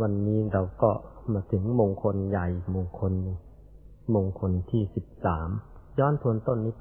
[0.00, 0.90] วันนี้เราก็
[1.32, 3.12] มาถึงมงคลใหญ่มงคล
[4.14, 5.48] มงคลที่สิบสาม
[5.98, 6.74] ย้อนทวนต้นนี้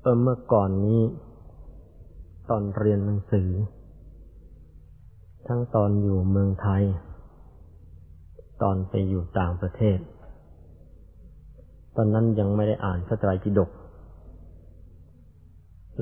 [0.00, 1.02] เออเมื่อก่อนนี้
[2.50, 3.50] ตอนเรียนหนังสือ
[5.48, 6.82] ทั้งตอนอยู่เมืองไทย
[8.62, 9.98] ตอนไปอยู่ต่างประเทศ
[11.96, 13.70] ตอนนั้นยังไม่ได้อ่านพระไตรปิฎก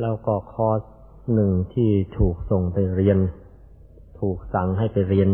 [0.00, 0.80] แล้วก็คอร์ส
[1.34, 3.18] หนึ่งที่ถูกส่งไปเรียน
[4.20, 5.30] ถูกสั่งให้ไปเรียน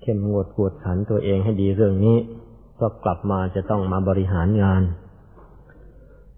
[0.00, 2.16] เข้มงวดกวดขันตัวเองให้ดีเรื่องนี้
[2.80, 4.82] ก็กลับมาจะต้องมาบริหารงาน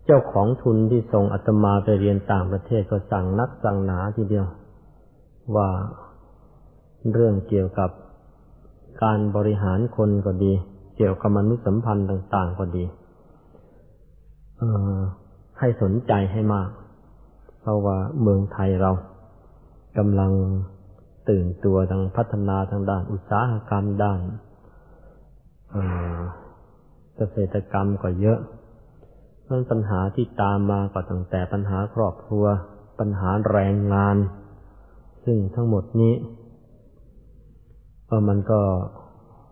[0.06, 4.46] เจ้าของทุนที่ส่งอาตมาไปเรียนต่างประเทศก็สั่งนักสั่งหนาทีเดียว
[5.56, 5.68] ว่า
[7.12, 7.90] เรื่องเกี่ยวกับ
[9.02, 10.52] การบริหารคนก็ดี
[10.96, 12.84] เกี่ยวกับมนุษยสัมพันธ์ต่าง ๆ ก็ดี
[15.58, 16.70] ให้สนใจให้มาก
[17.60, 18.90] เพราะว่าเมืองไทยเรา
[19.98, 20.32] กำลัง
[21.28, 24.20] ตื่นตัวทางพัฒนาทางด้านอุตสาหกรรมด้าน
[27.16, 28.38] เกษตรกรรมก็เยอะ
[29.48, 32.44] นั่นปัญหาที่ตามมาก็ตั้งแต่ปัญหาครอบครัว
[32.98, 34.16] ปัญหาแรงงาน
[35.24, 36.14] ซึ่งทั้งหมดนี้
[38.06, 38.60] เออมันก็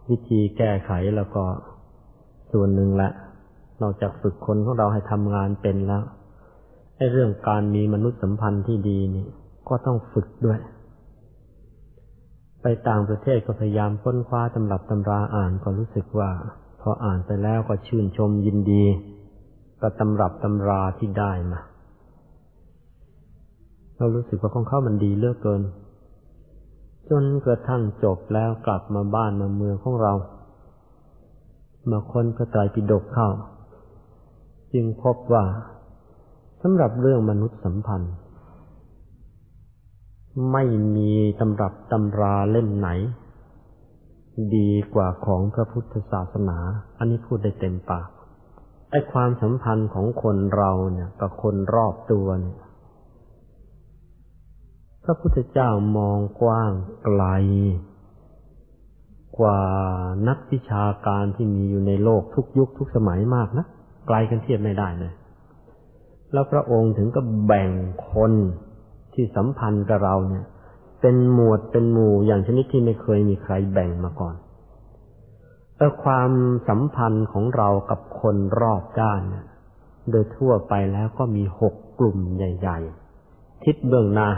[0.08, 1.44] วิธีแก้ไขแล้วก็
[2.52, 3.12] ส่วนหนึ่งแหละ
[3.82, 6.04] นอกจากฝึกคนของเราให้ทำงานเป็นแล้ว
[6.96, 9.26] ไอ้เรื่องการมีมนุษยสัมพันธ์ที่ดีนี่
[9.70, 10.58] ก็ต้องฝึกด้วย
[12.62, 16.30] ไปต่างประเทศก็พยายามค้นคว้าตำรับตำราอ่านก็รู้สึกว่า
[16.80, 18.84] พออ่านไปแล้วก็ชื่นชมยินดี
[19.80, 21.60] กับตำรับตำราที่ได้มา
[23.96, 25.62] เรารู้สึกว่าของเขามันดีเลือกเกิน
[27.08, 30.12] จนกระทั่งจบแล้วกลับมาบ้านมาเมืองของเรา
[31.90, 33.28] มาค้นพระไตรปิฎกเข้า
[34.72, 35.44] จึงพบว่า
[36.62, 38.14] สำหรับเรื่องมนุษยสัมพันธ์
[40.52, 40.64] ไม่
[40.96, 42.88] มีตำรับตำราเล่มไหน
[44.56, 46.58] ดีกว่าของพระพุทธศาสนา
[46.98, 48.08] อันนี้พูดได้เต็มปาก
[48.90, 52.56] ไอ้ความสัมพันธ์ของคนเราเนี่ยกับคนรอบตัวเนี่ย
[55.04, 56.72] พระพุทธเจ้ามองกว้าง
[57.04, 57.24] ไกล
[59.38, 59.60] กว่า
[60.28, 63.66] นักวิชาการที่มีอยู่ในโลกทุกยุคทุกสมัยมากนะ
[64.06, 65.12] ไกลกันเทียบไม่ได้เลย
[66.32, 67.70] แล้วพระองค์ถึงก็แบ่ง
[68.12, 68.32] คน
[69.20, 70.44] ที่สัมพันธ์กับเราเนี่ย
[71.00, 74.34] เป็นหมวดเป็นหมู่อย่างชนิดที่ไม่เคยมีใครแบ่งมาก่อน
[75.76, 76.30] แต่ความ
[76.68, 79.46] สัมพันธ์ของเรากับคนรอบด้านเนี่ย
[80.10, 82.78] โดยทั่วไปแล้วก็มีหกกลุ่มใหญ่
[83.22, 84.30] ๆ ทิศเบื้องหน้า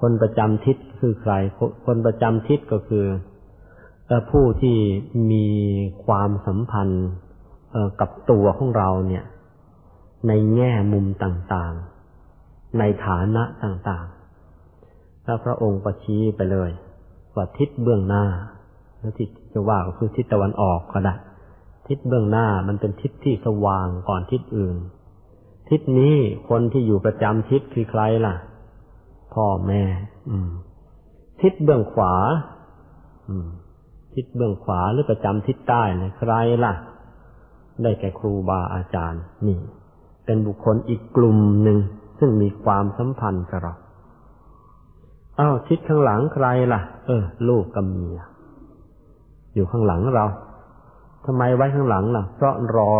[0.00, 1.32] คนประจำทิศคือใคร
[1.86, 3.04] คนประจำทิศก็คือ
[4.30, 4.76] ผู้ที่
[5.32, 5.46] มี
[6.04, 7.08] ความสัมพันธ์
[8.00, 9.24] กับตัวของเราเนี่ย
[10.28, 11.74] ในแง่มุมต่าง
[12.78, 16.70] ในฐานะต่างๆ แล้วพระองค์ประชี้ไปเลย
[17.34, 18.24] ว่าทิศเบื้องหน้า
[18.98, 21.14] แล้วที่จะว่าก็คือทิศตะวันออกก็ได้
[21.88, 24.76] ทิศเบื้องหน้ามันเป็นทิศที่สว่างก่อนทิศอื่น
[25.70, 26.16] ทิศนี้
[26.48, 28.34] คนที่อยู่ประจำทิศคือใครล่ะ
[29.34, 29.82] พ่อแม่
[30.30, 30.50] อืม
[31.42, 32.14] ทิศเบื้องขวา
[33.28, 33.48] อืม
[34.14, 36.32] ทิศเบื้องขวาหรือประจำทิศใต้นะใคร
[36.64, 36.74] ล่ะ
[37.82, 39.58] ได้แก่ครูบาอาจารย์ นี่
[40.24, 41.78] เป็นบุคคลอีกกลุ่มหนึ่ง
[42.20, 43.74] ซึ่งมีความสัมพันธ์กับเรา
[45.38, 48.20] อ้าวทิศข้างหลังใครล่ะ เออ ลูกกับเมีย
[49.54, 50.26] อยู่ข้างหลังเรา
[51.26, 52.92] ทำไมไว้ข้างหลังล่ะ เพราะรอ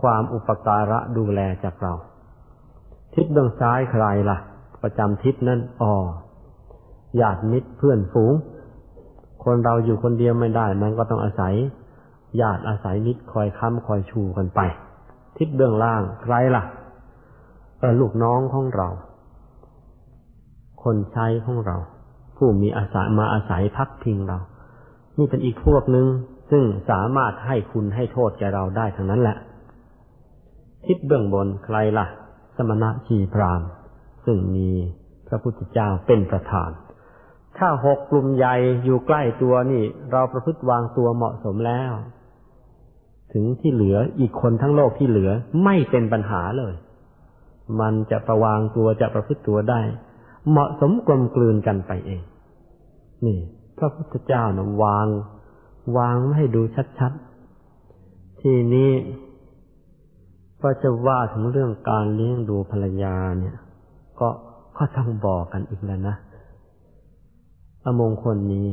[0.00, 1.92] ความอุปการะดูแลจากเรา
[3.14, 4.38] ทิศเบื้องซ้ายใครล่ะ
[4.82, 5.92] ประจำทิศนั้นอ๋อ
[7.20, 8.32] ญาติมิตรเพื่อนฝูง
[9.44, 11.54] คนเราอยู่คนเดียวไม่ได้ มันก็ต้องอาศัย
[12.40, 14.60] ญาติอาศัยมิตรคอยค้ำคอยชูกันไป
[15.36, 16.62] ทิศเบื้องล่างใครล่ะ
[18.00, 18.88] ลูกน้องของเรา
[20.82, 21.76] คนใช้ของเรา
[22.36, 24.38] ผู้มีอาศัยมาอาศัยพักพิงเรา
[25.18, 26.06] นี่เป็นอีกพวกหนึ่ง
[26.50, 29.36] ซึ่งสามารถให้คุณให้โทษแกเราได้ทั้งนั้นแหละ
[30.86, 32.06] ทิศเบื้องบนใครล่ะ
[32.56, 33.62] สมณะชีพราม
[34.24, 34.68] ซึ่งมี
[35.28, 36.70] พระพุทธเจ้าเป็นประธาน
[37.58, 38.54] ถ้าหกกลุ่มใหญ่
[38.84, 41.92] อยู่ใกล้ตัวนี่ เราประพฤติวางตัวเหมาะสมแล้ว
[43.32, 45.30] ถึงที่เหลืออีกคนทั้งโลกที่เหลือ
[45.64, 46.74] ไม่เป็นปัญหาเลย
[47.80, 49.80] มันจะประวางตัวจะประพฤติตัวได้
[50.48, 52.22] เหมาะสมกลมกลืนกันไปเอง
[53.26, 53.38] นี่
[53.78, 55.06] พระพุทธเจ้านะวาง
[55.96, 56.62] วางไม่ให้ดู
[56.98, 58.90] ชัดๆ ทีนี้
[60.62, 63.56] ก็จะว่าถึงเรื่องการเลี้ยงดูภรรยาเนี่ย
[64.20, 64.28] ก็
[64.76, 66.16] ก็ต้องบอกกันอีกแล้วนะ
[67.84, 68.68] อมงคลนี้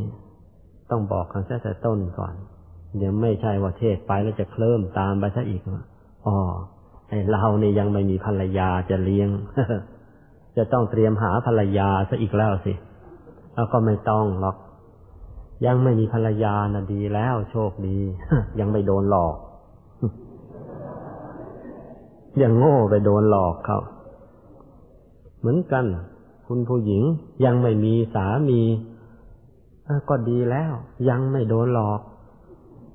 [0.90, 2.34] ต้องบอกกันแค่แต่ต้นก่อน
[2.98, 5.62] เดี๋ยวไม่ใช่ว่าเทศไปแล้วจะเคลิ้มตามไปซะอีก
[6.26, 6.38] อ๋อ
[7.10, 9.30] ไอ้เราเนี่ยยังไม่มีภรรยาจะเลี้ยง
[10.58, 12.74] จะต้องเตรียมหาภรรยาซะอีกแล้วสิ
[13.56, 14.58] แล้วก็ไม่ต้องหรอก
[15.66, 17.98] ยังไม่มีภรรยานะดีแล้วโชคดี
[18.60, 19.36] ยังไม่โดนหลอก
[22.42, 23.80] ยังโง่ไปโดนหลอกเขา
[25.40, 25.86] เหมือนกัน
[26.48, 27.04] คุณผู้หญิง
[27.46, 28.62] ยังไม่มีสามี
[30.10, 30.72] ก็ดีแล้ว
[31.10, 32.02] ยังไม่โดนหลอก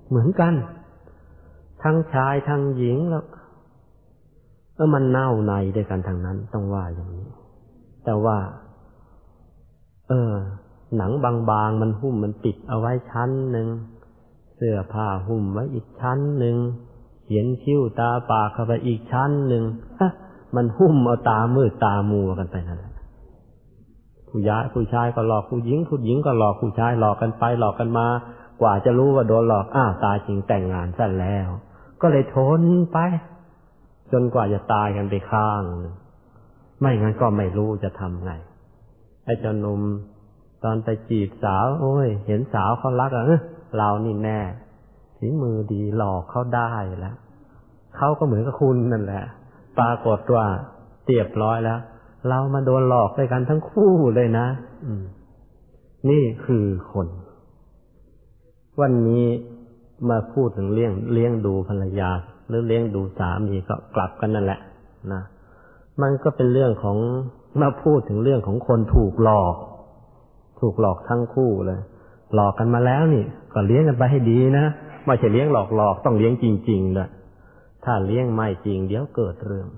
[0.08, 0.54] เหมือนกัน
[1.82, 3.24] ทั้งชายทั้งหญิงแล้ว
[4.74, 7.26] เออมันเน่าในด้วยกันทางนั้นต้องว่าอย่างนี้
[8.04, 8.38] แต่ว่า
[10.08, 10.32] เออ
[10.96, 13.68] หนังบางๆมันหุ้มมันปิดเอาไว้ชั้นหนึ่ง
[14.56, 16.56] เสื้อผ้าหุ้มไว้อีกชั้นหนึ่ง
[17.24, 19.64] เขียนคิ้วตาปากเข้าไปอีกชั้นหนึ่ง
[20.56, 22.92] มันหุ้มเอาตามืดตามัวกันไปนั่นแหละ
[24.28, 28.06] ผู้ยายผู้ชายก็หลอกผู้หญิง ผู้หญิงก็หลอกผู้ชายหลอกกันไปหลอกกันมา
[28.60, 31.48] กว่าจะรู้ว่าโดนหลอกอ้าวตาจริงแต่งงานซะแล้ว
[32.02, 32.98] ก็เลยทนไป
[34.12, 35.62] จนกว่าจะตายกันไปข้าง
[36.80, 38.32] ไม่งั้นก็ไม่รู้จะทำไง
[39.24, 39.80] ไอ้เจ้านุ่ม
[40.64, 43.24] ตอนไปจีบสาว โอ้ย เห็นสาวเขารักอะ
[43.76, 44.40] เรานี่แน่
[45.18, 47.16] สีมือดีหลอกเขาได้แล้ว
[47.96, 49.24] เขาก็เหมือนกับคุณนั่นแหละ
[49.78, 50.46] ปรากฏว่า
[51.04, 51.80] เตียบร้อยแล้ว
[52.28, 54.46] เรามาโดนหลอกด้วยกันทั้งคู่เลยนะ
[56.10, 57.08] นี่คือคน
[58.80, 59.26] วันนี้
[60.08, 62.10] มาพูดถึงเลี้ยงเลี้ยงดูภรรยา
[62.52, 64.60] หรือเลี้ยงดูสามีก็กลับกันนั่นแหละ
[65.12, 65.22] นะ
[66.02, 66.98] มันก็เป็นเรื่องของ
[67.60, 69.54] มาพูดถึงเรื่องของคนถูกหลอก
[70.60, 71.80] ถูกหลอกทั้งคู่เลย
[72.34, 74.66] หลอกกันมาแล้วนี่ ก็เลี้ยงกันไปให้ดีนะ
[75.06, 77.08] ไม่ใช่เลี้ยงหลอกหลอกต้องเลี้ยงจริงๆนะ
[77.84, 79.68] ถ้าเลี้ยงไม่จริง เดี๋ยวเกิดเรื่อง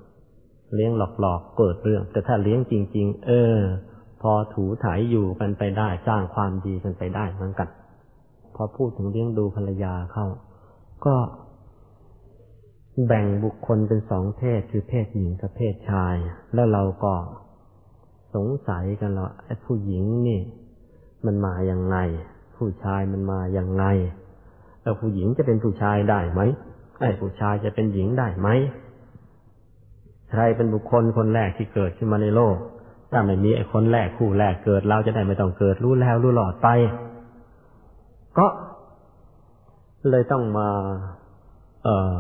[0.75, 3.59] เลี้ยงหลอกหลอกเกิดเรื่อง แต่ถ้าเลี้ยงจริง ๆ เออ
[4.23, 7.69] พอถูถ่ายอยู่กันไปได้สร้างความดีกันไปได้เหมือนกัน
[8.55, 10.27] พอพูดถึงเลี้ยงดูภรรยาเข้า
[11.07, 11.15] ก็
[13.07, 16.17] แบ่งบุคคลเป็นสองเพศคือเพศหญิงกับเพศชาย
[16.55, 17.15] แล้วเราก็
[18.35, 20.41] สงสัยกันว่าไอ้ผู้หญิงนี่
[21.27, 21.97] มันมาอย่างไง
[22.57, 23.85] ผู้ชายมันมาอย่างไง
[24.83, 26.41] แล้วผู้หญิงจะเป็นผู้ชายได้ไหม
[27.01, 28.49] ไอ้ผู้ชายจะเป็นหญิงได้ไหม
[30.31, 32.57] ใครเป็นบุคคลคนแรกที่เกิดขึ้นมาในโลก
[33.11, 36.69] ถ้าไม่มีไอ้คนแรกคู่แรกเกิดเราจะได้ไม่ต้องเกิดรู้แล้วรู้หลอดไป
[38.39, 38.47] ก็
[40.11, 40.69] เลยต้องมา
[41.85, 42.15] เอ่อ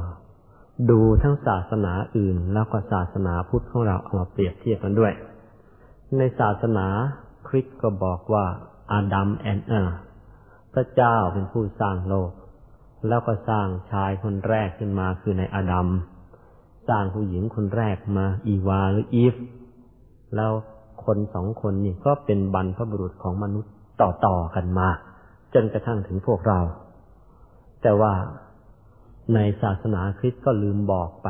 [0.90, 5.12] ดูทั้งศาสนาอื่น แล้วก็ศาสนาพุทธของเราเอามาเปรียบเทียบกันด้วย
[6.18, 6.86] ในศาสนา
[7.48, 8.44] คริสต์ก็บอกว่า
[8.92, 9.96] อาดัมแอนเออร์
[10.74, 12.30] พระเจ้าเป็นผู้สร้างโลก
[13.08, 15.88] แล้วก็สร้างชายคนแรกขึ้นมาคือในอาดัม
[16.88, 19.34] สร้างผู้หญิงคนแรกมา อีวาหรืออีฟ
[20.34, 20.52] แล้ว
[21.04, 24.88] คนสองคนนี่ก็เป็นบรรพบุรุษของมนุษย์ต่อๆกันมา
[25.54, 26.60] จนกระทั่งถึงพวกเรา
[27.82, 28.12] แต่ว่า
[29.34, 31.28] ในศาสนาคริสต์ก็ลืมบอกไป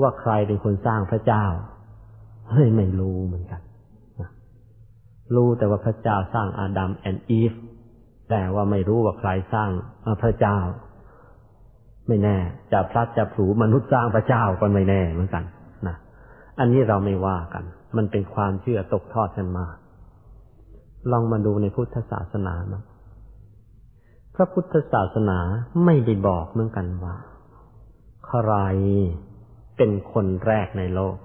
[0.00, 1.44] ว่าใครเป็นคนสร้างพระเจ้า
[2.50, 3.62] เฮ้ยไม่รู้เหมือนกัน
[5.34, 7.52] รู้แต่ว่าพระเจ้าสร้างอาดัมแอนด์อีฟ
[8.30, 9.70] แต่ว่าไม่รู้ว่าใครสร้าง
[10.22, 10.58] พระเจ้า
[12.08, 12.36] ไม่แน่
[12.72, 15.44] จะพลัดจะผูมนุษย์สร้างพระเจ้าก็ไม่แน่เหมือนกัน
[15.86, 15.96] นะ
[16.58, 17.64] อันนี้เราไม่ว่ากัน
[17.96, 19.66] มันเป็นความเชื่อตกทอดกันมา
[21.10, 22.82] ลองมาดูในพุทธศาสนานะ
[24.40, 25.38] พระพุทธศาสนา
[25.84, 27.16] ไม่ได้บอกเหมือนกันว่า
[28.26, 28.52] ใคร
[29.76, 31.16] เป็นคนแรกในโลก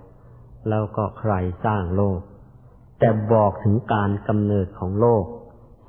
[0.69, 1.33] แล้วก็ใคร
[1.65, 2.19] สร้างโลก
[2.99, 5.25] แต่บอกถึงการกำเนิดของโลก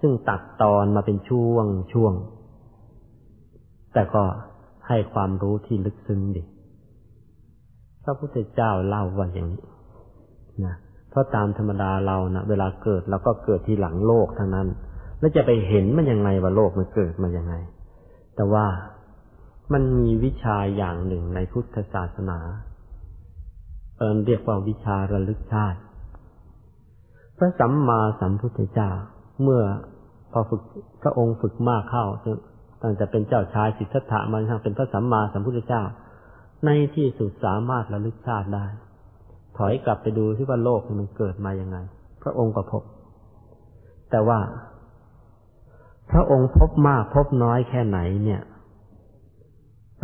[0.01, 2.13] ซึ่งตัดตอนมาเป็นช่วงช่วง
[3.93, 4.25] แต่ก็
[4.89, 6.43] ให้ความรู้ที่ลึกซึ้งดิ
[8.05, 9.65] พระพุทธเจ้าเล่าว่าอย่างนี้
[10.65, 10.75] นะ
[11.11, 14.69] เพราะตามธรรมดาเรานะเวลาเกิดเราก็เกิดที่หลังโลกทั้งนั้น
[15.25, 17.55] แล้วจะไปเห็นมันยังไงว่าโลกมันเกิดมายังไง
[18.37, 18.67] แต่ว่า
[19.73, 22.39] มันมีวิชาอย่างหนึ่งในพุทธศาสนา
[23.99, 25.79] เอิเรียกว่าวิชาระลึกชาติ
[27.39, 28.91] พระสัมมาสัมพุทธเจ้า
[29.43, 29.63] เมื่อ
[30.33, 30.63] พอฝึก
[31.03, 32.07] พระองค์ฝึกมากเข้า
[32.83, 35.83] ตั้งแต่เป็นเจ้าชายสิทธัตถะมาทั้งเป็นพระสัมมาสัมพุทธเจ้า
[36.65, 38.67] ในที่สุดสามารถระลึกชาติได้
[39.57, 41.77] ถอยกลับไปดูที่ว่าโลกมันเกิดมายังไง
[42.23, 42.83] พระองค์ก็พบ
[44.13, 44.39] แต่ว่า
[46.11, 48.43] พระองค์พบมากพบน้อยแค่ไหนเนี่ย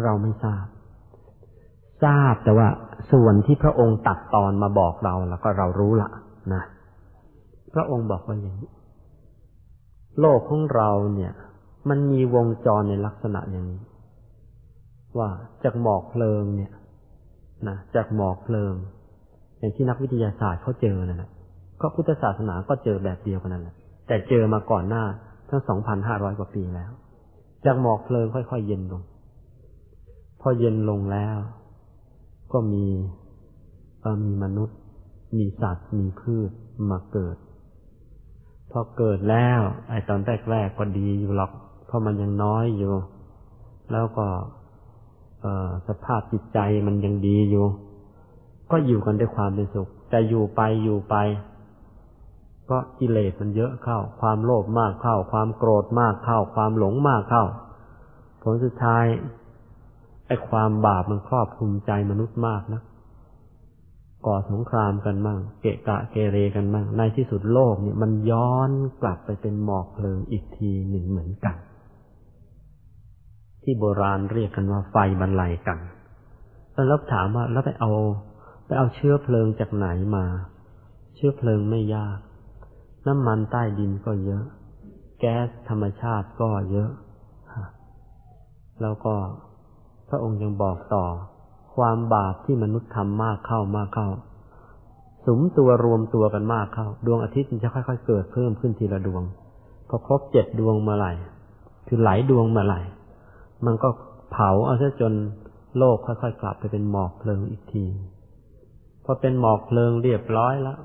[0.03, 0.67] เราไม่ทราบ
[2.05, 2.69] ทราบแต่ว่า
[3.13, 6.11] ส่วนที่พระองค์ตัดตอนมาบอกเราแล้วก็เรารู้ละ
[6.55, 6.63] นะ
[7.75, 8.71] พระองค์บอกว่าอย่างนี้
[10.21, 11.33] โลกของเราเนี่ย
[11.89, 13.81] มันมีวงจรในลักษณะอย่างนี้
[15.19, 15.29] ว่า
[15.65, 16.73] จากหมอกเพลิงเนี่ย
[17.69, 18.75] นะจากหมอกเพลิง
[19.59, 21.31] อย่างที่นักวิทยาศาสตร์เขาเจอนั่นแหละ
[21.81, 23.75] ก็พุทธศาสนาก็เจอแบบเดียวกันนั่นแหละ
[24.07, 25.05] แต่เจอมาก่อนหน้า
[25.51, 26.91] ทั้งสองพันห้าร้อยกว่าปีแล้ว
[27.65, 29.03] จากหมอกเพลิงค่อยๆเย็นลง
[30.41, 31.37] พอเย็นลงแล้ว
[32.53, 32.85] ก็มี
[34.25, 34.79] มีมนุษย์
[35.39, 36.51] มีสัตว์ มีพืช
[36.91, 37.37] มาเกิด
[38.71, 41.53] พอเกิดแล้ว ไอ้ตอนแรกๆก็ดีอยู่หรอก
[41.87, 42.95] เพราะมันยังน้อยอยู่
[43.93, 44.27] แล้วก็
[45.89, 47.67] สภาพจิตใจมันยังดีอยู่
[48.71, 51.17] ก็อยู่กันด้วยความเป็นสุข แต่อยู่ไปอยู่ไป
[52.71, 57.45] ก็กิเลสมันเยอะเข้า ความโลภมากเข้า ความโกรธมากเข้า ความหลงมากเข้า
[58.43, 59.05] ผลสุดท้าย
[60.27, 62.83] ไอ้ความบาปมันครอบคลุมใจมนุษย์มากนะ
[64.27, 71.57] ก่อสงครามกันบ้างเกะกะเกเรกันบ้างในที่สุดโลกเนี่ยมันย้อนกลับไปเป็นหมอกเพลิงอีกทีหนึ่งเหมือนกัน
[73.63, 75.79] ที่โบราณเรียกกันว่าไฟบรรลัยกัน
[76.89, 77.91] แล้วถามว่าแล้วไปเอา
[78.67, 79.87] ไปเอาเชื้อเพลิงจากไหน
[80.17, 80.25] มา
[81.17, 82.19] เชื้อเพลิงไม่ยาก
[83.07, 84.45] น้ำมันใต้ดินก็เยอะ
[85.21, 86.91] แก๊สธรรมชาติก็เยอะ
[88.83, 89.15] แล้วก็
[90.09, 91.05] พระองค์ยังบอกต่อ
[91.75, 94.09] ความบาปที่มนุษย์ทำมากเข้ามากเข้า
[95.27, 99.23] สุมตัวรวมตัวกันมากเข้า ดวงอาทิตย์จะค่อยๆเกิดเพิ่มขึ้นทีละดวง
[99.89, 101.13] พอครบเจ็ดดวงเมื่อไหร่
[101.89, 102.81] คือหลายดวงเมื่อไหร่
[103.67, 103.89] มันก็
[104.31, 105.13] เผาเอาซะจน
[105.79, 107.85] โลกค่อยๆกลับไปเป็นหมอกเพลิงอีกที
[109.05, 110.79] พอเป็นหมอกเพลิงเรียบร้อยแล้ว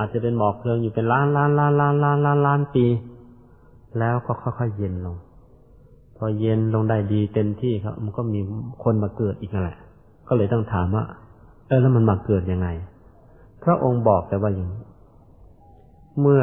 [0.00, 2.86] อาจจะเป็นหมอกเพลิงอยู่เป็นล้านล้านล้านล้านล้านล้านล้านปี
[3.98, 5.16] แล้วก็ค่อยๆเย็นลง
[6.16, 8.40] พอเย็นลงได้ดีเต็มที่ครับ มันก็มี
[8.84, 9.78] คนมาเกิดอีกนั่นแหละ
[10.28, 11.04] ก็เลยต้องถามว่า
[11.66, 12.68] เออแล้วมันมาเกิดยังไง
[13.62, 14.84] พระองค์บอกแต่ว่าอย่างนี้
[16.20, 16.42] เมื่อ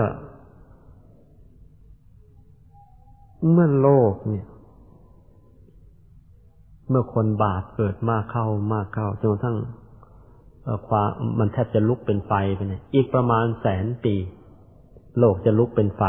[3.52, 4.48] เมื่อโลกเนี่ย
[6.90, 9.58] เมื่อคนบาปเกิดมากเข้ามากเข้าจนกระทั่ง
[10.88, 11.09] ความ
[11.39, 14.15] มันแทบจะลุกเป็นไฟไปเนี่ยอีกประมาณแสนปี
[15.19, 16.03] โลกจะลุกเป็นไฟ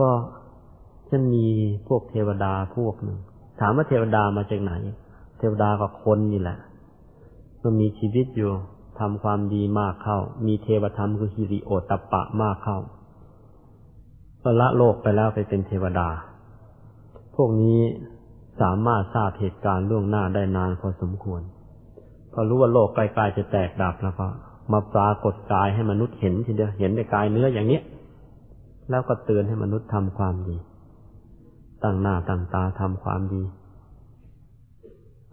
[0.00, 0.10] ก็
[1.10, 1.46] จะมี
[1.88, 3.18] พวกเทวดาพวกหนึ่ง
[3.60, 4.72] ถามว่าเทวดามาจากไหน
[5.38, 6.58] เทวดากับคนนี่แหละ
[7.60, 8.52] มื่อมีชีวิตอยู่
[8.98, 12.78] ทำความดีมากเข้า มีเทวธรรมคือฮิริโอตปะมากเข้า
[14.42, 16.08] ก็ละโลกไปแล้วไปเป็นเทวดา
[17.34, 17.80] พวกนี้
[18.60, 21.42] สามารถทราบเหตุการณ์ล่วงหน้าได้นานพอสมควร
[22.32, 24.26] พอรู้ว่าโลกใกล้ๆจะแตกดับแล้วก็
[24.72, 27.80] มาปรากฏกายให้มนุษย์เห็นทีเดียวเห็นในกายเนื้ออย่างนี้
[28.90, 30.56] แล้วก็เตือนให้มนุษย์ทำความดี
[31.84, 33.42] ตั้งหน้าตั้งตาทำความดี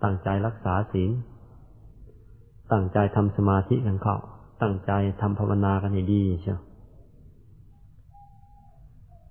[0.04, 1.12] ตั้งใจรักษาศีล
[2.72, 4.18] ตั้งใจทำสมาธิกันเข้า
[4.62, 4.92] ตั้งใจ
[5.22, 6.60] ทำภาวนากันให้ดีเชียว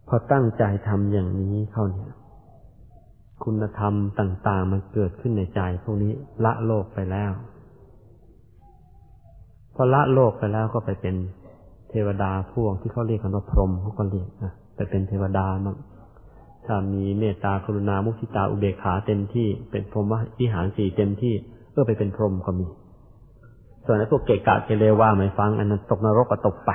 [0.08, 2.12] พอตั้งใจทำอย่างนี้เข้าเนี่ย
[3.44, 6.12] คุณธรรมต่าง ๆ มันเกิดขึ้นในใจพวกนี้
[6.44, 7.32] ละโลกไปแล้ว
[9.80, 11.14] พอละโลกไปแล้วก็ไปเป็น
[11.90, 15.76] เทวดาพวกที่เขาเรียกกันว่าพรหมเขาก็เรียกนะไปเป็นเทวดามั่ง
[16.66, 21.34] ถ้ามีเมตตากรุณามุทิตาอุเบกขาเต็มที่เป็นพรหมวิหารสี่เต็มที่
[21.70, 22.66] เพื่อไปเป็นพรหมก็มี
[23.84, 26.70] ส่วนไอ้พวกเกกะเกเรว่าไม่ฟังอันนั้นตกนรกก็ตกไป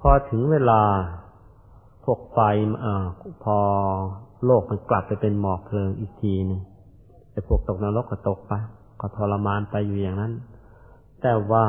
[0.00, 0.80] พอถึงเวลา
[2.04, 2.38] พวกไฟ
[2.80, 3.06] เอ่อ
[3.44, 3.56] พอ
[4.44, 6.60] โลกมันกลับไปเป็นหมอกเพลิงอีกทีหนึ่ง
[7.32, 8.52] ไอ้พวกตกนรกก็ตกไป
[9.00, 10.32] ก็ทรมานไปอยู่อย่างนั้น
[11.28, 11.66] แต่ว่า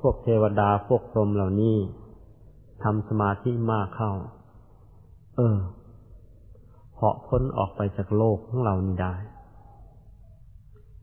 [0.00, 1.76] พวกเทวดาพวกพรหมเหล่านี้
[2.82, 4.12] ทำสมาธิมากเข้า
[5.36, 5.58] เออ
[6.96, 9.14] เหาะพ้นออกไปจากโลกของเรานี่ได้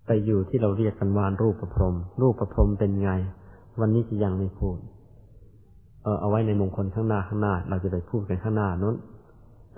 [0.06, 3.12] ไปอยู่ที่เราเรียกกันว่ารูปประพรม รูปประพรมเป็นไง
[3.80, 4.78] วันนี้จะยังไม่พูด
[6.04, 8.98] เออเอาไว้ในมงคลข้างหน้าข้างหน้า เราจะไปพูดกันข้างหน้านั้น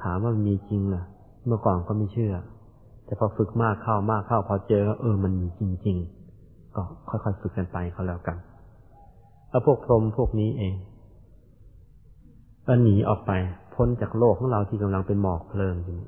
[0.04, 1.04] ถามว่ามีจริงเหรอ
[1.46, 2.34] เมื่อก่อนก็ไม่เชื่อ
[3.06, 6.25] แต่พอฝึกมากเข้ามากเข้าพอเจอเออมันมีจริง ๆ
[6.76, 8.38] ก็ค่อยๆฝึกกันไปเขาแล้วกัน
[9.50, 10.76] แล้วพวกพรหมพวกนี้เอง
[12.68, 13.32] ก็หนีออกไป
[13.76, 16.00] พ้นจากโลกของเราที่กำลังเป็นหมอกเพลิงอยู่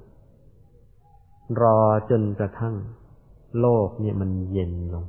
[1.61, 2.75] รอจนกระทั่ง
[3.59, 5.05] โลกเนี่ยมันเย็นลง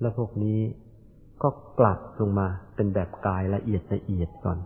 [0.00, 0.58] แล้วพวกนี้
[1.42, 4.58] ก็กลับลงมาเป็นแบบกายละเอียดละเอียดก่อน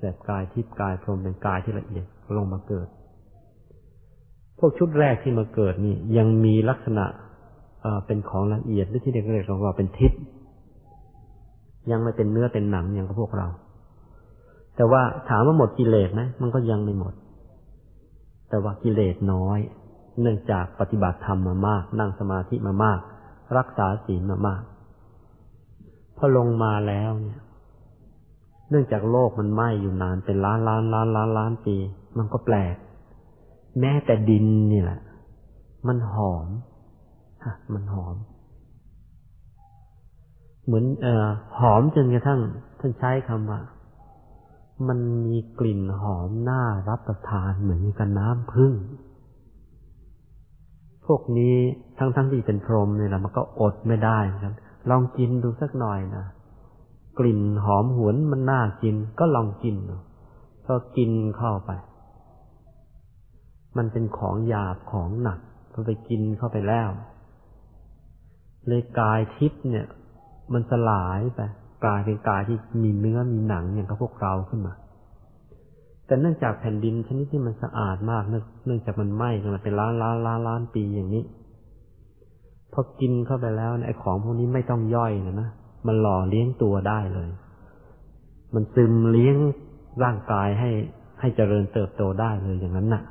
[0.00, 2.04] แบบกายทิพย์กายพรหมเป็นกายที่ละเอียด
[2.36, 2.88] ลงมาเกิด
[4.58, 7.04] พวกชุดแรกที่มาเกิดนี่ยังมีลักษณะ
[8.06, 10.20] เป็นของละเอียดหรือที่เรียกเรียกว่าเป็นทิพย์
[11.90, 13.48] ยังไม่เป็นเนื้อเป็นหนังอย่างกับพวกเรา
[14.76, 17.14] แต่ว่าถามว่าหมดกิเลสไหมมันก็ยังไม่หมด
[18.48, 19.58] แต่ว่ากิเลสน้อย
[20.20, 22.98] เนื่องจากปฏิบัติธรรมมามาก นั่งสมาธิมามาก
[23.56, 24.62] รักษาศีลมามาก
[26.16, 27.40] พอลงมาแล้วเนี่ย
[28.70, 31.76] เนื่องจากโลกมันไหม้อยู่นานเป็นล้านล้านล้านล้านล้านปี
[32.18, 32.76] มันก็แปลก
[33.80, 35.00] แม้แต่ดินนี่แหละ
[35.86, 36.48] มันหอม
[37.44, 38.16] ฮะมันหอม
[40.64, 41.28] เหมือนเอ่อ
[41.60, 42.40] หอมจนกระทั่ง
[42.80, 43.60] ท่านใช้คำว่า
[44.88, 48.72] มันมีกลิ่นหอมน่ารับประทานเหมือนกับน้ำพึ่ง
[51.06, 51.56] พวกนี้
[51.98, 54.54] ทั้งๆทที่เป็นพรหมเนี่ยแหละมันก็อดไม่ได้ครับ
[54.90, 56.24] ลองกินดูสักหน่อยนะ
[57.18, 59.96] กลิ่นหอมหวนมันน่ากิน ก็ลองกินดู
[60.66, 61.70] ก็กินเข้าไป
[63.76, 65.38] มันเป็นของหยาบของหนัก
[65.72, 66.88] พอไปกินเข้าไปแล้ว
[68.68, 69.86] เลยกายทิพย์เนี่ย
[70.52, 71.40] มันสลายไป
[71.84, 74.74] กลายเป็นกายที่มีเนื้อมีหนังอย่างกับพวกเราขึ้นมา
[76.06, 81.24] แต่เนื่องจากแผ่นดินชนิดที่มันสะอาดมากเนื่องจากมันไหม้กันมาเป็นล้านล้านล้านล้านปีอย่างนี้
[82.72, 85.48] พอกินเข้าไปแล้วไอ้ของพวกนี้ไม่ต้องย่อยนะนะ
[85.86, 87.28] มันหล่อเลี้ยงตัวได้เลย
[88.54, 89.36] มันซึมเลี้ยง
[90.02, 90.70] ร่างกายให้
[91.20, 93.02] ให้เจริญเติบโตได้เลยอย่างนั้นนะ่ะ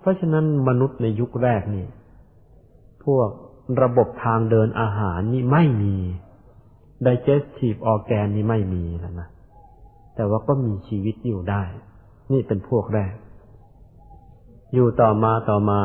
[0.00, 1.86] เพราะฉะนั้นมนุษย์ในยุคแรกนี่
[3.04, 3.28] พวก
[3.82, 5.96] ระบบทางเดินอาหารนี่ไม่มี
[7.06, 9.28] digestive organ นี่ไม่มีแล้วนะ
[10.14, 11.62] แต่ว่าก็มีชีวิตอยู่ได้
[12.32, 13.14] นี่เป็นพวกแรก
[14.74, 15.80] อยู่ต่อมาต่อมา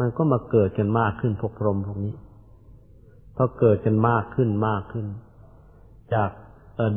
[0.00, 2.14] มันก็มาเกิดกันมากขึ้นพวกพรหมพวกนี้
[3.36, 5.06] พอเกิดกันมากขึ้นมากขึ้น
[6.14, 6.30] จาก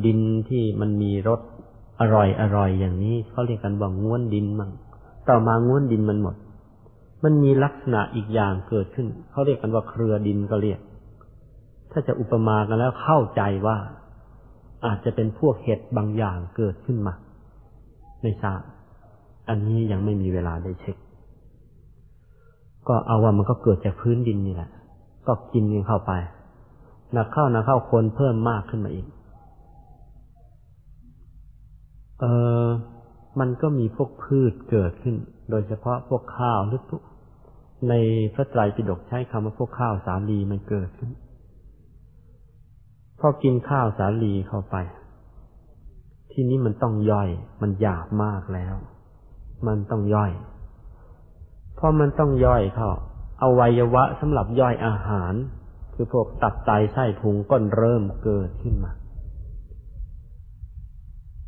[0.04, 1.40] ดินที่มันมีรส
[2.00, 4.70] อร่อยอร่อยอย่างนี้เขาเรียกกันว่าง้วนดินมั่ง
[5.28, 6.36] ต่อมาง้วนดินมันหมด
[7.24, 10.80] มันมีลักษณะอีกอย่างเกิดขึ้น เขาเรียกกันว่าเครือดินก็เรียก
[11.92, 13.76] ถ้าจะอุปมากันแล้วเข้าใจว่า
[14.86, 17.14] อาจจะเป็นพวกเห็ดบางอย่างเกิดขึ้นมา
[18.22, 18.60] ไม่ทราบ
[19.48, 20.96] อันนี้ยังไม่มีเวลาได้เช็ค
[22.88, 24.70] ก็เอาว่ามันก็เกิดจากพื้นดินนี่แหละ
[25.26, 26.12] ก็กินกันเข้าไป
[27.16, 29.06] นักเข้านักเข้าคนเพิ่มมากขึ้นมาอีก
[32.20, 32.24] เอ
[32.64, 32.66] อ
[33.40, 35.16] มันก็มีพวกพืชเกิดขึ้น
[35.50, 36.82] โดยเฉพาะพวกข้าวหรือ
[37.88, 37.94] ใน
[38.34, 41.10] พระไตรปิฎกใช้คำว่าพวกข้าวสาลีมันเกิดขึ้น
[43.20, 44.76] พอกินข้าวสาลีเข้าไป
[46.32, 47.28] ที่นี้มันต้องย่อย
[47.62, 48.74] มันหยาบมากแล้ว
[49.66, 50.32] มันต้องย่อย
[51.78, 52.90] พอมันต้องย่อยเข้า
[53.42, 55.34] อวัยวะสำหรับย่อยอาหาร
[55.94, 58.92] คือพวกตับไตไส้พุงก็เริ่มเกิดขึ้นมา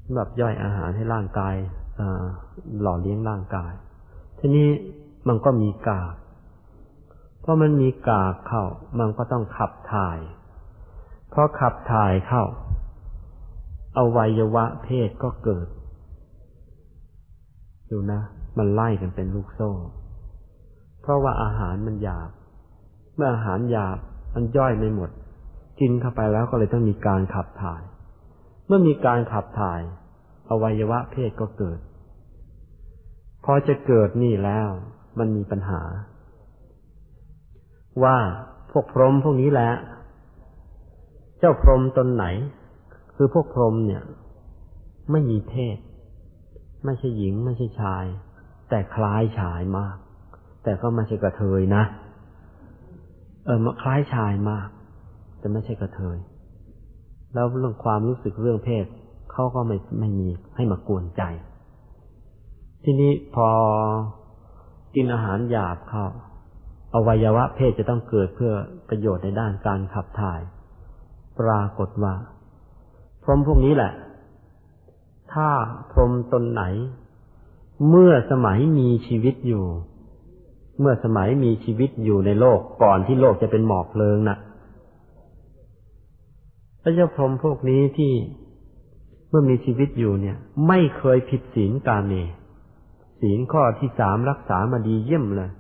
[0.05, 1.55] สำหรับย่อยอาหารให้ร่างกาย
[2.81, 3.73] หล่อเลี้ยงร่างกาย
[4.39, 4.69] ทีนี้
[5.29, 6.15] มันก็มีกาก
[7.51, 8.65] ราะมันมีกากเข้า
[8.99, 10.19] มันก็ต้องขับถ่าย
[11.33, 12.45] พอขับถ่ายเข้า
[13.99, 15.69] อวัยวะเพศก็เกิด
[17.91, 18.21] ดูนะ
[18.59, 19.71] มันไล่กันเป็นลูกโซ่
[21.01, 22.31] เพราะว่าอาหารมันหยาบ
[23.17, 23.99] เมื่ออาหารหยาบ
[24.35, 25.11] มันย่อยไม่หมด
[25.81, 27.83] กินเข้าไปแล้วก็เลยต้องมีการขับถ่าย
[28.67, 29.81] เมื่อมีการขับถ่าย
[30.51, 31.79] อวัยวะเพศก็เกิด
[33.45, 34.69] พอจะเกิดนี่แล้ว
[35.19, 35.83] มันมีปัญหา
[38.05, 38.17] ว่า
[38.71, 39.71] พวกพรหมพวกนี้แหละ
[41.39, 42.25] เจ้าพรหมตนไหน
[43.17, 44.03] คือพวกพรหมเนี่ย
[45.11, 45.79] ไม่มีเพศ
[46.85, 48.05] ไม่ใช่หญิง ไม่ใช่ชาย
[48.69, 49.97] แต่คล้ายชายมาก
[50.63, 51.83] แต่ก็ไม่ใช่กระเทยนะ
[53.45, 54.69] เออมาคล้ายชายมาก
[55.39, 56.19] แต่ไม่ใช่กระเทย
[57.35, 58.85] แล้วเรื่องความรู้สึกเรื่องเพศ
[59.33, 61.23] เขาก็ไม่ไม่มีให้มากวนใจ
[62.85, 63.49] ทีนี้พอ
[64.95, 66.07] กินอาหารหยาบเข้า
[66.95, 68.53] อวัยวะเพศจะต้องเกิดเพื่อ
[68.89, 70.41] ประโยชน์ในด้านการขับถ่าย
[71.39, 72.15] ปรากฏว่า
[73.23, 73.93] พรหมพวกนี้แหละ
[75.33, 75.49] ถ้า
[75.91, 76.63] พรหมตนไหน
[77.89, 79.67] เมื่อสมัยมีชีวิตอยู่
[80.81, 84.39] เมื่อสมัยมีชีวิตอยู่ในโลกก่อนที่โลกจะเป็นหมอกเพลิงนะ่ะ
[86.83, 88.13] พระเจ้าพรหมพวกนี้ที่
[89.29, 90.37] เมื่อมีชีวิตอยู่เนี่ย
[90.69, 92.13] ไม่เคยผิดศีลกาเม
[93.21, 95.51] ศีลข้อที่สามรักษามาดีเยี่ยมเลย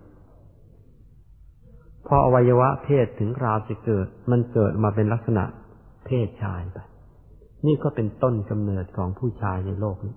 [2.07, 5.45] พออวัยวะเพศถึงราวจะเกิด มันเกิดมาเป็นลักษณะ
[6.07, 6.79] เพศชายไป
[7.67, 10.15] นี่ก็เป็นต้นกำเนิดของผู้ชายในโลกนี้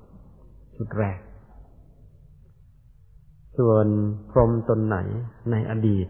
[0.76, 1.19] ชุดแรก
[3.58, 3.86] ส่วน
[4.32, 4.98] พรมตนไหน
[5.52, 6.08] ในอดีต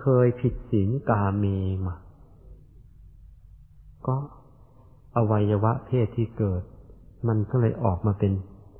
[0.00, 1.44] เคยผิดศีลกาเม
[1.86, 1.96] มา
[4.06, 4.16] ก็
[5.16, 6.62] อวัยวะเพศที่เกิด
[7.28, 8.32] มันก็เลยออกมาเป็น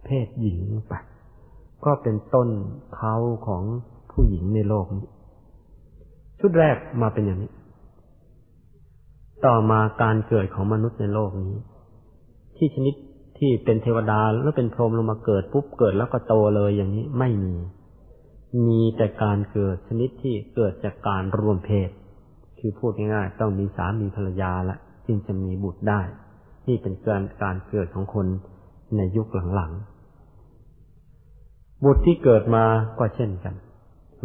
[0.04, 0.92] เพศหญิงไป
[1.84, 2.48] ก็เป็นต้น
[2.96, 3.14] เขา
[3.46, 3.62] ของ
[4.12, 5.06] ผู้หญิงในโลกนี้
[6.40, 7.52] ชุดแรกมาเป็นอย่างนี้
[9.46, 11.54] ต่อมาการเกิดของมนุษย์ในโลกนี้
[12.56, 12.94] ที่ชนิด
[13.38, 17.54] ที่เป็นเทวดาแล้วเป็นพรหมลงมาเกิดปุ๊บเกิดแล้วก็โตเลยอย่างนี้ไม่มี
[18.66, 21.90] มีแต่การเกิดชนิดที่เกิดจากการรวมเพศ
[22.58, 26.00] คือพูดง่ายๆต้องมีสามีภรรยาละจึงจะมีบุตรได้
[26.68, 28.26] นี่เป็นการการเกิดของคน
[28.96, 32.64] ในยุคหลังๆบุตรที่เกิดมา
[32.98, 33.54] ก็เช่นกัน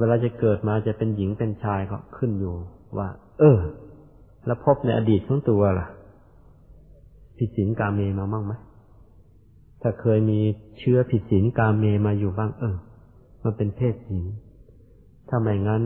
[0.01, 2.55] เวลาจะเกิดมาจะเป็นหญิงเป็นชายก็ขึ้นอยู่
[2.97, 3.07] ว่า
[3.39, 3.59] เออ
[4.45, 5.87] แล้วพบในอดีตของตัวล่ะ
[7.37, 8.53] ผิดศีลกาเมมาบ้างไหม
[9.81, 10.39] ถ้าเคยมี
[10.79, 12.75] เชื้อผิดศีลกาเมมาอยู่บ้าง เออ
[13.43, 14.25] มันเป็นเพศหญิง
[15.29, 15.81] ถ้าไม่งั้น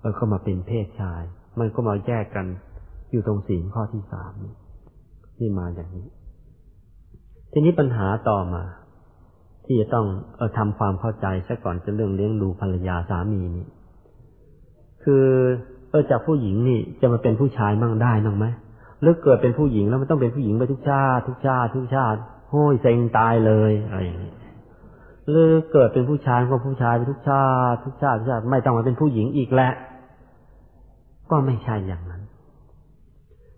[0.00, 1.22] เออก็มาเป็นเพศชาย
[1.58, 2.46] มันก็มาแยกกัน
[3.10, 4.32] อยู่ตรงศีลข้อที่สาม
[5.40, 6.06] นี่มาอย่างนี้
[7.52, 8.62] ทีนี้ปัญหาต่อมา
[9.64, 13.66] ที่จะต้องเออทำความเข้าใจซะก่อนจะเรื่องเลี้ยงดูภรรยาสามีนี่
[15.04, 15.26] คือ
[15.90, 18.46] เออจากผู้หญิงนี่จะมาเป็นผู้ชายมั่งได้มั่งไหม
[19.00, 22.18] หรือเกิดเป็นผู้หญิงแล้วมันต้องเป็นผู้หญิงไปทุกชาติทุกชาติทุกชาติ
[22.50, 24.32] โห้ยเซ็งตายเลยอะไรอย่างนี้
[25.28, 29.74] หรือเกิดเป็นผู้ชายก็ผู้ชายไปทุกชาติทุกชาติทุกชาติไม่ต้องมาเป็นผู้หญิงอีกแล้ว
[31.30, 32.22] ก็ไม่ใช่อย่างนั้น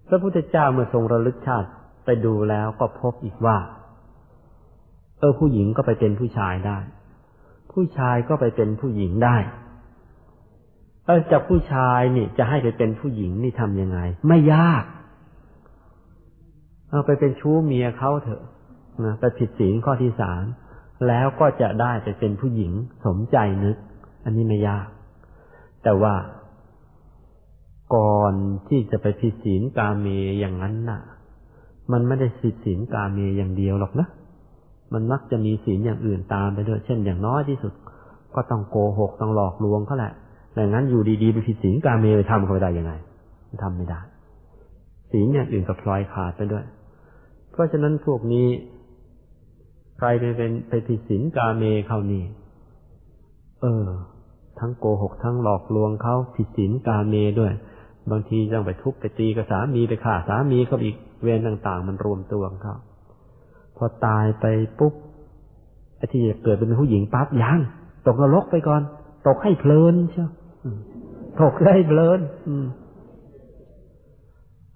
[0.09, 1.69] พระพุทธเจ้าเมื่อทรงระลึกชาติ
[2.05, 3.57] ไปดูแล้วก็พบอีกว่า
[5.25, 6.79] ออผู้หญิงก็ไปเป็นผู้ชายได้
[7.73, 9.37] ผู้ชายก็ไปเป็นผู้หญิงได้
[11.07, 14.85] เออจากผู้ชายนี่จะให้ไปเป็นผู้หญิงนี่ทำยังไง ไม่ยาก
[16.91, 18.43] เอาไปเป็นชู้เมียเขาเถอะ
[19.05, 20.45] นะไปผิดศีลข้อที่สาม
[21.09, 22.73] แล้วก็จะได้ไปเป็นผู้หญิง
[23.07, 23.77] สมใจนึก
[24.25, 24.89] อันนี้ไม่ยาก
[25.83, 26.15] แต่ว่า
[27.95, 28.35] ก่อน
[28.69, 30.07] ที่จะไปผิดศีลกาเม
[30.41, 31.01] อย่างนั้นน่ะ
[31.93, 34.09] มันไม่ได้ผิดศีลกาเมอย่างเดียวหรอกนะ
[34.93, 37.73] มันมักจะมีศีลอย่างอื่นตามไปด้วย เช่นอย่างน้อยที่สุด
[38.35, 40.13] ก็ต้องโกหกต้องหลอกลวงเขาแหละ
[40.59, 42.93] ดังนั้นอยู่ดีๆไปผิดศีลกาเมไปทำเขาไปได้ยังไง
[43.63, 44.01] ทำไม่ได้
[45.13, 46.65] ศีลอย่างอื่นก็พลอยขาดไปด้วย
[47.51, 48.47] เพราะฉะนั้นพวกนี้
[49.99, 52.25] ใครไปเป็นไปผิดศีลกาเมเขานี่
[53.63, 53.87] เออ
[54.59, 57.53] ทั้งโกหกทั้งหลอกลวงเขาผิดศีลกาเมด้วย
[58.11, 62.77] บางทีต้องไปทุบไปตีกับสามีไปฆ่าสามีเขาอีกเวรต่าง ๆ มันรวมตัวของเขา
[63.77, 64.45] พอตายไป
[64.79, 64.95] ปุ๊บ
[65.97, 67.59] ไอ้ที่จะเกิดเป็นผู้หญิงปั๊บยัง
[68.07, 68.83] ตกนรกไปก่อน
[69.27, 70.31] ตกให้เพลินเชียว
[71.41, 72.21] ตกได้เพลิน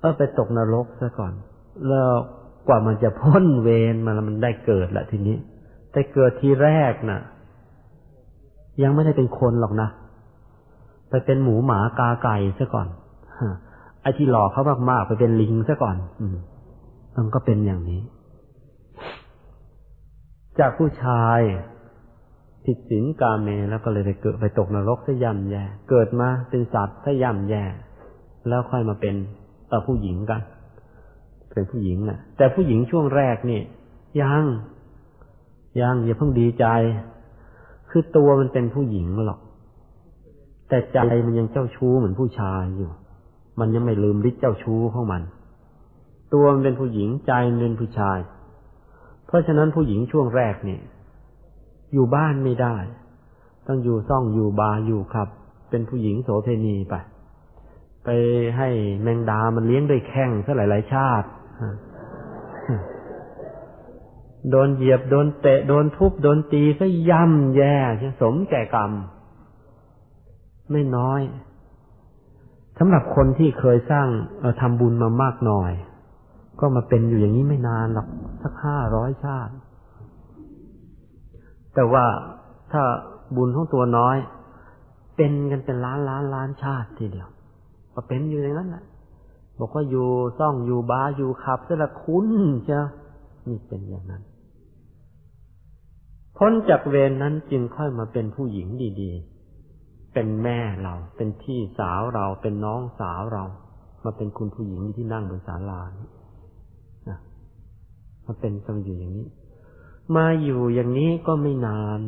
[0.01, 1.33] เออไปตกนรกซะก่อน
[1.89, 2.11] แล้ว
[2.69, 5.37] กว่ามันจะพ้นเวรมันมันได้เกิดละทีนี้
[5.93, 7.21] แต่เกิดทีแรกนะ่ะ
[8.83, 9.89] ยังไม่ได้เป็นคนหรอกนะ
[11.11, 12.89] ไปเป็นหมูหมากาไก่ซะก่อน
[14.03, 16.37] ไอ้ที่หลอกเขามากๆไปเป็นลิงซะก่อน อืม
[17.17, 18.01] มันก็เป็นอย่างนี้
[20.59, 21.41] จากผู้ชาย
[22.65, 27.65] ผิดศีลกาเมแล้วก็เลยไปเกิดไปตกนรกซะย่ำแย่ เกิดมาเป็นสัตว์ซะย่ำแย่
[28.49, 29.15] แล้วค่อยมาเป็น
[29.69, 30.41] เออผู้หญิงกัน
[31.53, 33.61] เป็นผู้หญิงนะ่ะ แต่ผู้หญิงช่วงแรกนี่
[34.23, 34.45] ยัง
[35.81, 36.67] ยังอย่าเพิ่งดีใจ
[37.91, 39.41] คือตัวมันเป็นผู้หญิงหรอก
[40.69, 42.91] แต่ใจมันยังเจ้าชู้เหมือนผู้ชายอยู่
[43.61, 45.23] มันยังไม่ลืมฤทธิ์เจ้าชู้ของมัน
[46.35, 48.19] ตัวมันเป็นผู้หญิงใจมันเป็นผู้ชาย
[49.29, 50.83] เพราะฉะนั้นผู้หญิงช่วงแรกเนี่ย
[51.93, 52.77] อยู่บ้านไม่ได้
[53.67, 55.29] ต้องอยู่ซ่องอยู่บาอยู่ครับ
[55.71, 56.95] เป็นผู้หญิงโสเพณีไป
[58.05, 58.09] ไป
[58.57, 58.69] ให้
[59.03, 61.29] แมงดามันเลี้ยงด้วยแข้งซะหลาย ๆ ชาติ
[64.51, 67.77] โดนเหยียบโดนเตะโดนทุบโดนตีก็ย่ำแย่
[68.21, 68.91] สมแก่กรรม
[70.71, 71.21] ไม่น้อย
[72.79, 74.09] สำหรับคนที่เคยสร้าง
[74.61, 75.73] ทำบุญมามากหน่อย
[76.61, 78.09] ก็มาเป็นอยู่อย่างนี้ไม่นานหรอก
[78.43, 79.55] สักห้าร้อยชาติ
[81.75, 82.05] แต่ว่า
[82.73, 82.83] ถ้า
[83.37, 84.17] บุญของตัวน้อย
[85.17, 87.29] เป็นกันเป็นล้านล้านล้านชาติทีเดียว
[87.95, 88.85] ก็เป็นอยู่ในนั้นแหละ
[89.59, 92.27] บอกว่าอยู่ซ่องอยู่บาอยู่ขับสละคุ้น
[92.65, 92.87] เชียว
[93.49, 94.23] นี่เป็นอย่างนั้น
[96.37, 98.69] พ้นจากเวรนนั้นจึงค่อยมาเป็นผู้หญิง
[99.01, 103.45] ดีๆ เป็นแม่เรา เป็นพี่สาวเรา เป็นน้องสาวเรา
[104.05, 106.18] มาเป็นคุณผู้หญิงที่นั่งบนศาลานี่นะ
[108.29, 109.29] มาเป็นกันอยู่อย่างนี้
[110.17, 112.01] มาอยู่อย่างนี้ก็ไม่นาน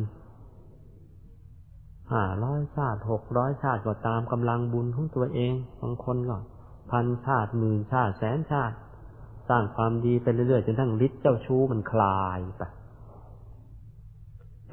[2.11, 6.37] ห้าร้อยชาติหกร้อยชาติก็ตามกำลังบุญของตัวเองบางคนก็
[6.91, 8.75] พันชาติหมื่นชาติแสนชาติ
[9.49, 12.63] สร้างความดีไปเรื่อยๆจนทั้งฤทธิ์เจ้าชู้มันคลายไป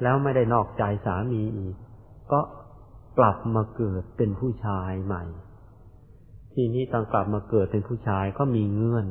[0.01, 1.75] แล้วไม่ได้นอกใจสามีอีก
[2.31, 2.39] ก็
[3.17, 5.23] กลับมาเกิดเป็นผู้ชายใหม่
[6.53, 9.07] ทีนี้ตอนกลับมาเกิดเป็นผู้ชายก็มีเงื่อน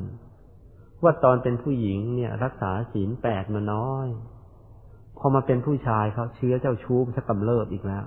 [1.02, 4.08] ว่าตอนเป็นผู้หญิงเนี่ย รักษาศีลแปดมาน้อย
[5.18, 8.04] พอมาเป็นผู้ชายเขาเชื้อเจ้าชู้มันจะกำเริบอีกแล้ว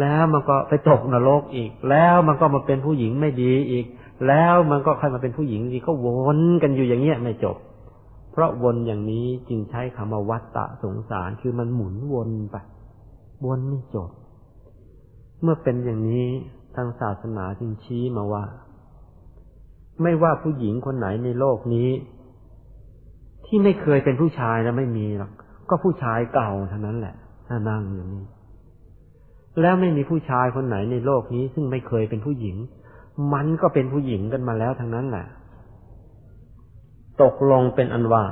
[0.00, 3.86] แล้วมันก็ไปตกนรกอีก แล้วมันก็มาเป็นผู้หญิงไม่ดีอีก
[4.26, 6.08] แล้วมันก็ค่อยมาเป็นผู้หญิงดีก็ว
[6.38, 7.56] นกันอยู่อย่างเงี้ยไม่จบ
[8.32, 12.56] เพราะวนอย่างนี้จึงใช้คำว่าวัตตะสงสารคือมันหมุนวนไป
[13.46, 14.10] วนไม่จบ
[15.42, 16.28] เมื่อเป็นอย่างนี้
[16.76, 18.44] ทางศาสนาจึงชี้มาว่า
[20.02, 21.90] ไม่ว่าผู้หญิงคนไหนในโลกนี้
[23.46, 25.32] ที่ไม่เคยเป็นผู้ชายแล้วไม่มีหรอก
[25.68, 27.14] ก็ผู้ชายเก่าเท่านั้นแหละ
[27.48, 28.24] ถ้านั่งอย่างนี้
[29.60, 32.56] แล้วไม่มีผู้ชายคนไหนในโลกนี้ ซึ่งไม่เคยเป็นผู้หญิง
[33.34, 35.26] มันก็เป็นผู้หญิงกันมาแล้วทั้งนั้นแหละ
[37.22, 38.24] ตกลงเป็นอันว่า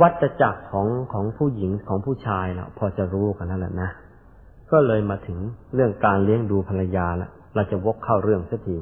[0.00, 3.90] วัตจักรของของผู้หญิงของผู้ชายเราพอจะรู้กันแล้วแหละนะ
[4.72, 5.38] ก็เลยมาถึง
[5.74, 8.76] เรื่องการเลี้ยงดูภรรยาละเราจะวกเข้าเรื่องสักที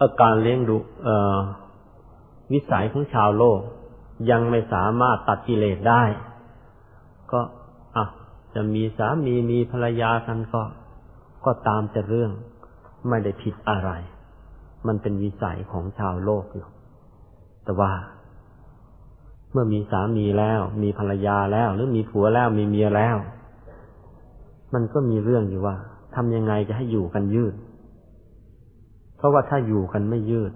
[0.00, 1.08] อาการเลี้ยงดูเอ
[2.52, 3.60] วิสัยของชาวโลก
[4.30, 6.02] ยังไม่สามารถตัดกิเลสได้
[7.32, 7.40] ก็
[7.96, 8.04] อะ
[8.54, 10.62] จะมีสามีมีภรรยากันก็
[11.44, 12.30] ก็ตามแต่เรื่อง
[13.08, 13.90] ไม่ได้ผิดอะไร
[14.86, 16.66] มันเป็นวิสัยของชาวโลกอยู่
[17.64, 17.92] แต่ว่า
[19.52, 23.16] เมื่อมีสามีแล้ว มีภรรยาแล้ว หรือมีผัวแล้วมีเมียแล้ว
[24.74, 25.76] มันก็มีเรื่องอยู่ว่า
[26.14, 27.54] ทำยังไงจะให้อยู่กันยืด
[29.24, 30.52] ราะว่าถ้าอยู่กันไม่ยืด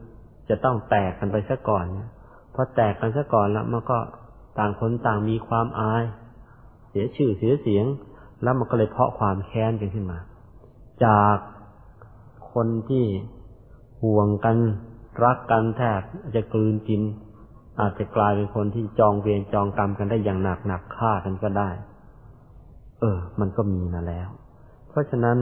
[0.49, 2.09] จะต้องแตกกันไปซะก่อนเนี่ย
[2.55, 3.99] พอแตกกันซะก่อนแล้วมันก็
[4.59, 6.05] ต่างคนต่างมีความอาย
[6.91, 7.85] เสียชื่อเสียเสียง
[8.43, 10.19] แล้วมันก็เลยเพาะความแค้นกันขึ้นมา
[11.05, 11.37] จาก
[12.53, 13.05] คนที่
[14.03, 14.57] ห่วงกัน
[15.25, 16.01] รักกันแทบ
[16.35, 17.03] จะกลืนกิน
[17.81, 21.71] อาจจะกลายเป็นคนที่จองเวรจองกรรมกันได้อย่างหนักหนักฆ่ากันก็ได้
[23.01, 24.29] เออ มันก็มีมาแล้ว
[24.89, 25.39] เพราะฉะนั้น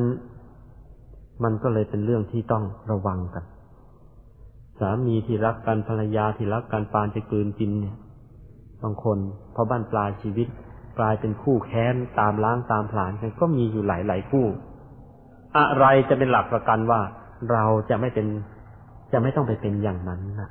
[1.45, 3.45] มันก็เลยเป็นเรื่องที่ต้องระวังกัน
[4.81, 7.97] สามีที่รักกันภรรยาที่รักกันปานจะกลืนกินเนี่ย
[8.83, 9.19] บางคน
[9.55, 10.49] พอบ้านปลายชีวิต
[10.99, 14.47] กลายเป็นคู่แค้นตามล้างตามผลาญกันก็มีอยู่หลายหลายคู่
[15.57, 17.01] อะไรจะเป็นหลักประกันว่า
[17.53, 18.27] เราจะไม่เป็น
[19.13, 20.51] จะไม่ต้องไปเป็นอย่างนั้นนะ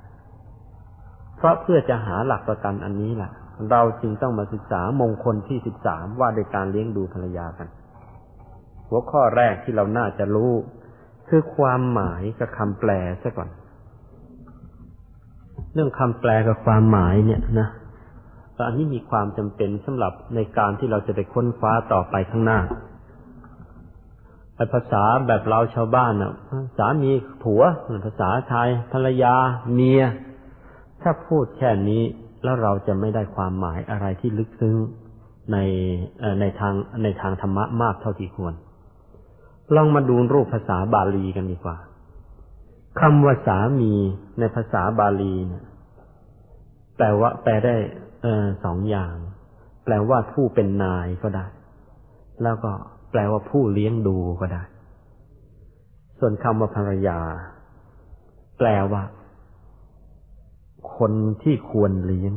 [1.38, 3.32] เพราะเพื่อจะหาหลักประกันอันนี้แหละ
[3.72, 7.68] เราจึงต้องมาศึกษามงคลที่สิบสามว่าโดยการเลี้ยงดูภรรยากัน
[8.90, 10.54] หัวข้อแรกที่เราน่าจะรู้
[11.30, 12.92] คือความหมายกับคำแปล
[13.24, 13.50] ซะก่อน
[15.74, 17.70] เรื่องคำแปลกับความหมายเนี่ยนะ
[18.68, 22.60] อันนี้มีความจำเป็นสำหรับในการที่เราจะไปค้นฟ้าต่อไปข้างหน้า
[24.56, 26.34] ไอภาษาแบบเราชาวบ้านอะ
[26.78, 27.12] สามี
[27.44, 27.64] ผัว
[28.06, 29.36] ภาษาชายภรรยา
[29.74, 30.02] เมีย
[31.02, 32.04] ถ้าพูดแค่นี้
[32.44, 34.76] แล้วเราจะไม่ได้ความหมายอะไรที่ลึกซึ้ง
[35.52, 35.58] ใน
[36.40, 38.54] ในทางในทางธรรมะมากเท่าที่ควร
[39.76, 41.78] ลองมาดูรูปภาษาบาลีกันดีกว่า
[43.00, 43.94] คำว่าสามี
[44.40, 45.64] ในภาษาบาลีเนี่ย
[46.98, 47.76] แปลว่า แปลได้
[48.22, 49.16] เออสองอย่าง
[49.84, 51.46] แปลว่าผู้เป็นนายก็ได้
[52.44, 52.72] แล้วก็
[53.12, 54.64] แปลว่าผู้เลี้ยงดูก็ได้
[56.20, 57.20] ส่วนคำว่าภรรยา
[58.58, 59.04] แปลว่า
[60.98, 61.12] คน
[61.44, 62.34] ที่ควรเลี้ยง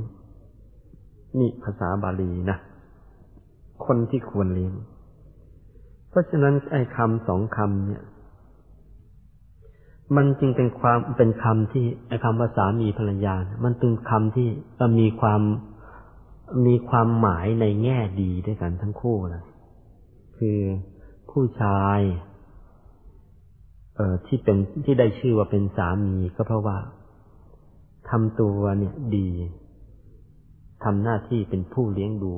[1.39, 2.59] นี่ภาษาบาลีนะ
[3.87, 4.73] คนที่ควรเลี้ยง
[6.19, 8.05] ราะฉะนั้นไอ้คำสองคำเนี่ย
[10.17, 14.49] มันจึงเป็นความเป็นคำที่ไอ้คำว่าสามีภรรยา มันเป็นคำที่
[15.01, 15.43] มีความ
[16.67, 19.45] มีความหมายในแง่ดีด้วยกันทั้งคู่เลย
[20.39, 20.59] คือ
[21.31, 22.01] ผู้ชาย
[23.97, 26.79] เอ่อที่เป็นที่ได้ชื่อว่าเป็นสามีก็เพราะว่า
[28.11, 29.29] ทำตัวเนี่ยดี
[30.85, 32.33] ทำหน้าที่เป็นผู้เลี้ยงดู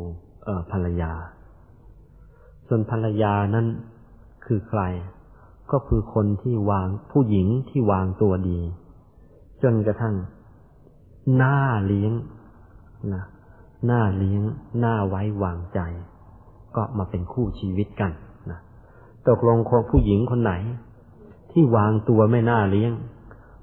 [0.45, 1.13] เอ่อภรรยา
[2.73, 3.67] ส่วนภรรยานั้น
[4.45, 4.83] คือใคร
[5.73, 8.61] ก็คือคนที่วางผู้หญิงที่วางตัวดี
[9.63, 10.15] จนกระทั่ง
[11.37, 11.57] หน้า
[11.87, 12.13] เลี้ยง
[13.15, 13.25] นะ
[13.87, 14.43] หน้าเลี้ยง
[14.79, 15.81] หน้าไว้วางใจ
[16.77, 18.13] ก็มาเป็นคู่ชีวิตกัน
[18.51, 18.59] นะ
[19.29, 20.53] ตกลงคนผู้หญิงคนไหน
[21.51, 22.93] ที่วางตัวไม่น่าเลี้ยง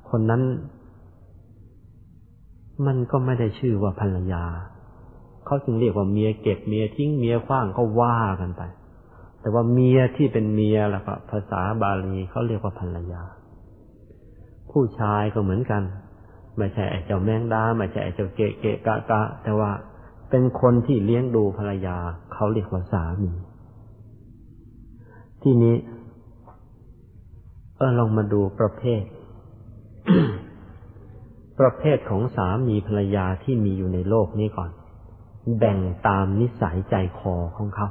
[0.09, 0.41] คนนั้น
[2.85, 4.43] มันก็ไม่ได้ชื่อว่าภรรยา
[5.45, 8.63] เขาจึงเรียกว่าเมียเก็บเมียทิ้งเมียคว้างก็ว่ากันไป
[9.47, 13.23] แต่ว่าเมียที่เป็นเมียแล้วก็ภาษาบาลีเขาเรียกว่าภรรยา
[14.71, 15.83] ผู้ชายก็เหมือนกัน
[16.57, 19.71] ไม่ใช่ไอ้เจ้าแมงดาไม่ใช่ไอ้เจ้าเกะเกะกะกะ แต่ว่า
[20.29, 21.97] เป็นคนที่เลี้ยงดูภรรยา
[22.33, 23.31] เขาเรียกว่าสามี
[25.41, 25.75] ที่นี้
[27.77, 29.03] เออลองมาดูประเภท
[31.59, 34.71] ประเภทของสามีภรรยาที่มีอยู่ในโลกนี้ก่อน
[35.57, 37.89] แบ่งตามนิสัยใจคอของเขา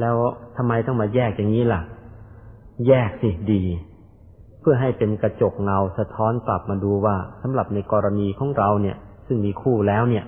[0.00, 0.16] แล้ว
[0.56, 1.80] ทำไมต้องมาแยกอย่างนี้ล่ะ
[2.88, 3.62] แยกสิดี
[4.60, 10.24] เพื่อให้เป็นกระจกเงาสะท้อนกลับมาดูว่าสำหรับในกรณีของเราเนี่ย ซึ่งมีคู่แล้วเนี่ย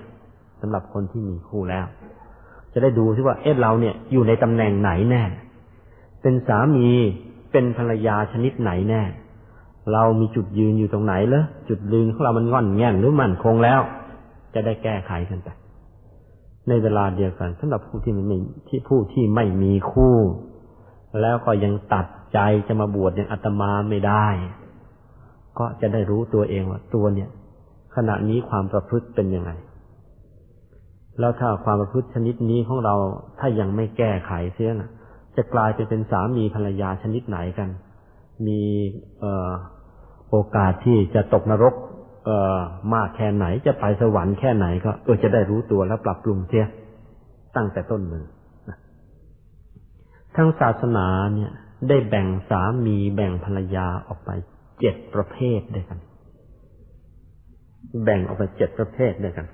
[0.61, 1.85] สำหรับคนที่มีคู่แล้ว
[2.73, 5.23] จะได้ดูที่ว่าเอ๊ะเราเนี่ยอยู่ในตำแหน่งไหนแน่
[6.21, 6.87] เป็นสามี
[7.51, 9.01] เป็นภรรยาชนิดไหนแน่
[9.93, 13.81] เรามีจุดยืนอยู่ตรงไหนเลอจุดยืนของเรามันง่อนแง่นหรือมั่นคงแล้ว
[14.53, 15.49] จะได้แก้ไขกันไป
[16.69, 20.17] ในเวลาเดียวกันสำหรับผู้ที่ไม่ที่ผู้ที่ไม่มีคู่
[21.21, 24.27] แล้วก็ยังตัดใจจะมาบวชอย่างอาตมาไม่ได้
[25.59, 27.29] ก็จะได้รู้ตัวเองว่าตัวเนี่ย
[27.95, 29.51] ขณะนี้ความประพฤติเป็นยังไง
[31.19, 32.95] แล้วถ้าความประพฤติชนิดนี้ของเรา
[33.39, 34.89] ถ้ายังไม่แก้ไขเสียนะ
[35.35, 37.69] จะกลายไปเป็นสามีภรรยาชนิดไหนกัน
[38.47, 38.61] มี
[39.19, 39.51] เออ
[40.29, 41.73] โอกาสที่จะตกนรก
[42.27, 42.57] เออ
[42.93, 46.65] มากแค่ไหนจะไปสวรรค์แค่ไหนก็เออจะได้รู้ตัวแล้วปรับปรุงเสีย
[47.55, 48.25] ตั้งแต่ต้นมือ
[50.35, 51.51] ทั้งศาสนาเนี่ย
[51.89, 54.29] ได้แบ่งสามีแบ่งภรรยาออกไป
[54.79, 55.99] เจ็ดประเภทด้วยกัน
[58.03, 59.47] แบ่งออกเป็นเจ็ดประเภทด้วยกัน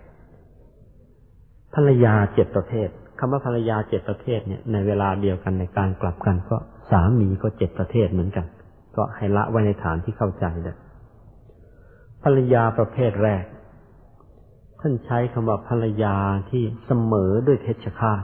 [1.76, 2.88] ภรรยาเจ็ดประเภท
[3.20, 6.58] คำว่าภรรยาเจ็ดประเภทเนี่ย ในเวลาเดียวกันในการกลับกัน ก็
[6.92, 8.46] สามีก็เจ็ดประเภทเหมือนกัน
[8.96, 10.76] ก็ให้ละไว้ในฐานที่เข้าใจเลย
[12.24, 13.44] ภรรยาประเภทแรก
[14.80, 16.16] ท่านใช้คำว่าภรรยา
[16.50, 18.24] ที่เสมอด้วยเพชฌฆาต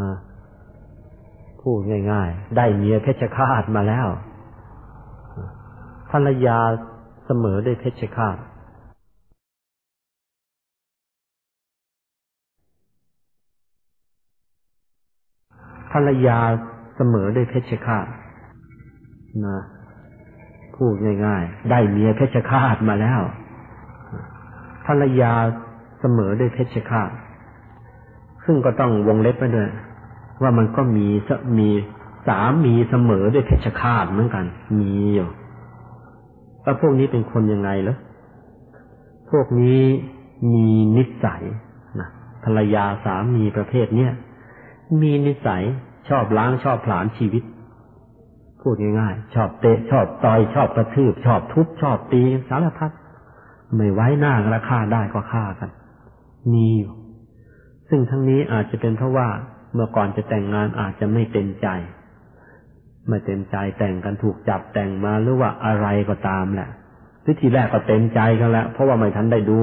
[0.00, 0.12] นะ
[1.60, 1.78] พูด
[2.12, 4.08] ง่ายๆ ได้เมียเพชฌฆาตมาแล้ว
[6.10, 6.58] ภรรยา
[7.26, 8.36] เสมอด้วยเพชฌฆาต
[15.92, 16.38] ภรรยา
[16.96, 18.06] เสมอด้วยเพชฌฆาต
[19.46, 19.58] นะ
[20.78, 20.94] พูด
[21.26, 23.20] ง่าย ๆ ได้เมียเพชฌฆาตมาแล้ว
[24.86, 25.32] ภรรยา
[26.00, 27.10] เสมอด้วยเพชฌฆาต
[28.44, 29.70] ซึ่งก็ต้องวงเล็บไปด้วย
[30.42, 31.06] ว่ามันก็มี
[31.58, 31.68] มี
[32.28, 34.44] สามีเสมอด้วยเพชฌฆาตเหมือนกัน
[34.78, 35.28] มีอยู่
[36.62, 37.96] แล้วพวกนี้เป็นคนยังไงเหรอ
[39.30, 39.82] พวกนี้
[40.52, 41.42] มีนิสัย
[42.00, 42.08] นะ
[42.44, 44.12] ภรรยาสามีประเภทเนี้ย
[45.00, 45.62] มีนิสัย
[46.08, 47.42] ชอบล้างชอบผลาญชีวิต
[48.68, 52.90] พูดง่ายๆ ชอบเตะชอบต่อยชอบกระทืบ ชอบทุบชอบตีสารพัด
[53.76, 55.70] ไม่ไว้หน้ากันละฆ่าได้ก็ฆ่ากัน
[56.52, 56.92] มีอยู่
[57.88, 59.28] ซึ่งทั้งนี้อาจจะเป็นเพราะว่า
[59.74, 61.68] เมื่อก่อนจะแต่งงานอาจจะไม่เต็มใจ
[63.08, 66.68] ไม่เต็มใจแต่งกันถูกจับแต่งมาหรือว่าอะไรก็ตามแหละ
[67.26, 69.60] วิธีแรกก็เต็มใจกันแล้ว เพราะว่าไม่ทันได้ดู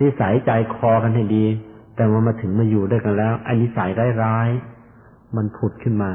[0.00, 1.44] นิสัยใจคอกันให้ดี
[1.96, 3.90] แต่ว่ามาถึงมาอยู่ด้วยกันแล้วไอ้นิสัย
[4.22, 6.12] ร้ายๆมันผุดขึ้นมา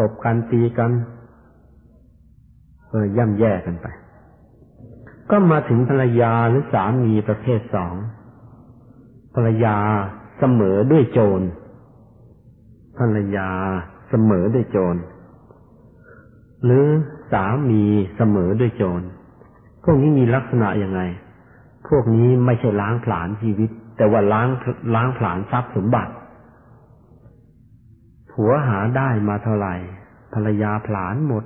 [0.00, 0.90] ตบกันตีกัน
[2.88, 3.86] เออย่ำแย่กันไป
[5.30, 7.94] ก็มาถึงภรรยาหรือสามีประเภทสอง
[9.34, 9.76] ภรรยา
[10.38, 11.40] เสมอด้วยโจร
[12.98, 13.48] ภรรยา
[14.08, 14.96] เสมอด้วยโจร
[16.64, 16.84] หรือ
[17.32, 17.82] สามี
[18.16, 19.02] เสมอด้วยโจร
[19.84, 21.00] พวกนี้มีลักษณะยังไง
[21.88, 24.48] พวกนี้ไม่ใช่ล้างผลาญชีวิต แต่ว่าล้าง
[24.94, 26.12] ล้างผลาญทรัพย์สมบัติ
[28.42, 29.74] ผัวหาได้มาเท่าไหร่
[30.34, 31.44] ภรรยาผลาญหมด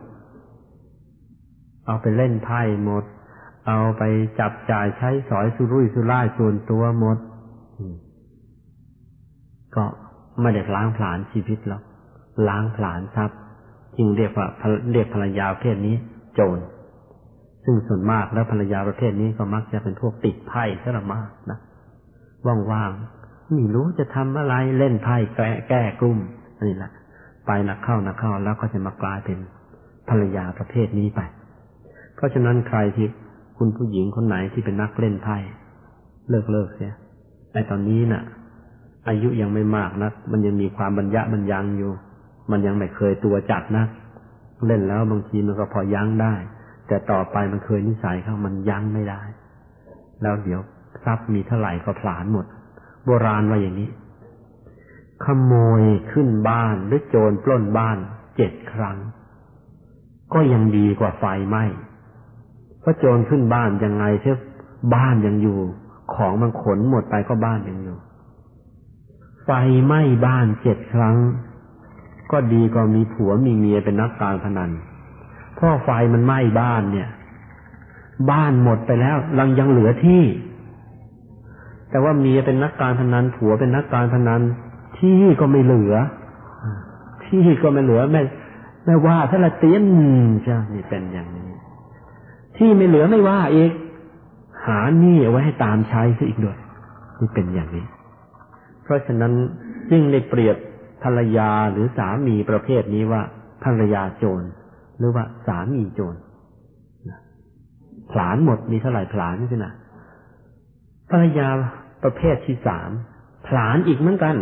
[1.87, 3.05] เอาไปเล่นไพ่หมด
[3.69, 4.03] เอาไป
[4.41, 7.19] จับจ่ายใช้สอยสุรุ่ยสุร่ายส่วนตัวหมด
[9.77, 9.85] ก็
[10.41, 11.83] ไม่ได้ล้างผลาญชีวิตหรอก
[12.49, 13.41] ล้างผลาญทรัพย์
[13.97, 14.47] จึงเรียกว่า
[14.93, 15.97] เรียกภรรยาประเภทนี้
[16.35, 16.59] โจร
[17.65, 21.59] ซึ่งส่วนมากแล้วภรรยาประเภทนี้ก็มักจะเป็นพวกติดไพ่ซะละมากนะ
[22.73, 26.21] ว่างๆไม่รู้จะทำอะไรเล่นไพ่แก้แก้กลุ่ม
[26.67, 26.91] นี่แหละ
[27.47, 29.39] ไปนักเข้านักเข้าแล้วก็จะมากลายเป็น
[30.09, 31.21] ภรรยาประเภทนี้ไป
[32.17, 33.07] เพราะฉะนั้นใครที่
[33.59, 35.37] คุณผู้หญิงคนไหนที่เป็นนักเล่นไพ่
[36.31, 36.95] เลิกเลิกเสีย
[37.53, 38.23] ไอตอนนี้นะ่ะ
[39.09, 41.93] อายุยังไม่มากนะมันยังมีความบรรยะบรรยังอยู่
[42.51, 43.85] มันยังไม่เคยตัวจัดนะ
[44.67, 46.35] เล่นแล้วบางทีมันก็พอยั้งได้
[46.89, 49.23] แต่ต่อไปมันเคยนิสัยเข้ามันยั้งไม่ได้
[50.23, 50.61] แล้วเดี๋ยว
[51.05, 52.47] ทรัพย์มีเท่าไหร่ก็ผลาญหมด
[53.05, 53.89] โบราณว่าอย่างนี้
[55.25, 55.83] ขโมย
[56.13, 57.99] ขึ้นบ้านหรือโจรปล้นบ้าน
[58.37, 58.97] เจ็ดครั้ง
[60.33, 61.65] ก็ยังดีกว่าไฟไหม้
[62.81, 64.33] เพราะโจรขึ้นบ้านยังไงเท่
[64.95, 65.59] บ้านยังอยู่
[66.15, 67.97] ของมันขนหมดไปก็บ้านยังอยู่
[69.45, 69.51] ไฟ
[69.87, 71.17] ไหม้บ้านเจ็ดครั้ง
[72.33, 74.71] ก็ดีกว่ามีผัวมีเมียเป็นนักการพนัน
[75.55, 77.09] เพราะไฟมันไหม้บ้านเนี่ย
[78.31, 80.23] บ้านหมดไปแล้วลังยังเหลือที่
[81.91, 84.41] แต่ว่าเมียเป็นนักการพนันผัวเป็นนักการพนัน
[84.99, 85.95] ที่ก็ไม่เหลือ
[87.25, 88.23] ที่ก็ไม่เหลือแม่
[88.85, 89.85] แม่ว่าถ้าละเตี้ยน
[90.45, 91.49] ใช่นี่เป็นอย่างนี้
[92.57, 93.73] ที่ไม่เหลือไม่ว่าอีก
[94.67, 96.59] หาหนี้เอาไว้ให้ตามใช้ซะอีกด้วย
[97.21, 97.85] นี่เป็นอย่างนี้
[98.83, 99.33] เพราะฉะนั้น
[99.93, 100.57] ยิ่งได้เปรียบ
[101.03, 103.23] ภรรยาหรือสามีประเภทนี้ว่า
[103.65, 104.43] ภรรยาโจร
[104.99, 106.15] หรือว่าสามีโจร
[108.11, 109.73] ผลานหมดมีเท่าไหร่ผลานนี่สินะ
[111.11, 111.49] ภรรยา
[112.05, 112.91] ประเภทที่สาม
[113.47, 114.37] ผลานอีกเหมือนกัน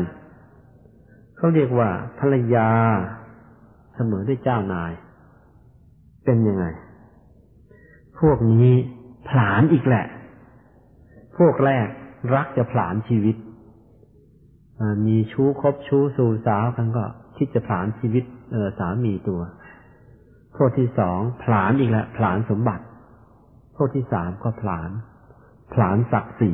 [1.42, 1.90] เขาเรียกว่า
[2.20, 2.68] ภรรยา
[3.94, 4.92] เสมอด้วยเจ้านาย
[6.24, 6.64] เป็นยังไง
[8.20, 8.70] พวกนี้
[9.28, 10.06] ผลานอีกแหละ
[11.38, 11.86] พวกแรก
[12.34, 13.36] รักจะผลานชีวิต
[15.06, 17.04] มีชู้คบชู้สู่สาวกันก็
[17.36, 19.40] คิดจะผลานชีวิตเออสามีตัว
[20.54, 22.84] โทษที่สองผลานอีกแล้วผลานสมบัติ
[23.74, 24.90] โทษที่สามก็ผลาน
[25.72, 26.52] ผลานศักดิ์ศรี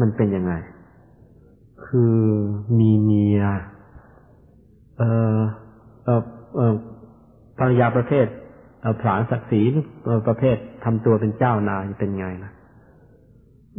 [0.00, 0.54] มันเป็นยังไง
[1.86, 2.16] คือ
[2.78, 3.42] มีเมีย
[4.98, 5.02] เอ
[5.36, 5.38] อ
[6.04, 6.22] เออ
[6.56, 6.74] เออ
[7.58, 8.26] ภรรยาประเภท
[8.82, 9.62] เอาผลานศักดิ์ศรี
[10.26, 12.52] ประเภททำตัวเป็นเจ้านายเป็นไงนะ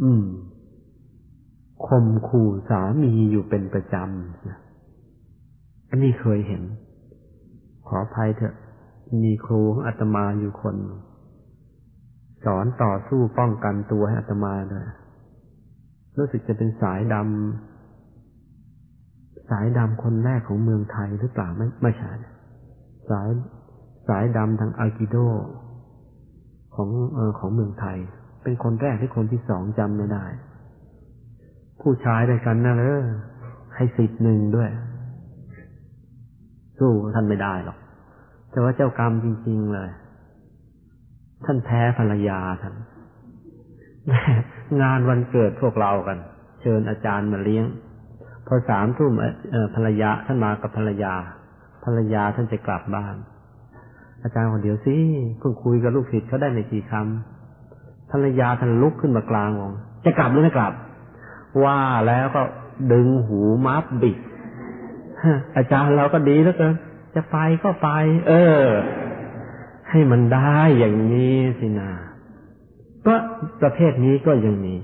[0.02, 0.24] อืม
[1.86, 4.58] ข่มขู่สามีอยู่เป็นประจำนะ
[5.90, 6.62] อันนี้เคยเห็น
[7.88, 8.54] ขออภัยเถอะ
[9.24, 10.76] มีครูของอาตมาอยู่คน
[12.44, 14.86] สอนต่อสู้ป้องกันตัวให้อาตมาเลย
[16.16, 17.79] รู้สึกจะเป็นสายดำ
[19.50, 22.12] สายดำคนแรกของเมืองไทยหรือเปล่าไม่ไม่ใช่
[23.10, 23.28] สาย
[24.08, 25.16] สายดำทางอากิโด
[26.74, 27.98] ของเออของเมืองไทย
[28.42, 30.24] เป็นคนแรกที่คนที่สองจำไม่ได้
[31.80, 32.92] ผู้ชายด้วยกันนะเลย
[33.74, 34.70] ให้สิทธิ์หนึ่งด้วย
[36.78, 37.78] สู้ท่านไม่ได้หรอก
[38.50, 39.90] แต่ว่าเจ้ากรรมจริง ๆ เลย
[41.44, 42.74] ท่านแพ้ภรรยาท่าน
[44.82, 46.18] งานวันเกิดพวกเรากัน
[46.60, 47.64] เชิญอาจารย์มาเลี้ยง
[48.46, 49.12] พอสามทุ่ม
[49.74, 51.14] ภรรยาท่านมากับภรรยา
[51.84, 53.16] ภรรยาท่านจะกลับบ้าน
[54.22, 54.96] อาจารย์คนเดียวสิ
[55.38, 59.72] เพิ่งคุยกับลูกศิษย์เขาได้ไม่กี่คำภรรยาท่านลุกขึ้นมากลางวง
[60.04, 60.72] จะกลับหรือไม่กลับ
[61.64, 62.42] ว่าแล้วก็
[62.92, 64.16] ดึงหูมัฟบิด
[65.56, 66.74] อาจารย์เราก็ดีแล้วเกิน
[67.14, 67.88] จะไปก็ไป
[68.28, 68.64] เออ
[69.90, 71.90] ให้มันได้อย่างนี้สินา
[73.06, 73.14] ก็
[73.62, 74.74] ประเภทนี้ก็ยังมี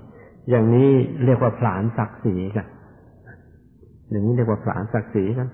[0.50, 0.90] อย่างนี้
[1.24, 2.66] เรียกว่าผลานศักดิ์ศรีกัน
[4.10, 5.48] อย่างนี้เรียกว่าผลานศักดิ์ศรีกัน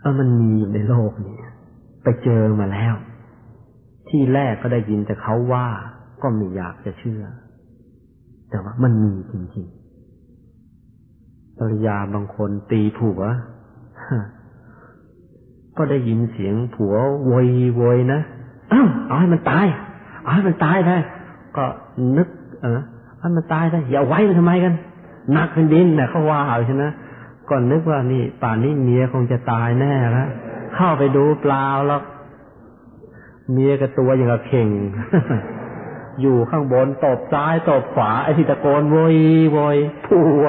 [0.00, 1.36] เออมันมีอยู่ในโลกนี้
[2.02, 2.94] ไปเจอมาแล้ว
[4.08, 5.68] ที่แรกก็ได้ยินแต่เขาว่า
[6.22, 7.22] ก็ไม่อยากจะเชื่อ
[8.50, 13.20] แต่ว่ามันมีจริงๆภรรยาบางคนตีผัว
[15.76, 18.20] ก็ได้ยินเสียงผัวโวยโวยนะ
[18.72, 19.66] อ้าวเอาให้มันตาย
[20.22, 20.96] เอาให้มันตายได้
[21.56, 21.64] ก็
[22.16, 22.28] นึก
[22.62, 22.80] เออ
[23.20, 24.74] ให้มันตายได้อย่าไว้มันทำไมกัน
[25.36, 26.84] นักเป็นดินเนี่ยเขาว่าเอาใช่ไหม
[27.50, 30.28] ก่อนนึกว่านี่ป่านนี้เมียคงจะตายแน่แล้ว
[30.74, 32.02] เข้าไปดูเปล่าแล้ว
[33.52, 34.68] เมียกับตัวอย่างกับเข่ง
[36.20, 39.16] อยู่ข้างบนตบซ้ายตบขวาไอ้ที่ตะโกนโวย
[39.52, 40.46] โวยผัว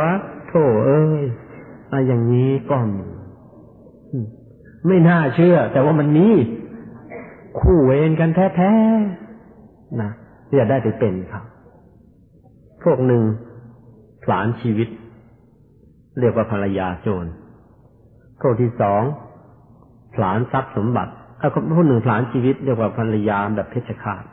[0.47, 0.53] โถ
[0.85, 1.23] เอ้ย
[1.91, 3.03] อะไรอย่างนี้ก็มี
[4.87, 6.27] ไม่น่าเชื่อ แต่ว่ามันมี
[7.59, 10.11] คู่เวรกันแท้ๆนะ
[10.47, 11.43] ที่จะได้ไปเป็นครับ
[12.83, 13.23] พวกหนึ่ง
[14.23, 14.89] ผลานชีวิต
[16.19, 17.29] เรียกว่าภรรยาโจร
[18.41, 19.01] พวกที่สอง
[20.15, 24.23] ผลานทรัพย์สมบัติเอาพวกหนึ่งผลานชีวิตเรียกว่าภรรยาแบบเพชฌฆาต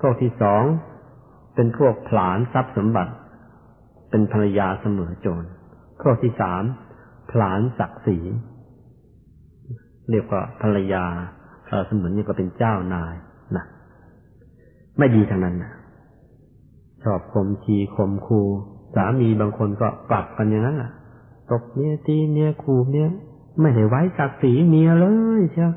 [0.00, 0.62] พวกที่สอง
[1.54, 3.12] เป็นพวกผลานทรัพย์สมบัติ
[4.10, 5.46] เป็นภรรยาเสมอโจร
[6.02, 6.62] พวกที่สาม
[7.30, 8.18] ผลานศักดิ์ศรี
[10.10, 11.04] เรียกว่าภรรยา
[11.86, 13.14] เสมือนนี่ก็เป็นเจ้านาย
[13.56, 13.64] นะ
[14.98, 15.72] ไม่ดีทางนั้นนะ
[17.02, 18.40] ชอบคมชีคมคู
[18.96, 20.90] สามีบางคนก็กลับกันอย่างนั้นแหละ
[21.50, 23.08] ตบเมียตีเมียคูเมีย
[23.60, 25.06] ไม่ได้ไว้ศักดิ์ศรีเมียเล
[25.38, 25.72] ยเชียว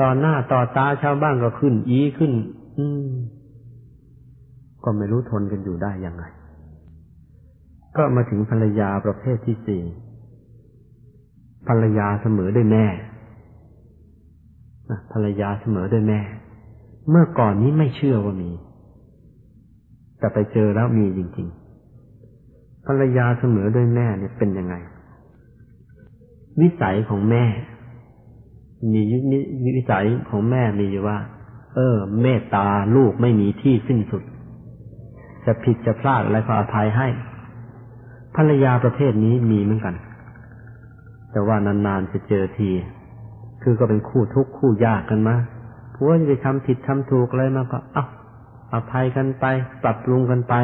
[0.00, 2.32] ต่อหน้าต่อตาชาวบ้านก็ขึ้น อีขึ้น
[2.78, 3.08] อืม
[4.84, 6.24] ก็ไม่รู้ทนกันอยู่ได้ยังไง
[7.96, 9.82] ก็มาถึงภรรยาประเภทที่สี่
[11.68, 12.86] ภรรยาเสมอด้วยแม่
[15.12, 16.20] ภรรยาเสมอด้วยแม่
[17.10, 18.50] เมื่อก่อนนี้ไม่เชื่อว่ามี
[20.18, 21.63] แต่ไปเจอแล้วมีจริง ๆ
[22.86, 24.74] ภรรยาเสมอด้วยแม่เนี่ยเป็นยังไง
[26.60, 27.44] วิสัยของแม่
[28.92, 29.00] มี
[29.76, 31.18] วิสัยของแม่มีอยู่ว่า
[31.74, 32.66] เออ เมตตา
[32.96, 34.22] ลูกไม่มีที่สิ้นสุด
[35.44, 37.08] จะผิดจะพลาดอะไรก็อภัยให้
[38.36, 39.94] ภรรยาประเภทนี้มีเหมือนกัน
[41.32, 42.70] แต่ว่านานๆจะเจอที
[43.62, 45.36] คือก็เป็นคู่ทุกข์คู่ยากกันมา
[45.94, 48.04] ผัวจะไปทำผิดทำถูกอะไรมาก็ เอ้า
[48.74, 49.44] อภัยกันไป
[49.82, 50.54] ปรับปรุงกันไป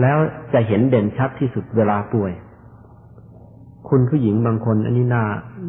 [0.00, 0.18] แล้ว
[0.52, 2.32] จะเห็นเด่นชัดที่สุดเวลาป่วย
[3.88, 5.24] คุณผู้หญิงบางคนอันนี้น่า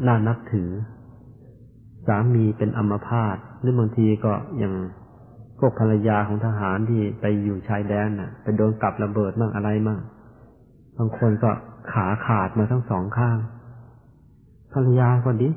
[0.08, 0.70] น่านับถือ
[2.08, 4.74] สามีเป็นอัมพาตหรือบางทีก็อย่าง
[5.60, 10.00] พวกภรรยาของทหารที่ไปอยู่ชายแดนน่ะไปโดนกับระเบิดมั่งอะไรมั่ง
[10.98, 11.52] บางคนก็
[11.92, 13.38] ขาขาดมาทั้งสองข้าง
[14.74, 15.50] ภรรยาก็ดี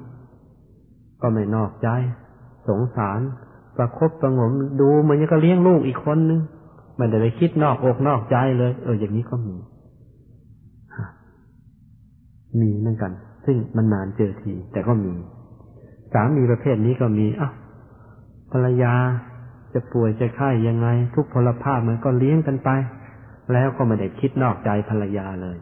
[1.23, 1.89] ก็ไม่นอกใจ
[2.69, 3.21] สงสาร
[3.77, 4.51] ประคบประงม
[4.81, 6.41] ดูเหมือนก็เลี้ยงลูกอีกคนนึง
[6.97, 9.57] ไม่ได้ไปคิดนอกอกนอกใจเลย เออ อย่างนี้ก็มี
[12.61, 13.13] มีเหมือนกัน
[13.45, 15.15] ซึ่งมันนานเจอที แต่ก็มี
[16.13, 17.53] สามีประเภทนี้ก็มีอ้าว
[18.53, 18.95] ภรรยา
[19.75, 22.71] จะป่วยจะไข้ยังไง ทุกพลภาพมันก็เลี้ยงกันไป
[23.53, 25.59] แล้วก็ไม่ได้คิดนอกใจภรรยาเลย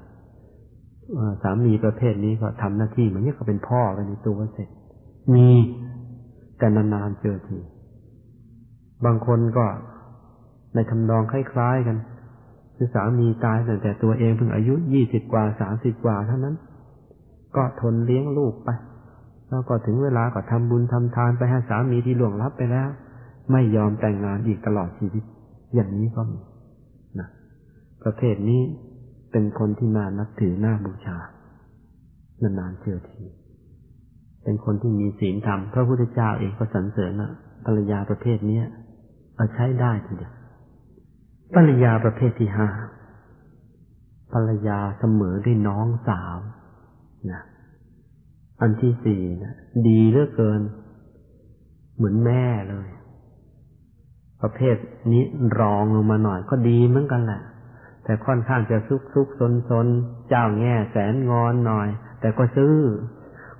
[1.42, 4.68] สามีประเภทนี้ก็ทำหน้าที่เหมือนนี้ก็เป็นพ่อกันในตัวเสร็จ
[5.34, 5.48] มี
[6.58, 7.58] แต่นานๆเจอที
[9.04, 9.66] บางคนก็
[10.74, 11.96] ในทำนองคล้ายๆกัน
[12.76, 16.54] คือสามีตายตั้งแต่ตัวเองเพิ่งอายุยี่สิบกว่าสามสิบกว่าเท่านั้น
[17.56, 18.70] ก็ทนเลี้ยงลูกไป
[19.50, 22.88] แล้วก็ถึงเวลาก็ทำบุญทำทานไปให้สามีที่หลวงลับไปแล้ว
[23.52, 25.24] ไม่ยอมแต่งงานอีกตลอดชีวิต
[25.74, 26.38] อย่างนี้ก็มี
[27.18, 27.28] นะ
[28.04, 28.62] ประเภทนี้
[29.32, 31.16] เป็นคนที่น่านับถือน่าบูชา
[32.42, 33.22] นานๆเจอที
[34.44, 37.32] เป็นคนที่มีศีลธรรม พระพุทธเจ้าเองก็สรรเสริญนะ
[37.64, 38.64] ภรรยาประเภทเนี้ย
[39.36, 40.32] เอาใช้ได้ทีเดียว
[41.54, 42.68] ภรรยาประเภทที่ห้า
[44.32, 46.36] ภรรยาเสมอด้วยน้องสาว
[47.30, 47.42] นะ
[48.60, 49.54] อันที่สี่นะ
[49.86, 50.60] ดีเหลือเกิน
[51.96, 52.88] เหมือนแม่เลย
[54.42, 54.76] ประเภท
[55.12, 55.24] นี้
[55.60, 57.42] รองลงมาหน่อยก็ดีเหมือนกันแหละ
[58.04, 59.86] แต่ค่อนข้างจะซุกซุกซนซน
[60.28, 61.88] เจ้าแง่แสนงอนหน่อย
[62.20, 62.74] แต่ก็ซื้อ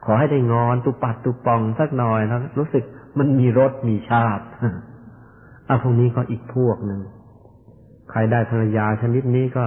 [0.05, 2.84] ขอให้ได้งอนตุปัดตุปองสักหน่อยแล้วรู้สึก
[3.18, 4.45] มันมีรสมีชาติ
[5.68, 7.01] อะพวกนี้ก็อีกพวกหนึ่ง
[8.11, 9.64] ใครได้ภรรยาชนิดนี้ก็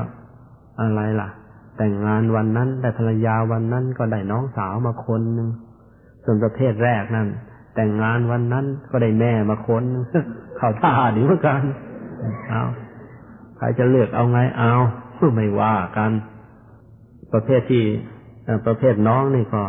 [0.82, 1.30] อะไรล่ะ
[1.78, 5.50] แต่งงานวันนั้นได้ภรรยาวันนั้นก็ได้น้องสาวมาคนหนึ่ง
[6.24, 7.28] ส่วนประเภทแรกนั่น
[7.76, 9.84] แต่งงานวันนั้นก็ได้แม่มาคน
[10.58, 11.62] เข้าท่าดีเหมือนกัน
[12.50, 12.64] เอา
[13.58, 14.74] ใครจะเลือกเอาไงเอา
[15.36, 16.12] ไม่ว่ากัน
[17.34, 17.84] ประเภทที่
[18.66, 19.64] ประเภทน้องนี่ก็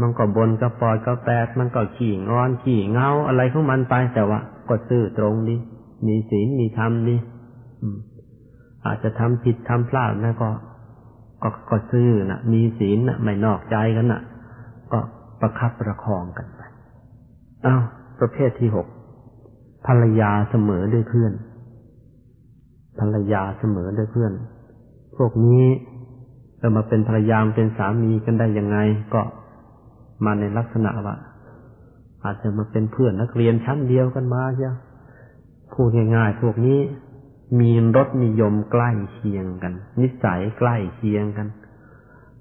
[0.00, 5.56] มันก็บนกระปอดกระแปดมันก็ขี่งอนขี่เงาอะไรของมันไปแต่ว่า ก็ซื่อตรงดี
[6.06, 7.16] มีศีลมีธรรมดี
[7.82, 10.50] อาจจะทำผิดทำพลาดนะก็
[11.42, 14.22] ก็ก็ซื่อนะมีศีลนะไม่นอกใจกันนะ
[14.92, 14.98] ก็
[15.40, 16.60] ประคับประคองกันไป
[17.66, 17.82] อ้าว
[18.20, 18.86] ประเภทที่หก
[19.86, 21.32] ภรรยาเสมอด้วยเพื่อน
[22.98, 24.32] ภรรยาเสมอด้วยเพื่อน
[25.16, 25.64] พวกนี้
[26.60, 28.78] จะมาเป็นภรรยาเป็นสามีกันได้ยังไง
[29.14, 29.22] ก็
[30.24, 31.16] มาในลักษณะว่า
[32.24, 34.70] อาจจะมาเป็นเพื่อนนักเรียนชั้นเดียวกันมาใช่
[35.72, 36.78] พูดง่ายๆพวกนี้
[37.60, 41.48] มีรสนิยมใกล้เคียงกัน นิสัยใกล้เคียงกัน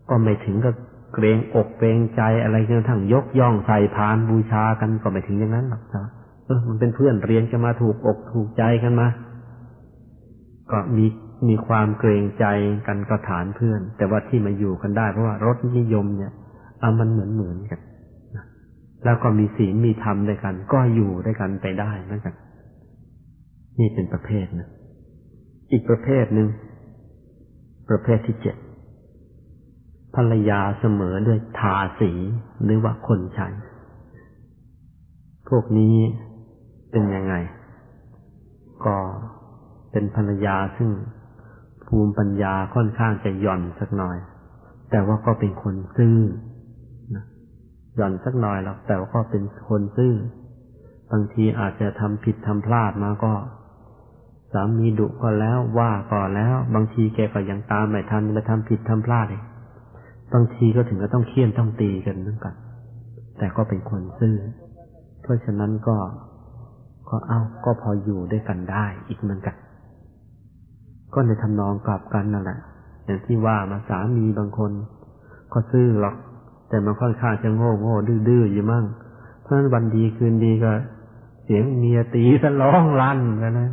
[0.10, 0.76] ก็ไม่ถึงกับ
[1.14, 6.06] เกรงอกเกรงใจอะไรจนทั้งยกย่องใส่พานบูชากันก็ไม่ถึงอย่างนั้นหรอกนะ
[6.46, 9.08] เออมันเป็นเพื่อนเรียนกันมาถูกอกถูกใจกันมา
[10.72, 11.06] ก็มี
[11.48, 12.46] มีความเกรงใจ
[12.88, 16.32] กันก็ฐานเพื่อน แต่ว่าที่มาอยู่กันได้ เพราะว่ารสนิยมเนี่ย
[16.80, 17.80] เอามันเหมือนเหมือนกัน
[19.04, 22.34] แล้วก็มีศีลมีธรรมด้วยกัน ก็อยู่ด้วยกันไปได้เหมือนกัน
[23.80, 24.70] นี่เป็นประเภทนะ
[25.72, 26.48] อีกประเภทหนึ่ง
[27.90, 28.56] ประเภทที่เจ็ด
[30.16, 32.12] ภรรยาเสมอด้วยทาสี
[32.64, 33.48] หรือว่าคนใช้
[35.50, 35.96] พวกนี้
[36.92, 37.36] เป็นยังไง
[38.86, 38.96] ก็
[39.92, 40.92] เป็นภรรยาซึ่ง
[41.88, 44.18] ภูมิปัญญาค่อนข้างจะหย่อนสักหน่อย
[44.92, 46.20] แต่ว่าก็เป็นคนซื่อ
[47.16, 47.26] นะ
[47.96, 50.14] หย่อนสักหน่อยหรอกแต่ว่าก็เป็นคนซื่อ
[51.12, 59.44] บางทีอาจจะทำผิดทำพลาดมาก็ามีดุก็แล้วว่าก็แล้ว บางทีแกก็ยังตามไม่ทันไปทำผิดทำพลาดเอง
[60.34, 62.56] บางทีก็ถึงกับต้องเคี่ยนต้องตีกันนั่นกัน
[63.38, 64.36] แต่ก็เป็นคนซื่อ
[65.22, 65.98] เพราะฉะนั้นก็
[67.10, 69.56] ก็เอาก็พออยู่ด้วยกันได้อีกเหมือนกัน
[71.14, 72.60] ก็ในทำนองกลับกันนั่นแหละ
[73.06, 74.72] อย่างที่ว่ามาสามีบางคน
[75.54, 76.16] ก็ซื่อหรอก
[76.70, 77.96] แต่มันค่อนข้างจะโง่โง่
[78.28, 78.86] ดื้อๆอยู่มั่ง
[79.42, 80.72] เพราะฉะนั้นวันดีคืนดีก็
[81.44, 83.70] เสียงเมียตีสะร้องลั่นกันนะ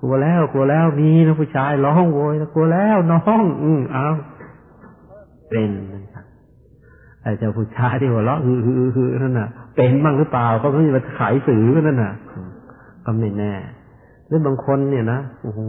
[0.00, 4.06] กลัวแล้วกลัวแล้วมีนะผู้ชายร้องโวยนะกลัวแล้วน้อง อืมเอา
[5.50, 6.24] เป็นนะครับ
[7.22, 12.12] ไอ้เจ้าผู้ชายที่หัวเราะฮือฮือฮือนั่นน่ะ เป็นบ้างหรือเปล่าก็ไม่มาขายสื่อนั่นน่ะ
[13.04, 13.54] ก็ไม่แน่
[14.26, 15.60] หรือบางคนเนี่ยนะโอ้โห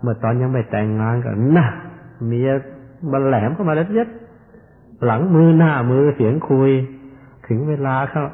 [0.00, 1.66] เมื่อตอนยังไม่แต่งงานกันนะ
[2.26, 2.50] เมีย
[3.12, 4.08] บันแหลมเข้ามาแล้วเย็ด
[5.04, 6.70] หลังมือหน้ามือเสียงคุย
[7.46, 8.24] ถึงเวลาเขา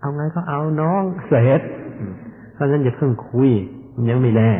[0.00, 1.60] เอาไงก็เอาน้องเสร็จ
[2.60, 3.50] ราะนั้นอย่าเพิ่งคุย
[4.08, 4.52] ยังไม่แน่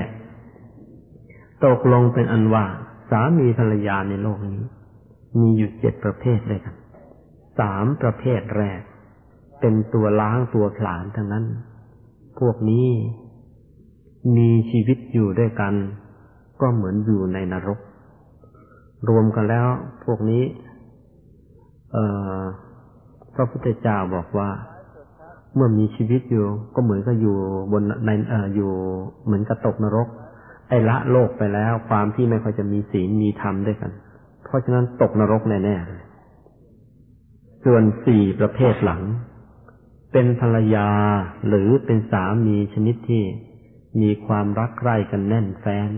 [1.65, 2.65] ตกลงเป็นอันว่า
[3.11, 4.63] สามีภรรยาในโลกนี้
[5.41, 6.77] มีอยู่เจ็ดประเภทเลยกัน
[7.59, 8.81] สามประเภทแรก
[9.61, 11.45] เป็นตัวล้างตัวผลาญทั้งนั้น
[12.39, 12.89] พวกนี้
[14.37, 15.75] มีชีวิตอยู่ด้วยกัน
[16.61, 17.81] ก็เหมือนอยู่ในนรก
[19.09, 19.69] รวมกันแล้ว
[20.05, 20.45] พวกนี้
[21.93, 21.99] เอ
[22.41, 22.43] อ
[23.35, 24.51] พระพุทธเจ้าบอกว่า
[25.55, 27.37] เมื่อมีชีวิตอยู่ ก็เหมือนกับอยู่
[27.73, 28.71] บนในเอ่ออยู่
[29.25, 30.09] เหมือนกับตกนรก
[30.69, 33.91] ไอ้ละโลกไปแล้ว ความที่ไม่ค่อยจะมีศีลมีธรรมด้วยกัน
[34.45, 36.05] เพราะฉะนั้นตกนรกแน่ๆเลย
[37.65, 39.03] ส่วนสี่ประเภทหลัง
[40.13, 40.89] เป็นภรรยา
[41.49, 43.25] หรือเป็นสามีชนิดที่
[44.01, 45.91] มีความรักใคร่กันแน่นแฟ้น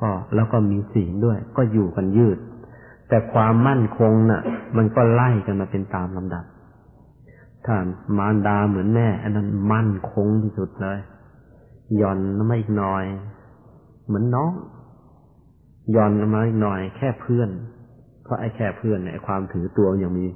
[0.00, 2.38] ก็แล้วก็มีศีลด้วย ก็อยู่กันยืด
[3.08, 4.42] แต่ความมั่นคงน่ะ
[4.76, 6.44] มันก็ไล่กันมาเป็นตามลำดับ
[7.66, 7.76] ถ้า
[8.18, 10.98] มารดาเหมือนแม่ อันนั้นมั่นคงที่สุดเลย
[12.00, 12.18] ย่อน
[12.50, 13.04] มาอีกหน่อย
[14.06, 14.52] เหมือนน้อง
[15.96, 17.50] ย่อนมาอีกหน่อย แค่เพื่อน
[18.24, 20.26] เพราะไอ้แค่เพื่อนเนี่ยความถือตัวยังมี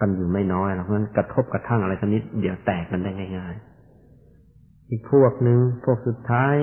[0.00, 6.54] กันอยู่ไม่น้อยหรอกเพราะนั้นกระทบกระทั่งอะไรกันนิดเดี๋ยวแตกกันได้ง่ายๆอีกพวกหนึ่งพวกสุดท้าย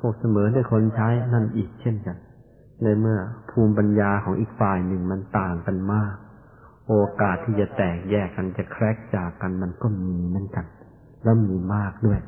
[0.00, 2.16] พวกเสมอด้วยคนใช้นั่นอีกเช่นกัน
[2.82, 3.18] ในเมื่อ
[3.50, 6.14] ภูมิปัญญาของอีกฝ่ายหนึ่งมันต่างกันมาก
[6.88, 10.66] โอกาสที่จะแตกแยกกันจะแครกจากกันมันก็มีเหมือนกัน
[11.24, 12.20] แล้วมีมากด้วย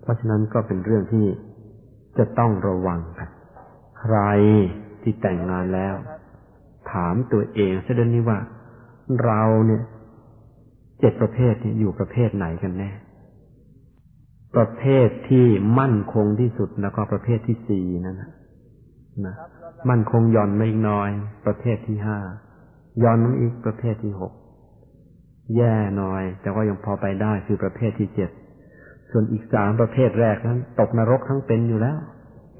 [0.00, 1.26] เพราะฉะนั้นก็เป็นเรื่องที่
[2.18, 3.28] จะต้องระวังกัน
[4.00, 4.18] ใคร
[5.02, 5.94] ที่แต่งงานแล้ว
[6.92, 8.38] ถามตัวเองเสียดนี้ว่า
[9.24, 9.82] เราเนี่ย
[11.00, 12.90] เจ็ดประเภทนี่อยู่ประเภทไหนกันแน่
[14.56, 15.46] ประเภทที่
[15.78, 18.30] มั่นคงที่สุดแล้วก็ประเภทที่สี่นั่นนะ
[19.26, 19.34] นะ
[19.90, 21.10] มั่นคงย่อนมาอีกน้อย
[21.46, 22.18] ประเภทที่ห้า
[23.02, 24.32] ย้อนมาอีกประเภทที่หก
[25.56, 28.30] แย่หน่อย แต่ว่ายังพอไปได้คือประเภทที่เจ็ด
[29.10, 31.98] ส่วนอีกสามประเภทแรกนั้น ตกนรกทั้งเป็นอยู่แล้ว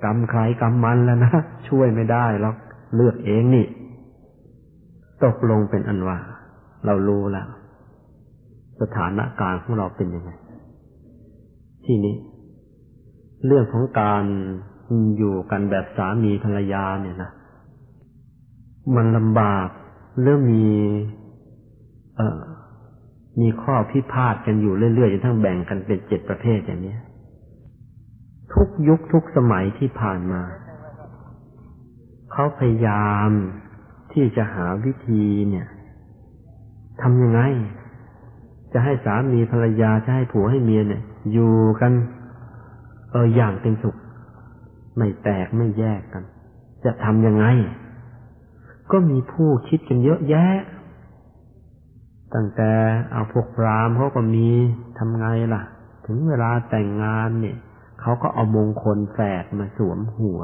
[0.05, 1.33] กรรมใครกรรมมันแล้วนะ
[1.69, 2.57] ช่วยไม่ได้หรอก
[2.97, 3.67] เลือกเองนี่
[5.25, 6.19] ตกลงเป็นอันว่า
[6.87, 7.49] เรารู้แล้ว
[8.81, 10.31] สถานะการของเราเป็นยังไง
[11.85, 12.17] ที่นี้
[13.47, 14.25] เรื่องของการ
[15.19, 17.31] อยู่กันแบบสามีภรรยาเนี่ยนะ
[18.97, 19.69] มันลำบาก
[20.25, 20.69] เริ่มมี
[22.17, 22.41] เออ
[23.41, 26.97] มีข้อพิพาทกันอยู่เรื่อยๆจนทั้งแบ่งกันเป็นเจ็ดประเภทอย่างนี้
[28.55, 30.43] ทุกยุคทุกสมัยที่ผ่านมา
[32.33, 33.31] เขาพยายาม
[34.13, 35.67] ที่จะหาวิธีเนี่ย
[37.03, 37.41] ทำยังไง
[38.73, 41.03] จะให้สามีภรรยาจะให้ผัวให้เมียเนี่ย
[41.33, 41.93] อยู่กัน
[43.11, 43.97] เอออย่างเป็นสุข
[44.97, 46.25] ไม่แตกไม่แยกกัน
[46.85, 47.47] จะทำยังไง
[48.93, 50.55] ก็มีผู้คิดกันเยอะแยะ
[52.35, 52.71] ตั้งแต่
[53.13, 54.49] เอาพวกพรามเขาก็มี
[54.99, 55.63] ทำไงล่ะ
[56.07, 57.57] ถึงเวลาแต่งงานเนี่ย
[58.01, 60.41] เขาก็เอามงคลแฝดมาสวมหัว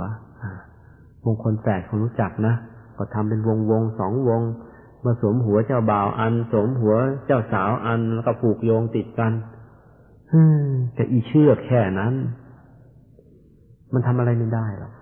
[1.24, 2.54] มงคลแฝดเขารู้จักนะ
[2.96, 4.42] ก็ทำเป็นวงวงสองวง
[5.04, 6.94] มาสวมหัวเจ้าบ่าวอัน สวมหัว
[7.26, 9.32] เจ้าสาวอันแล้วก็ผูกโยงติดกัน
[10.94, 12.14] แต่อีเชื่อแค่นั้น
[13.92, 14.92] มันทำอะไรไม่ได้หรอก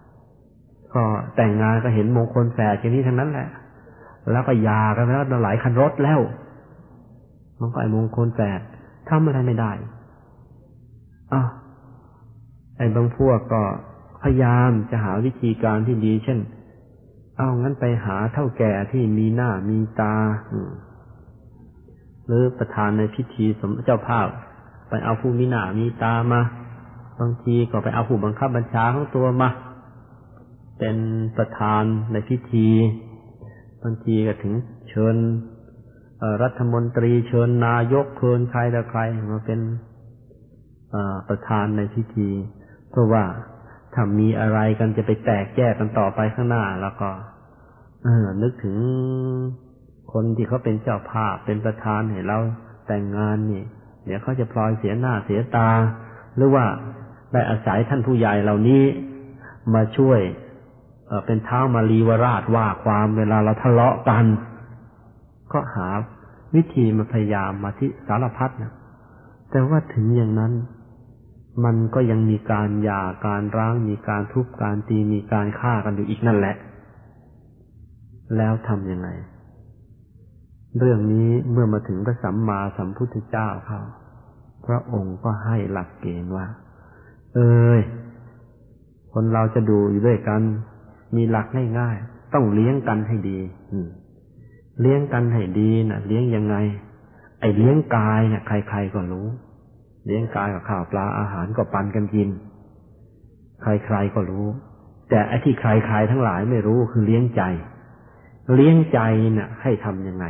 [0.94, 1.04] ก็
[1.36, 3.48] แต่งงานก็เห็นมงคลแฝดอย่างนี้ทั้งนั้นแหละ
[4.32, 6.20] แล้วก็ยากันแล้วหลายคันรถแล้ว
[7.60, 8.60] มันก็ไอ้มงคลแฝด
[9.08, 9.72] ทำอะไรไม่ได้
[11.32, 11.42] อะ
[12.76, 13.62] ไอ้บางพวกก็
[14.22, 16.38] พยายามจะหาวิธีการที่ดี เช่น
[17.36, 20.14] เอางั้นไปหาเท่าแก่ที่มีหน้ามีตา
[22.26, 24.26] หรือประธานในพิธีสมเจ้าภาพ
[24.88, 26.40] ไปเอาผู้มีหน้ามีตามา
[27.20, 29.48] บางทีก็ไปเอาผู้บังคับบัญชาของตัวมา
[30.78, 30.96] เป็น
[31.36, 32.68] ประธานในพิธี
[33.82, 34.54] บางทีก็ถึง
[34.88, 35.16] เชิญ
[36.42, 39.00] รัฐมนตรีเชิญนายกเชิญใครต่ใคร
[39.32, 39.60] มาเป็น
[41.28, 42.28] ประธานในพิธี
[42.90, 43.24] เพราะว่า
[43.94, 47.10] ถ้ามีอะไรกันจะไปแตกแยกกันต่อไปข้างหน้าแล้วก็
[48.42, 48.76] นึกถึง
[50.12, 52.38] คนที่เขาเป็นเจ้าภาพเป็นประธานเห็นเรา
[52.86, 53.64] แต่งงานนี่
[54.04, 55.70] เดี๋ยวเขาจะพลอยเสียหน้าเสียตา
[56.36, 56.64] หรือว่า
[57.32, 58.84] ได้อาศัยท่านผู้ใหญ่เหล่านี้
[59.74, 60.20] มาช่วย
[61.26, 64.24] เป็นเท้ามารีวราชว่าความเวลาเราทะเลาะกัน
[65.52, 65.88] ก็หา
[66.54, 68.72] วิธีมาพยายามมาที่สารพัดนะ
[69.50, 70.52] แต่ว่าถึงอย่างนั้น
[71.64, 76.56] มันก็ยังมีการหย่าการร้างมีการทุบการตีมีการฆ่ากันอยู่อีกนั่นแหละ
[78.36, 79.08] แล้วทำยังไง
[80.78, 83.80] เรื่องนี้เมื่อมาถึงพระสัมมาสัมพุทธเจ้าเขา
[84.66, 86.46] พระองค์ก็ให้หลักเกณฑ์ว่า
[87.34, 87.80] เอ้ย
[89.12, 90.42] คนเราจะดูอยู่ด้วยกัน
[91.16, 91.46] มีหลัก
[91.78, 93.38] ง่ายๆต้องเลี้ยงกันให้ดี
[94.80, 96.56] เลี้ยงกันให้ดีนะเลี้ยงยังไง
[97.40, 99.26] ไอ้เลี้ยงกายเนะ่ยใครๆก็รู้
[100.06, 102.28] เลี้ยงกายกับข้าวปลาอาหารก็ปันกันกิน
[103.62, 104.46] ใครๆก็รู้
[105.08, 107.42] แต่ไอ้ที่ใครๆทั้งหลายไม่รู้คือเลี้ยงใจ
[108.54, 109.00] เลี้ยงใจ
[109.36, 110.26] นะ่ะ ให้ทำยังไง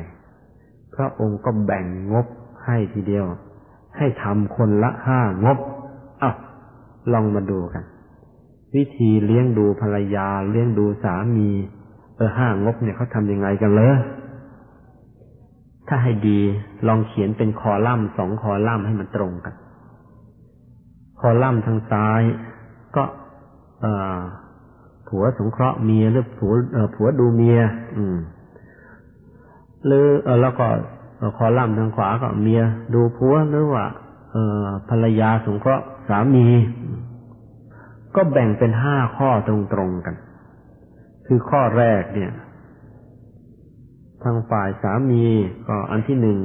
[0.94, 2.26] พระองค์ก็แบ่งงบ
[2.64, 3.24] ให้ทีเดียว
[3.96, 5.58] ให้ทำคนละห้างบ
[6.22, 6.32] อ้า
[7.12, 7.84] ลองมาดูกัน
[8.76, 11.50] วิธีเลี้ยงดูภรรยา เลี้ยงดูสามี
[12.16, 13.96] เออห้างบเนี่ยเขาทำยังไงกันเลย
[15.88, 16.40] ถ้าให้ดี
[16.86, 19.54] ลองเขียนเป็นคอลัมน์สองคอลัมน์ให้มันตรงกัน
[21.20, 22.22] คอลัมน์ทางซ้าย
[22.96, 23.04] ก็
[25.08, 26.52] ผัวสงเคราะห์เมียหรือผัว
[26.94, 27.58] ผัวดูเมีย
[27.96, 28.16] อืม
[29.86, 30.66] หรืออแล้วก็
[31.36, 32.60] คอลัมน์ทางขวาก็เมีย
[32.94, 33.84] ดูผัวหรือว่า
[34.88, 36.46] ภรรยาสงเคราะห์สามี
[38.16, 40.16] ก็แบ่งเป็นห้าข้อตรงๆกัน
[41.26, 42.32] คือข้อแรกเนี่ย
[44.22, 45.24] ทางฝ่ายสามี
[45.68, 46.38] ก็อันที่หนึ่ง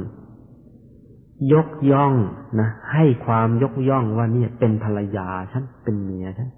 [1.52, 2.14] ยกย่อง
[2.60, 6.50] นะให้ความยกย่องว่าเนี่ยเป็นภรรยาฉันเป็นเมียฉัน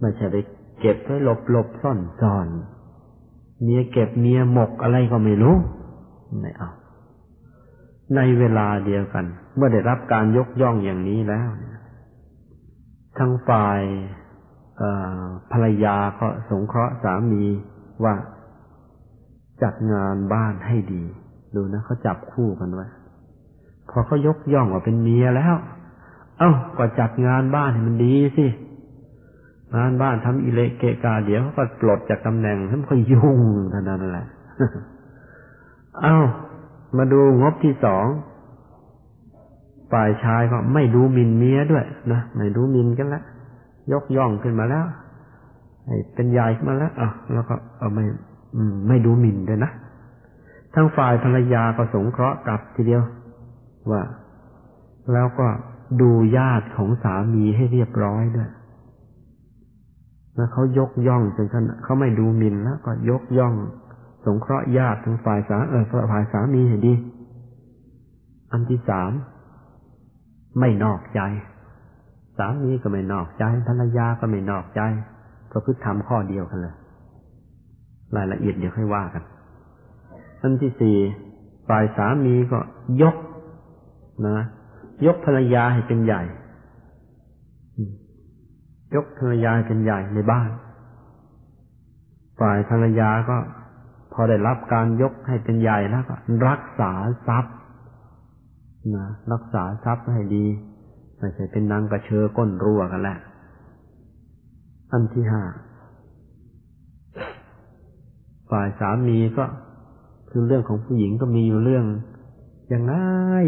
[0.00, 0.36] ไม่ใช่ไป
[0.80, 2.46] เก็บไว้หลบหลบซ่อนซ่อน
[3.62, 5.56] เมียเก็บเมียหมกอะไรก็ไม่รู้
[6.40, 6.70] ไม่เอา
[8.14, 9.24] ในเวลาเดียวกัน
[9.56, 11.48] เมื่อได้รับการยกย่องอย่างนี้แล้ว
[13.18, 13.80] ทางฝ่าย
[15.52, 17.44] ภรรยาก็สงเคราะห์สามี
[18.04, 18.14] ว่า
[19.62, 21.04] จัดงานบ้านให้ดี
[21.54, 22.86] ดูนะเขาจับคู่กันไว้
[23.90, 25.54] พอเขายกย่องว่าเป็นเมียแล้ว
[26.38, 28.46] เอ้าก็จัดงานบ้านให้มันดีสิ
[29.76, 34.26] งานบ้านทำอิเลเกกาเดี๋ยวเขาก็ปลดจากตำแหน่งท่านก็ยุ่งเท่านั้นแหละ
[36.00, 36.16] เอ้า
[36.96, 38.06] มาดูงบที่สอง
[39.92, 43.24] ฝ่ายชายก็ไม่ดูมินเมียด้วยนะไม่ดูมินกันแล้ว
[43.92, 44.84] ยกย่องขึ้นมาแล้ว
[46.14, 48.04] เป็นใหญ่ขึ้นมาแล้วอะแล้วก็เอาไม่
[48.88, 49.70] ไม่ดูหมิ่นด้วยนะ
[50.74, 53.02] ทั้งฝ่ายภรรยาก็สงเคราะห์กลับทีเดียว
[53.90, 54.02] ว่า
[55.12, 55.48] แล้วก็
[56.00, 58.50] ดูญาติของสามีให้เรียบร้อยด้วย
[60.36, 63.54] แล้วเขายกย่องจนขนาดเขาไม่ดูหมิ่นแล้วก็ยกย่อง
[64.26, 66.94] สงเคราะห์ญาติทั้งฝ่ายสาเออฝ่ายสามีให้ดี
[68.52, 69.12] อันที่สาม
[70.60, 71.20] ไม่นอกใจ
[72.38, 74.80] สามีก็ไม่นอกใจภรรยาก็ไม่นอกใจ
[75.50, 76.74] ประพฤติธรรมข้อเดียวกันเลย
[78.16, 79.22] รายละเอียดเดี๋ยวค่อยว่ากัน
[80.40, 80.96] อันที่สี่
[81.68, 82.58] ฝ่ายสามีก็
[83.02, 83.16] ยก
[84.26, 84.38] นะ
[85.06, 86.22] ยกภรรยาให้เป็นใหญ่
[88.94, 90.50] ยกภรรยาเป็นใหญ่ในบ้าน
[92.40, 93.36] ฝ่ายภรรยาก็
[94.12, 96.14] พอได้รับการยกให้เป็นใหญ่แล้วก็
[96.48, 96.92] รักษา
[97.26, 97.54] ทรัพย์
[98.96, 100.46] นะรักษาทรัพย์ให้ดี
[101.24, 103.18] ไม่ใช่เป็นนางกระเชอก้นรั่วกันแหละ
[104.92, 105.42] อันที่ห้า
[108.50, 109.44] ฝ่ายสามีก็
[110.30, 111.84] คือเรื่องของผู้หญิงก็มีอยู่เรื่อง
[112.72, 112.92] ยังไง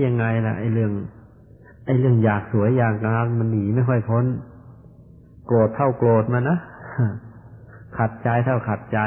[0.06, 0.92] ยังไงล่ะไอ้เรื่อง
[1.86, 4.24] ไอ้เรื่องอยากสวยอยากงามมันหนีไม่ค่อยพ้น
[5.46, 6.58] โกรธเท่าโกรธมานะ
[7.98, 8.98] ขัดใจเท่าขัดใจ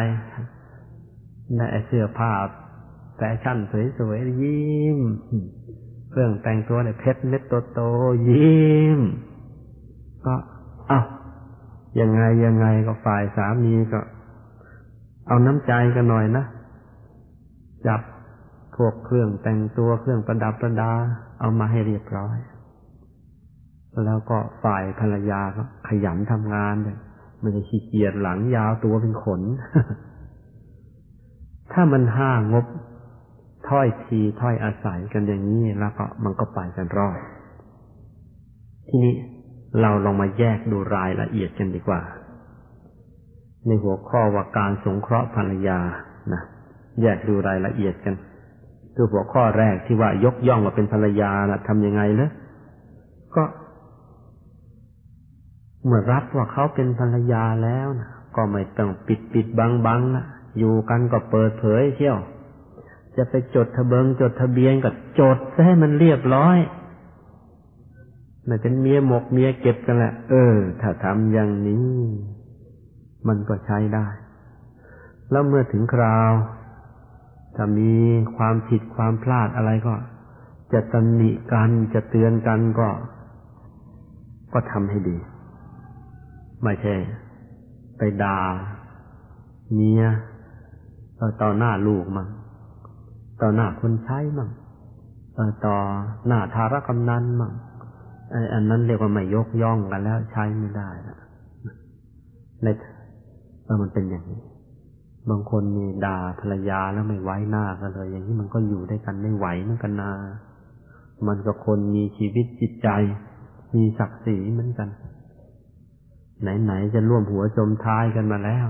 [1.57, 2.31] ในเสื้อผ้า
[3.15, 3.57] แฟชั่น
[3.97, 4.99] สวยๆยิ้ม
[6.19, 7.41] รื่องแต่งตัวเนี่ยเพชรเม็ด
[7.73, 8.99] โตๆยิ้ม
[10.25, 10.33] ก็
[10.91, 11.01] อ้า
[11.99, 13.99] ยังไงยังไงก็ฝ่ายสามีก็
[15.27, 16.45] เอาน้ำใจกันหน่อยนะ
[17.87, 18.01] จับ
[18.75, 20.91] พวกเครื่องแต่งตัวเครื่องประดับประดา
[21.39, 22.37] เอามาให้เรียบร้อย
[24.05, 26.97] แล้วก็ฝ่ายภรรยาก็ขยันทำงานเลย
[27.41, 29.41] มันจะขี้เกียจหลังยาวตัวเป็นขน
[31.73, 32.65] ถ้ามันห้างบ
[33.69, 37.19] ถ้อยทีถ้อยอาศัยกันอย่างนี้แล้วก็มันก็ไปกันรอด
[38.87, 39.13] ทีนี้
[39.81, 42.01] เราลองมาแยกดูรายละเอียดกันดีกว่า
[43.65, 45.79] ในหัวข้อว่าการสงเคราะห์ภรรยา
[46.33, 46.41] นะ
[47.01, 48.15] แยกดูรายละเอียดกัน
[48.95, 52.31] คือหัวข้อแรกที่ว่ายกย่องว่าเป็นภรรยานะทำยังไงเลย
[53.35, 53.43] ก็
[55.85, 60.25] เมื่อรับว่าเขาเป็นภรรยาแล้วนะก็ไม่ต้องปิดปิดบังบังนะ
[60.57, 62.17] อยู่กันก็เปิดเผยเที่ยว
[63.17, 64.89] จะไปจดทะเบิงจดทะเบียนก็
[65.19, 66.57] จดให้มันเรียบร้อย
[68.47, 71.89] มันเป็นเมียหมกเมียเก็บกันแหละ เออ ถ้าทำอย่างนี้
[73.27, 74.07] มันก็ใช้ได้
[75.31, 76.31] แล้วเมื่อถึงคราว
[77.55, 77.93] ถ้ามี
[78.35, 79.95] ความผิดความพลาดอะไรก็
[80.73, 82.89] จะตำหนิกันจะเตือนกันก็
[84.53, 85.17] ก็ทำให้ดี
[86.63, 86.95] ไม่ใช่
[87.97, 88.39] ไปด่า
[89.73, 90.03] เมีย
[91.41, 92.27] ต่อหน้าลูกมั่ง
[93.41, 94.49] ต่อหน้าคนใช้มั่ง
[95.65, 95.77] ต่อ
[96.27, 97.53] หน้าทารกำนันมั่ง
[98.31, 101.17] ไอ้อันนั้นเรียกว่าไม่ยกย่องกันแล้วใช้ไม่ได้ละ
[102.63, 102.67] ใน
[103.65, 104.41] เออมันเป็นอย่างนี้
[105.29, 110.11] บางคนมีด่าภรรยาแล้วไม่ไว้หน้ากันเลย อย่างนี้มันก็อยู่ได้กันไม่ไหวเหมือนกันนา
[111.27, 112.89] มันก็คนมีชีวิตจิตใจ
[113.75, 114.89] มีศักดิ์ศรีเหมือนกัน
[116.63, 118.67] ไหนๆจะร่วมหัวจมท้ายกันมาแล้ว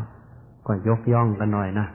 [0.68, 1.88] ก็ยกย่องกันหน่อยนะ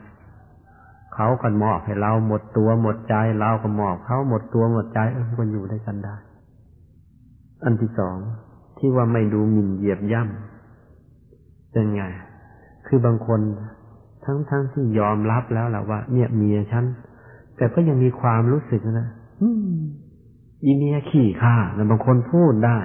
[1.15, 6.15] เขากันมอบให้เราหมดตัวหมดใจเราก็มอบเขาหมดตัวหมดใจเออก็อยู่ได้กันได้
[7.63, 8.17] อันที่สอง
[8.77, 12.03] ที่ว่าไม่ดูหมิ่นเหยียบย่ำเป็นไง
[12.87, 13.39] คือบางคน
[14.25, 16.85] ทั้งทั้งที่ยอมรับแล้วแหละว่า เนี่ยเมียฉัน
[17.57, 19.07] แต่ก็ยังมีความรู้สึกนะ
[20.63, 22.77] อีเมียขี่ข้าแล้วบางคนพูดได้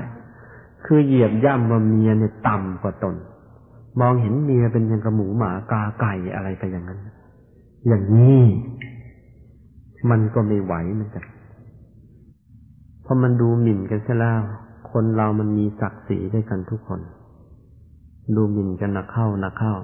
[0.86, 3.14] คือเหยียบย่ำว่าเมียเนี่ยต่ำกว่าตน
[4.00, 7.00] มองเห็นเมียเป็นยังกระหมูหมากาไก่อะไรไปอย่างนั้น
[7.86, 8.40] อย่างนี้
[10.10, 11.24] มันก็ไม่ไหวเหมือนกัน
[13.02, 14.40] เพอมันดูหมิ่นกันซะแล้ว
[14.92, 17.00] คนเรามันมีศักดิ์ศรีด้วยกันทุกคน
[18.36, 19.74] ดูหมิ่นกันนักเข้านักเข้า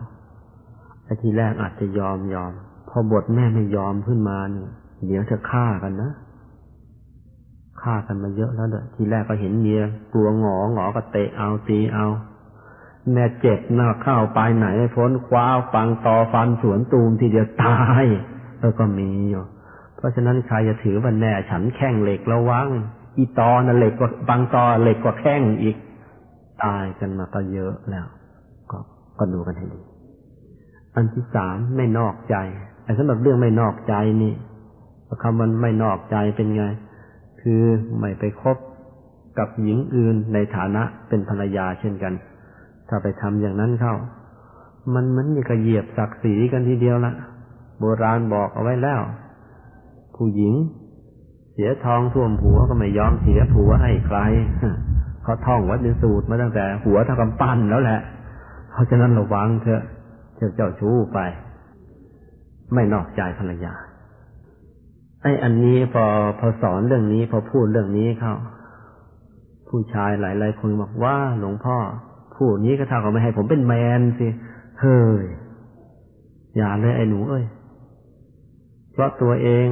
[1.04, 2.52] ไอ้ทีแรกอาจจะยอมยอม
[2.88, 4.70] พอบทแม่ไม่ยอมขึ้นมาเนี่ย
[5.06, 6.10] เดี๋ยวจะฆ่ากันนะ
[7.82, 9.80] ฆ่ากันมาเยอะแล้วเด้อทีแรกก็เห็นเมีย
[10.12, 12.06] กลัวหงอหงอก็เตะเอาตีเอา
[13.12, 18.04] แม่เจ็บหน้าเข้าไปไหนพ้นคว้าฟังต่อฟันสวนตูมทีเดียวตาย
[18.60, 19.44] แล้วก็มีอยู่
[19.96, 22.68] เพราะฉะนั้นใครจะถือว่าแน่ฉันแข้งเหล็กระวัง
[23.16, 25.76] อีตอน่ะเหล็กกว่าบางตอเหล็กกว่าแข้งอีก
[26.64, 28.06] ตายกันมาก็เยอะแล้ว
[28.70, 28.78] ก็
[29.18, 29.80] ก็ดูกันให้ดี
[30.94, 32.36] อันที่สามไม่นอกใจ
[32.84, 34.34] ไอ้สำหรับเรื่องไม่นอกใจนี่
[35.22, 36.64] คำมันไม่นอกใจเป็นไง
[37.42, 37.62] คือ
[38.00, 38.56] ไม่ไปคบ
[39.38, 42.12] กับหญิงอื่นในฐานะเป็นภรรยาเช่นกัน
[42.88, 43.94] ถ้าไปทำอย่างนั้นเข้า
[44.94, 47.12] มันเหมือนมีกระเหยียบศักดิ์ศรีกันทีเดียวละ
[47.78, 49.00] โบราณบอกเอาไว้แล้ว
[50.16, 50.54] ผู้หญิง
[51.52, 54.18] เสียทองท่วมหัวก็ไม่ยอมเสียผัวให้ใคร
[55.22, 58.00] เขาท่องวัดในสูตรมาตั้งแต่ หัวเท่ากับปั้นแล้วแหละ
[58.72, 59.82] เพราะฉะนั้นระวังเถอะ
[60.36, 61.18] เจ้าเจ้าชู้ไป
[62.74, 63.74] ไม่นอกใจภรรยา
[65.22, 66.04] ไอ้อันนี้พอ
[66.38, 68.34] พอสอนเรื่องนี้พอพูดเรื่องนี้เขา
[69.68, 71.76] ผู้ชายหลายๆคนบอกว่าหลวงพ่อ
[72.36, 74.26] พูดนี้ก็เท่ากับไม่ให้ผมเป็นแมนสิ
[74.80, 75.24] เฮ้ย
[76.56, 77.44] อย่าเลยไอ้หนูเอ้ย
[78.92, 79.66] เพราะตัวเอง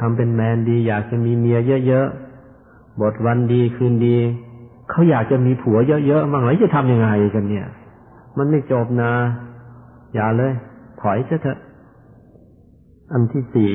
[0.00, 4.16] ทำเป็นแมนดี อยากจะมีเมียเยอะๆบทวันดีคืนดี
[4.90, 7.66] เขาอยากจะมีผัวเยอะๆมั่งแล้วจะทำยังไงกันเนี่ย
[8.38, 9.12] มันไม่จบนะ
[10.14, 10.52] อย่าเลย
[11.00, 11.58] ถอยเถอะ
[13.12, 13.72] อันที่สี่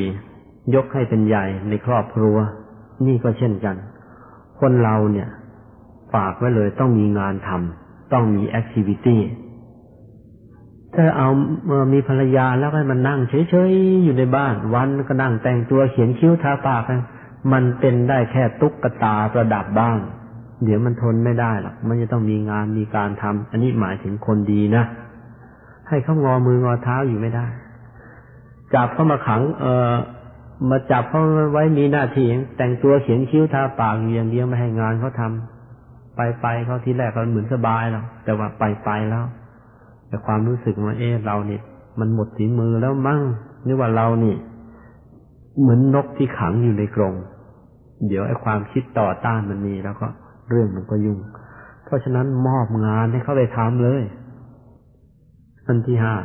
[0.75, 2.35] ยกให้เป็นใหญ่ในครอบครัว
[3.05, 3.75] นี่ก็เช่นกัน
[4.59, 5.27] คนเราเนี่ย
[6.13, 9.21] ฝากไว้เลยต้องมีงานทำต้องมี activity
[10.95, 11.29] ถ้าเอา
[11.65, 16.83] เมื่อมีภรรยาแล้วให้มันนั่งเฉยๆอยู่ในบ้าน วันก็นั่งแต่งตัวเขียนคิ้วทาปาก
[17.51, 19.97] มันเป็นได้แค่ตุ๊กตาประดับบ้าง
[20.63, 24.83] เดี๋ยวมันทนไม่ได้หรอกมันจะต้องมีงานมีการทำอันนี้หมายถึงคนดีนะ
[25.89, 27.45] ให้เขางอมืองอเท้าอยู่ไม่ได้
[28.73, 29.93] จับเขามาขัง เอ่อ
[30.69, 35.58] มาจับเขาไว้มีหน้าที่แต่งตัวเขียนคิ้วทาปากอย่างเดียวไม่ให้งานเขาทำ
[36.21, 39.25] ไปไปเขาทีแรกเขาเหมือนสบายแล้วแต่ว่าไปไปแล้ว
[40.07, 41.61] แต่ความรู้สึกว่าเออเราเนี่ย
[41.99, 43.21] มันหมดสีมือแล้วมั่ง
[43.65, 44.35] นี่ว่าเรานี่
[45.59, 47.15] เหมือนนกที่ขังอยู่ในกรง
[48.07, 50.07] เดี๋ยวไอ้ความคิดต่อต้านมันมีแล้วก็
[50.49, 51.19] เรื่องมันก็ยุ่ง
[51.85, 54.03] เพราะฉะนั้นมอบงานให้เขาไปทำเลย
[55.67, 56.15] อันที่ห้า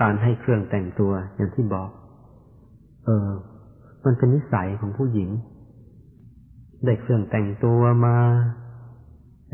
[0.00, 1.88] การให้เครื่องแต่งตัวอย่างที่บอก
[3.04, 3.28] เออ
[4.04, 5.30] มันเป็นนิสัยของผู้หญิง
[6.86, 8.16] ได้เครื่องแต่งตัวมา
[9.50, 9.52] ไ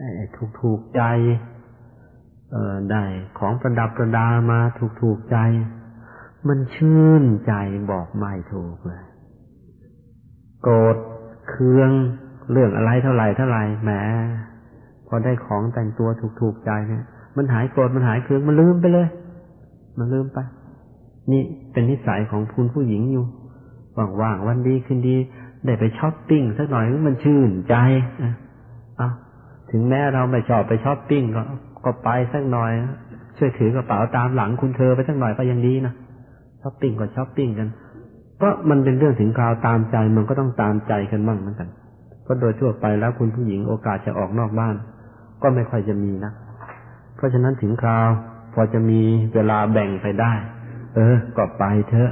[0.00, 1.02] อ้ถูกถูกใจ
[2.52, 3.04] เออได้
[3.38, 5.38] ของประดับประดามาถูกถูกใจ
[6.48, 7.54] มันชื่นใจ
[7.90, 9.04] บอกไม่ถูกเลย
[10.62, 10.96] โกรธ
[11.48, 11.90] เคือง
[12.52, 13.90] เรื่องอะไรเท่าไหร่เท่าไหร่แหม
[15.06, 17.04] พอได้ของแต่งตัวถูกถูกใจเนี่ย
[17.36, 19.08] มันหายโกรธมันหายเคืองมันลืมไปเลย
[19.98, 20.38] มันลืมไป
[21.32, 21.42] นี่
[21.72, 23.24] เป็นนิสัยของคุณผู้หญิงอยู่
[24.20, 25.16] ว่างๆวันดีคืนดี
[25.64, 27.74] ได้ไปช้อปปิ้งสักหน่อยมันชื่นใจ
[29.00, 29.10] อะ
[29.70, 31.42] ถึงแม้เราไม่ชอบไปช้อปปิ้งก็
[31.84, 32.72] ก็ไปสักหน่อย
[33.38, 35.94] ช่วยถือกระเป๋าตามหลังคุณเธอไปสักหน่อยก็ยังดีนะ
[36.62, 37.68] ช้อปปิ้งก็ช้อปปิ้งกัน
[38.36, 41.68] เพราะมันเป็นเรื่องถึงคราวตามใจมันก็ต้องตามใจกันบ้างเหมือนกัน
[42.22, 44.74] เพราะโดยทั่วไปแล้วคุณผู้หญิงโอกาสจะออกนอกบ้าน
[45.42, 46.32] ก็ไม่ค่อยจะมีนะ
[47.16, 48.08] เพราะฉะนั้นถึงคราว
[48.54, 49.00] พอจะมี
[49.34, 50.32] เวลาแบ่งไปได้
[50.94, 52.10] เออก็ไปเถอะ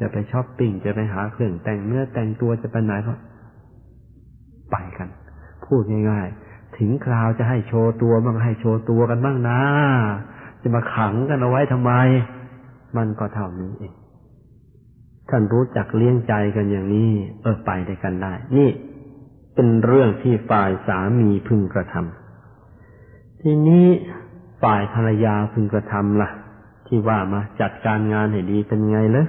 [0.00, 3.14] จะไปช้อปปิ้งจะไปหาเครื่องแต่งเนื้อแต่งตัวจะไปไหนก็
[4.70, 5.08] ไปกัน
[5.66, 9.60] พูดง่าย ๆ ถึงคราวจะให้โชว์ตัวมันให้โชว์ตัวกันบ้างนะ
[10.62, 11.92] จะมาขังกันเอาไว้ทำไม
[12.96, 13.94] มันก็เท่านี้เอง
[15.30, 17.10] ท่านรู้จักเลี้ยงใจกันอย่างนี้
[17.42, 18.70] เออไปได้กันได้ นี่
[19.54, 23.86] เป็นเรื่องที่ฝ่ายสามีพึงกระทำทีนี้
[24.62, 26.30] ฝ่ายภรรยาพึงกระทำละ่ะ
[26.86, 29.26] ที่ว่ามาจัดการงานให้ดีเป็นไงเลย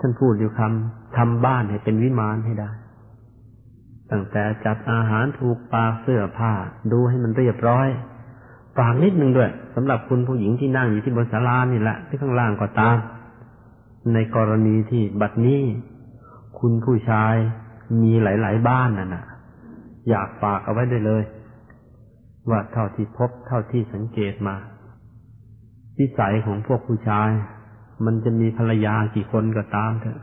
[0.00, 2.70] ท่านพูดอยู่คำทำบ้านให้เป็นวิมานให้ได้
[4.10, 6.52] ตั้งแต่จัดอาหารถูกปากเสื้อผ้า
[6.92, 7.88] ดูให้มันเรียบร้อย
[8.76, 12.96] ฝากนิดนึงด้วยสำหรับคุณผู้หญิงที่นั่งอยู่ที่บนศาลานี่แหละที่ข้างล่างก็ตาม
[14.14, 15.62] ในกรณีที่บัดนี้
[16.58, 17.34] คุณผู้ชาย
[18.02, 19.24] มีหลาย ๆ บ้านน่ะนะ
[20.08, 21.22] อยากฝากเอาไว้ได้เลย
[22.50, 24.56] ว่าเท่าที่พบเท่าที่สังเกตมา
[25.98, 27.30] วิสัยของพวกผู้ชาย
[28.04, 30.20] มันจะมีภรรยากี่คนก็ตามเถอะ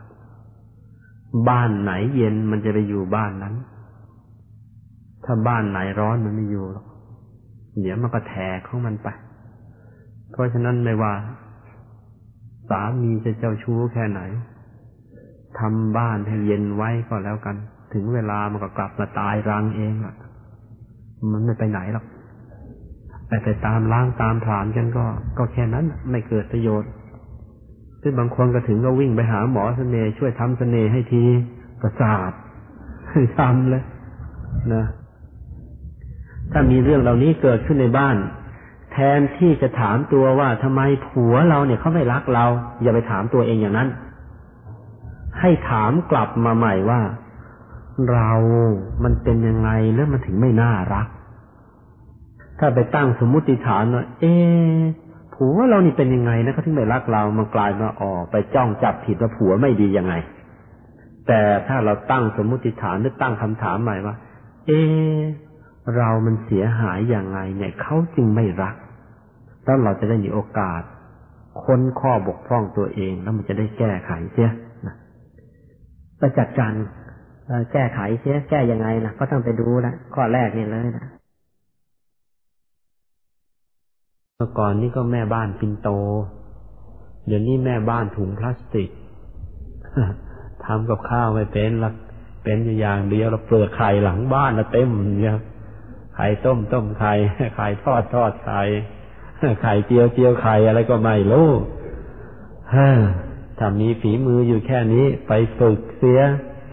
[1.48, 3.54] บ้านไหนเย็นมันจะไปอยู่บ้านนั้น
[5.24, 6.86] ถ้าบ้านไหนร้อนมันไม่อยู่หรอก
[7.80, 9.08] เดี๋ยวมันก็แถกของมันไป
[10.30, 11.12] เพราะฉะนั้นไม่ว่า
[12.68, 14.20] สามีจะเจ้าชู้แค่ไหน
[15.58, 17.56] ทำบ้านให้เย็นไว้ก็แล้วกัน
[17.92, 20.16] ถึงเวลามันก็กลับมาตายรังเองอะ
[21.32, 22.04] มันไม่ไปไหนหรอก
[23.28, 25.04] แต่ไปตามล้างตามผลานกันก็
[25.38, 26.90] ก็แค่นั้นไม่เกิดประโยชน์
[28.08, 31.24] ซึ่งบางคนก็ถึงก็วิ่งไปหาหมอเสน่ห์ช่วยทำเสน่ห์ให้ที
[31.80, 32.32] ประสาท
[33.38, 33.82] ทำเลย
[34.74, 34.84] นะ
[36.52, 38.16] ถ้ามีเรื่องเหล่านี้เกิดขึ้นในบ้าน
[38.92, 42.46] แทนที่จะถามตัวว่าทำไมผัวเราเนี่ยเขาไม่รักเรา
[42.82, 43.88] อย่าไปถามตัวเองอย่างนั้น
[45.40, 47.00] ให้ถามกลับมาใหม่ว่า
[48.12, 48.30] เรา
[49.04, 51.06] มันเป็นยังไงแล้วมันถึงไม่น่ารัก
[52.58, 54.34] ถ้าไปตั้งสมมติฐานว่าเอ๊
[55.40, 60.14] ผัวเรานี่เป็นยังไงนะเขาถึงไม่รักเรา มันกลายมาออกไปจ้องจับผิดว่าผัวไม่ดียังไง
[61.26, 64.14] แต่ถ้าเราตั้งสมมติฐานหรือตั้งคำถามใหม่ว่า
[64.66, 64.70] เอ
[65.96, 68.74] เรามันเสียหายอย่างไง เนี่ยเขาจึงไม่รัก
[69.64, 70.82] แล้วเราจะได้มีโอกาส
[71.62, 74.50] ค้นข้อบกพร่องตัวเอง แล้วมันจะได้แก้ไขเสีย
[74.86, 74.94] นะ
[76.18, 76.72] ไปจัดการ
[77.72, 81.06] แก้ไขเสียแก้ยังไงนะก็ต้องไปดูนะข้อแรกนี่เลยนะ
[84.40, 85.88] เมื่อก่อนนี่ก็แม่บ้านปินโต
[87.26, 88.90] เดี๋ยวนี้แม่บ้านถุงพลาสติก
[90.64, 91.90] ทำกับข้าวไม่เป็นละ
[92.44, 94.90] เป็นอย่างเดียวเราเปลือกไข่หลังบ้านเราเต็ม
[95.22, 95.36] เนี่ย
[96.14, 97.12] ไข่ต้มต้มไข่
[97.56, 98.60] ไข่ทอดทอดไข่
[99.62, 101.50] ไข่เจียวเจียวไข่อะไรก็ไม่รู้
[103.58, 106.20] ถ้ามีฝีมืออยู่แค่นี้ไปฝึกเสีย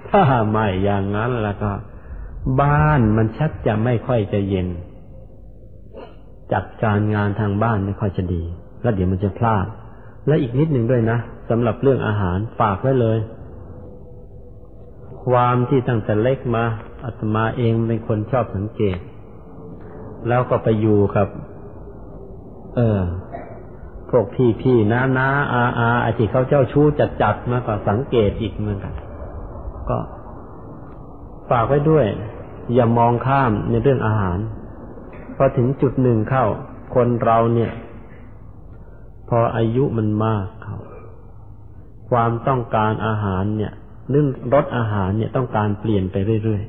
[0.09, 1.71] ถ้าไม่อย่างนั้นแล้วก็
[2.61, 4.69] บ้านมันชักจะไม่ค่อยจะเย็น
[6.53, 8.43] จัดการงานทางบ้านไม่ค่อยจะดี
[8.81, 9.65] แล้วเดี๋ยวมันจะพลาด
[10.27, 11.17] และอีกนิดหนึ่งด้วยนะ
[11.49, 13.17] สำหรับเรื่องอาหารฝากไว้เลย
[15.25, 16.63] ความที่ตั้งแต่เล็กมา
[17.05, 18.97] อาตมาเองเป็นคนชอบสังเกต
[20.27, 21.27] แล้วก็ไปอยู่กับ
[22.75, 23.01] เออ
[24.09, 28.93] พวกพี่พี่น้าน้าอาอาอาที่เขาเจ้าชู้จัดจัดมาก็สังเกตอีกเหมือนกัน
[29.89, 29.97] ก็
[31.49, 32.05] ฝากไว้ด้วย
[32.73, 34.37] อย่ามองข้ามในเรื่องอาหาร
[35.35, 36.45] พอถึงจุดหนึ่งเข้า
[36.95, 37.71] คนเราเนี่ย
[39.29, 40.77] พออายุมันมากเข้า
[42.09, 43.73] ความต้องการอาหารเนี่ย
[44.09, 46.63] เรื่องรสอาหารเนี่ยต้องการเปลี่ยนไปเรื่อย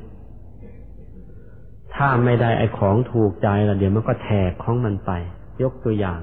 [1.19, 5.11] ๆ ถ้าไม่ได้ไอ้ของถูกใจละเดี๋ยวมันก็แทกของมันไป
[5.63, 6.21] ยกตัวอย่าง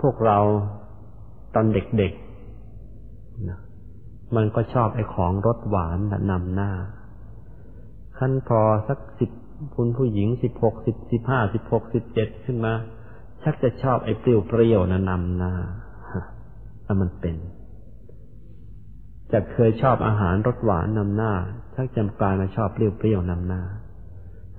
[0.00, 0.38] พวกเรา
[1.54, 3.60] ตอนเด็กๆนะ
[4.36, 5.98] มันก็ชอบไอ้ของรสหวาน
[6.30, 6.70] นำหน้า
[8.18, 9.30] ขั้นพอสักสิบ
[9.76, 12.74] คุณผู้หญิงสิบหกสิบสิบห้าสิบหกสิบเจ็ดขึ้นมา
[13.42, 15.52] ชักจะชอบไอ้เปรี้ยวเปรี้ยวนะนำหน้า
[16.84, 17.36] แล้วมันเป็น
[19.32, 21.32] จากเคยชอบอาหารรสหวานนำหน้า
[21.74, 23.62] ชักจำกลายมาชอบเปรี้ยวเปรี้ยวนำหน้า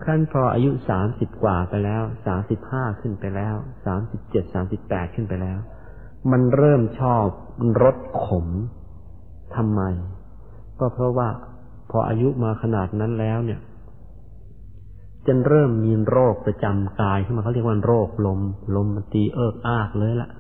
[0.04, 5.60] ขั้นพออายุสามสิบกว่าไปแล้วสามสิบห้าขึ้นไปแล้วสามสิบเจ็ดสามสิบแปดขึ้นไปแล้ว
[6.32, 7.26] มันเริ่มชอบ
[7.84, 8.48] รสขม
[9.56, 9.82] ทำไม
[10.80, 11.30] ก็เพราะว่า
[11.92, 13.60] พออายุมาขนาดนั้นแล้วเนี่ย
[15.28, 18.40] จนเริ่มมีโรคประจำกายขึ้นมาเขาเรียกว่าโรคลม
[18.76, 20.32] ลมมันตีเอิกอากเลยละ่ะ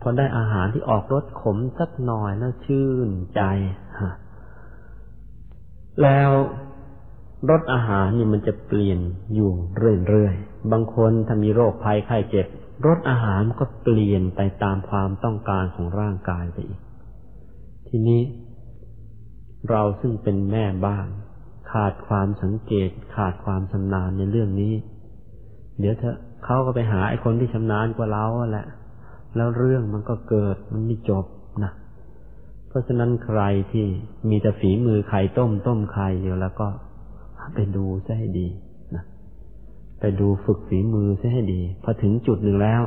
[0.00, 3.40] พอได้อาหารที่ออกรสขมสักหน่อยแล้วชื่นใจ
[4.00, 4.12] ฮะ
[6.02, 6.30] แล้ว
[7.50, 8.98] รสอาหารนี่มันจะเปลี่ยน
[9.34, 9.50] อยู่
[10.08, 12.46] เรื่อยๆ บางคนถ้ามีโรคภัยไข้เจ็บ
[12.86, 16.80] รสอาหารก็เปลี่ยนไปตามความต้องการของร่างกายไปอีก
[17.88, 18.22] ทีนี้
[19.70, 21.08] เราซึ่งเป็นแม่บ้าน
[21.74, 24.74] ขาดความสังเกต ขาดความชำนาญในเรื่องนี้
[25.80, 28.66] เดี๋ยวเถอะเขาก็ไปหาไอ้คนที่ชำนาญกว่าเราแหละ
[29.36, 31.24] แล้วเรื่องมันก็เกิดมันไม่จบ
[31.64, 31.72] นะ
[32.68, 33.86] เพราะฉะนั้นใครที่
[34.28, 36.68] มีแต่ฝีมือไข่ต้มต้มไข่เดียวแล้วก็
[37.54, 38.48] ไปดูซะให้ดี
[38.94, 39.04] นะ
[40.00, 42.82] ไปดูฝึกฝีมือซะให้ดีพอถึงจุดหนึ่งแล้ว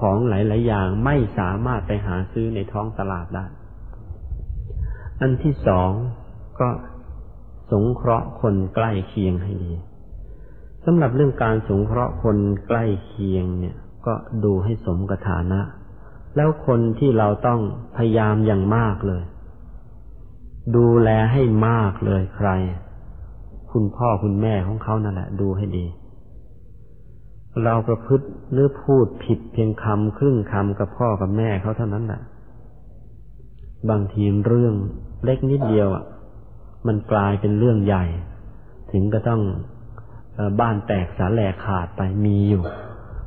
[0.00, 3.44] ของหลาย ๆ อย่างไม่สามารถไปหาซื้อในท้องตลาดได้
[5.20, 5.90] อันที่สอง
[6.60, 6.68] ก็
[7.70, 9.72] สงเคราะห์คนใกล้เคียงให้ดี
[10.84, 14.14] สำหรับเรื่องการสงเคราะห์คนใกล้เคียงเนี่ย ก็
[14.44, 15.60] ดูให้สมกฐานะ
[16.36, 17.60] แล้วคนที่เราต้อง
[17.96, 19.22] พยายามอย่างมากเลย
[20.76, 22.50] ดูแลให้มากเลยใคร
[23.72, 25.86] คุณพ่อคุณแม่ของเขานั่นแหละ ดูให้ดี
[27.64, 32.22] เราประพฤติหรือพูดผิดเพียงคำครึ่งคำกับพ่อกับแม่เขาเท่านั้นแหละ
[33.90, 34.74] บางทีเรื่อง
[35.24, 36.04] เล็กนิดเดียวอะ
[36.86, 38.04] มันกลายเป็นเรื่องใหญ่
[38.92, 39.42] ถึงก็ต้อง
[40.60, 42.62] บ้านแตกสาแหลกขาดไปมีอยู่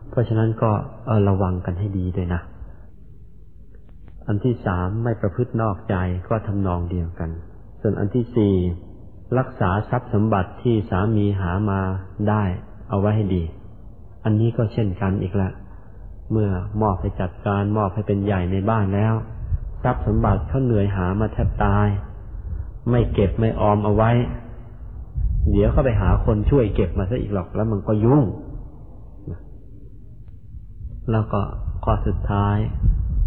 [0.10, 0.72] เพราะฉะนั้นก็
[1.30, 2.42] ระวังกันให้ดีด้วยนะ
[4.28, 5.96] อันที่สามไม่ประพฤตินอกใจ
[6.30, 7.30] ก็ทำนองเดียวกัน
[7.82, 8.56] ส่วนอันที่สี่
[9.40, 11.80] รักษาทรัพย์สมบัติที่สามีหามา
[12.30, 12.44] ได้
[12.90, 13.44] เอาไว้ให้ดี
[14.24, 15.50] อันนี้ก็เช่นกันอีกละ
[16.32, 16.50] เมื่อ
[16.82, 19.14] มอบให้จัดการมอบให้เป็นใหญ่ในบ้านแล้ว
[19.84, 21.88] ทรัพย์สมบัติเขาเหนื่อยหามาแทบตาย
[22.90, 24.12] ไม่เก็บไม่ออมเอาไว้
[25.52, 28.24] เดี๋ยวเข้าไปหาคนช่วยเก็บมาซะอีกหรอกแล้วมันก็ยุ่ง
[31.12, 31.42] แล้วก็
[31.84, 32.58] ข้อสุดท้าย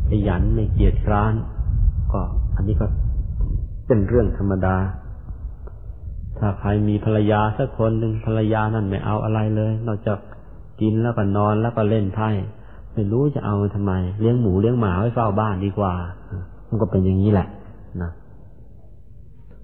[0.09, 1.33] ขยันไม่เกียจคร้าน
[2.13, 2.21] ก็
[2.57, 2.87] อันนี้ก็
[3.87, 4.77] เป็นเรื่องธรรมดา
[6.39, 10.19] ถ้าใครมีภรรยาสักคนหนึ่งภรรยานั่นไม่เอาอะไรเลย นอกจาก
[10.81, 12.31] กินแล้วก็นอนแล้วก็เล่นไพ่
[12.95, 15.93] ไม่รู้จะเอาทำไม เลี้ยงหมูเลี้ยงหมาไว้เฝ้าบ้านดีกว่า
[16.69, 17.47] มันก็เป็นอย่างนี้แหละ
[18.03, 18.11] นะ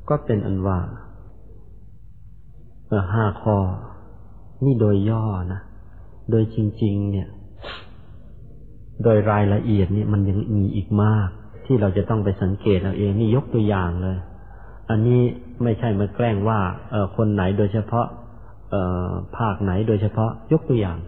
[0.09, 0.79] ก็เป็นอันว่า
[3.13, 3.59] ห้าข้อ
[4.65, 5.61] นี่โดยย่อนะ
[6.31, 7.29] โดยจริง ๆ เนี่ย
[9.03, 11.29] โดยรายละเอียดนี่มันยังมีอีกมาก
[11.67, 14.19] ที่เราจะต้องไปสังเกตเราเองนี่ยกตัวอย่างเลย
[14.91, 15.23] อันนี้
[15.63, 18.07] ไม่ใช่มาแกล้งว่าเออคนไหนโดยเฉพาะ
[18.71, 18.75] เอ
[19.07, 20.99] อภาคไหนโดยเฉพาะ ยกตัวอย่าง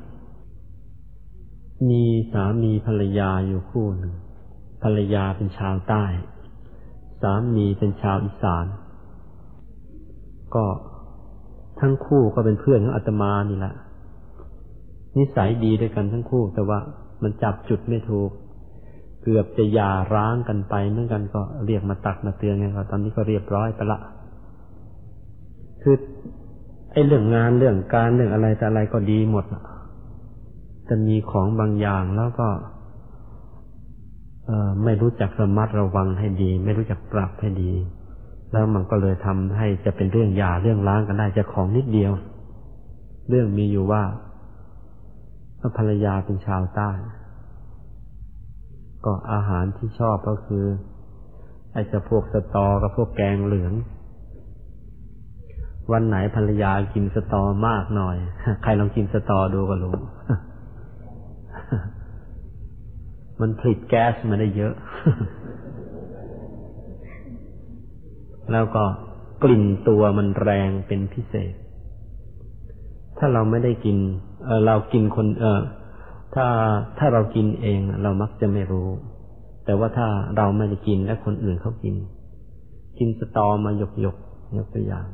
[1.90, 4.14] มีสามีภรรยาอยู่คู่หนึ่ง
[4.82, 6.05] ภรรยาเป็นชาวใต้
[7.22, 8.66] สามีเป็นชาวอีสาน
[10.55, 10.65] ก็
[11.81, 13.75] ทั้งคู่ก็เป็นเพื่อนของอาตมานี่แหละ
[15.17, 16.79] นิสัยดีด้วยกันทั้งคู่ แต่ว่า
[17.23, 18.31] มันจับจุดไม่ถูก
[19.23, 23.99] เกือบจะหย่าร้างกันไปเหมือนกันก็เรียกมาตักมาเตือนไงก็ตอนนี้ก็เรียบร้อยไปละ
[25.83, 25.97] คือ
[26.93, 29.45] ไอ้เรื่องงานเรื่องการเรื่องอะไรแต่อะไรก็ดีหมด
[30.85, 32.49] แต่มีของบางอย่างแล้วก็
[34.47, 37.73] เออไม่รู้จักระมัดระวังให้ดี ไม่รู้จักปรับให้ดี
[38.55, 42.13] แล้วมันก็เลยทำให้จะเป็นเรื่องยาเรื่องล้างกันได้จะของนิดเดียว
[43.29, 44.03] เรื่องมีอยู่ว่า
[45.79, 46.91] ภรรยาเป็นชาวใต้
[49.05, 50.65] ก็อาหารที่ชอบก็คือ
[51.73, 53.73] ไอ้จะพวกสตอกับพวกแกงเหลือง
[55.93, 58.17] วันไหนภรรยากินสตอมากหน่อย
[58.63, 59.95] ใครลองกินสตอดูก็รู้
[63.41, 64.75] มันผลิตแก๊สมาได้เยอะ
[68.53, 68.84] แล้วก็
[69.42, 71.53] กลิ่นตัวมันแรงเป็นพิเศษ
[73.18, 73.97] ถ้าเราไม่ได้กิน
[74.45, 75.62] เออเรากินคน เออ
[76.34, 76.47] ถ้า
[76.99, 78.88] ถ้าเรากินเองเรามักจะไม่รู้
[79.64, 81.95] แต่ว่าถ้าเราไม่ได้กินและคนอื่นเขากิน
[82.99, 84.16] กินสตอมาหยกหยก
[84.57, 85.07] ยกตัวอย่าง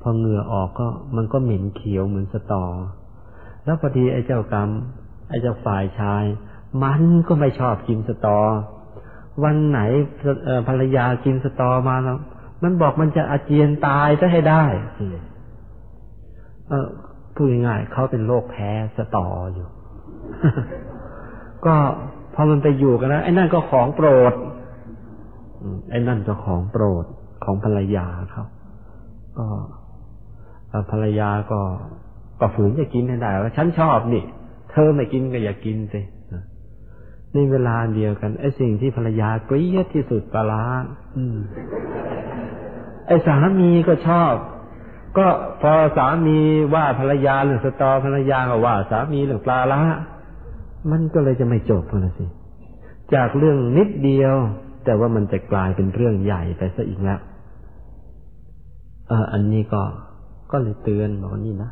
[0.00, 2.64] พอเหงื่อออกก็มันก็เหม็นเขียวเหมือนสตอ
[3.64, 4.68] แล้วพอดีไอ้เจ้ากรรม
[5.28, 6.24] ไอ้เจ้าฝ่ายชาย
[6.82, 8.38] มันก็ไม่ชอบกินสตอ
[9.44, 9.80] วันไหน
[10.68, 12.18] ภรรยากินสตอมาแล้ว
[12.62, 14.64] มันบอกมันจะอาเจียนตายจะให้ได้
[16.68, 16.88] เออ
[17.34, 19.68] พูดง่ายๆเขาเป็นโรคแพ้สตออยู่
[21.66, 21.74] ก็
[22.34, 24.34] พอมันไปอยู่กันแล้วไอ้นั่นก็ของโปรด
[25.90, 27.04] ไอ้นั่นก็ของโปรด
[27.44, 28.44] ของภรรยาเขา
[29.38, 29.46] ก็
[30.90, 31.60] ภรรยาก็
[32.40, 34.24] ก็ฝืนจะกินให้ได้ว่าฉันชอบนี่
[34.70, 36.00] เธอไม่กินก็อย่ากินสิ
[37.34, 40.64] ในเวลาเดียวกันไอ้สิ่งที่ภรรยาเกลียดที่สุดปลา
[43.06, 44.34] ไอ้สามีก็ชอบ
[45.18, 45.26] ก็
[45.62, 46.38] พอสามี
[46.74, 49.80] ว่าภรรยาเรื่องสตอภรรยาก็ว่า สามีเรื่องปลาละ
[50.90, 52.26] มันก็เลยจะไม่จบนะสิ
[53.14, 54.34] จากเรื่องนิดเดียว
[54.84, 57.20] แต่ว่ามันจะกลายเป็นเรื่องใหญ่ไปซะอีกแล้ว
[59.08, 59.82] เอออันนี้ก็
[60.50, 61.70] ก็เลยเตือนบอกนี่นะ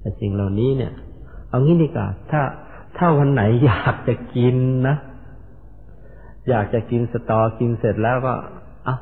[0.00, 0.92] แต่สิ่งเหล่านี้เนี่ย
[1.48, 2.42] เอางี้ดีกว่าถ้า
[2.98, 4.56] ถ้าวันไหนอยากจะกิน
[4.88, 4.96] นะ
[6.48, 8.34] อยากจะกินสตอกินเสร็จแล้วก็
[8.86, 8.96] อะ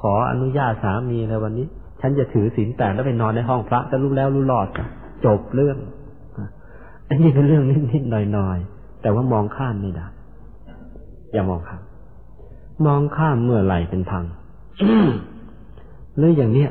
[0.00, 1.66] ขออนุญาตสามีในวันนี้
[2.00, 4.68] ฉันจะถือศีลแปดแล้วไปนอนในห้องพระจะรู้แล้วรู้รอด
[5.26, 5.76] จบเรื่อง
[7.08, 10.06] อันนี้เป็นเรื่องนิดๆหน่อยๆแต่ว่ามองข้ามไม่ได้
[11.32, 11.82] อย่ามองข้าม
[12.86, 14.24] มองข้ามเมื่อไหร่เป็นพัง
[16.16, 16.70] หรืออย่างเนี้ย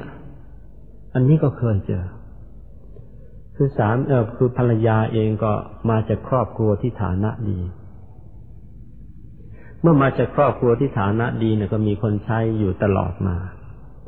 [1.14, 2.04] อันนี้ก็เคยเจอ
[3.66, 5.54] คือสามเออคือภรรยาเองก็
[5.90, 7.60] มาจากครอบครัวที่ฐานะดี
[9.82, 13.38] เมื่อมาจากครอบครัวที่ฐานะดีเนี่ยก็มีคนใช้อยู่ตลอดมา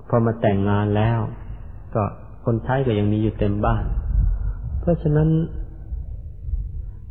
[0.10, 1.20] พอมาแต่งงานแล้ว
[1.96, 2.04] ก็
[2.46, 3.84] คนใช้ก็ยังมีอยู่เต็มบ้าน
[4.82, 5.30] เพราะฉะนั้น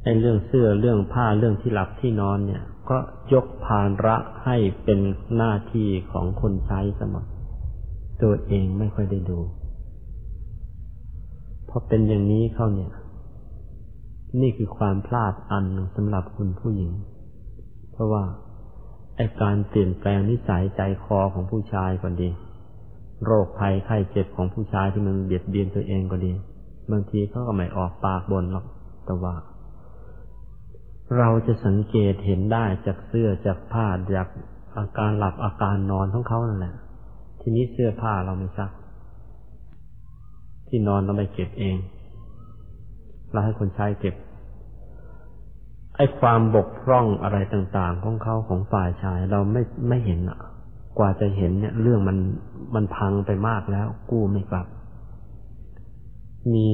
[0.05, 2.99] ในเรื่องเสื้อเรื่องผ้าเรื่องที่หลับที่นอนเนี่ย ก็
[3.33, 5.01] ยกภาระให้เป็น
[5.37, 7.23] หน้าที่ของคนใช้สมอ
[8.23, 9.41] ตัวเองไม่ค่อยได้ดู
[11.77, 12.93] อเป็นอย่างนี้เข้าเนี่ย
[14.41, 15.65] นี่คือความพลาดอัน
[15.97, 16.93] สำหรับคุณผู้หญิง
[17.93, 18.25] เพราะว่า
[19.17, 22.31] ไอการเปลี่ยนแปลงนิสัยใจคอของผู้ชายก็ดี
[23.25, 26.33] โรคภัยไข้เจ็บของผู้ชายที่มันเบียดเบียนตัวเองก็ดี
[26.91, 28.67] บางทีเขาก็ไม่ออกปากบนหรอก
[29.05, 29.35] แต่ว่า
[31.19, 33.87] เราจะสังเกตเห็นได้จากเสื้อจากผ้า
[34.17, 34.29] จาก
[34.79, 36.75] อาการหลับอาการนอนของเขานั่นแหละ
[37.41, 38.71] ทีนี้เสื้อผ้าเราไม่ซัก
[40.77, 41.77] ที่นอนเราไม่เก็บเอง
[43.33, 44.15] เราให้คนใช้เก็บ
[45.97, 50.39] ไอ้ความบกพร่องอะไรต่าง ๆ ของเขาของฝ่ายชาย เราไม่ไม่เห็นอะ
[50.99, 52.19] กว่าจะเห็นเนี่ย เรื่องมัน
[52.75, 54.67] มันพังไปมากแล้ว กู้ไม่กลับ
[56.55, 56.69] มี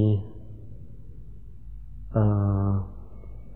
[2.12, 2.24] เอ่
[2.66, 2.68] อ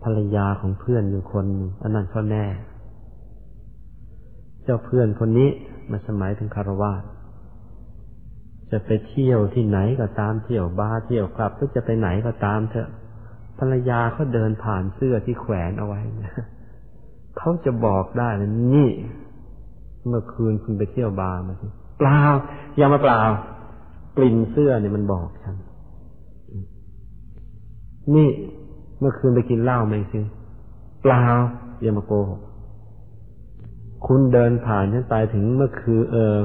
[0.03, 1.45] ภรรยาของเพื่อนอยู่คน
[1.81, 2.45] อันนั้นเขาแน่
[4.63, 5.49] เจ้าเพื่อนคนนี้
[5.91, 7.03] มาสมัยถึงคารวาส
[8.71, 12.89] จะไปเที่ยวที่ไหนก็ตามเที่ยวบาร์เที่ยวคลับก็จะไปไหนก็ตามเถอะ
[13.59, 16.01] ภรรยาเขาเดินผ่านเสื้อที่แขวนเอาไว้
[17.37, 18.29] เขาจะบอกได้
[18.75, 18.89] นี่
[20.07, 21.67] เมื่อคืนคุณไปเที่ยวบาร์มาสิ
[21.97, 22.19] เปล่า
[22.77, 23.21] อย่ามาเปล่า
[24.17, 25.55] กลิ่นเสื้อเนี่ยมันบอกฉัน
[28.15, 28.29] นี่
[28.99, 30.19] เมื่อคืนไปกินเหล้าไหมสิ
[31.01, 31.23] เปล่า
[31.81, 32.41] อย่ามาโกหก
[34.07, 36.35] คุณเดินผ่านฉันไปถึงเมื่อคืนเออ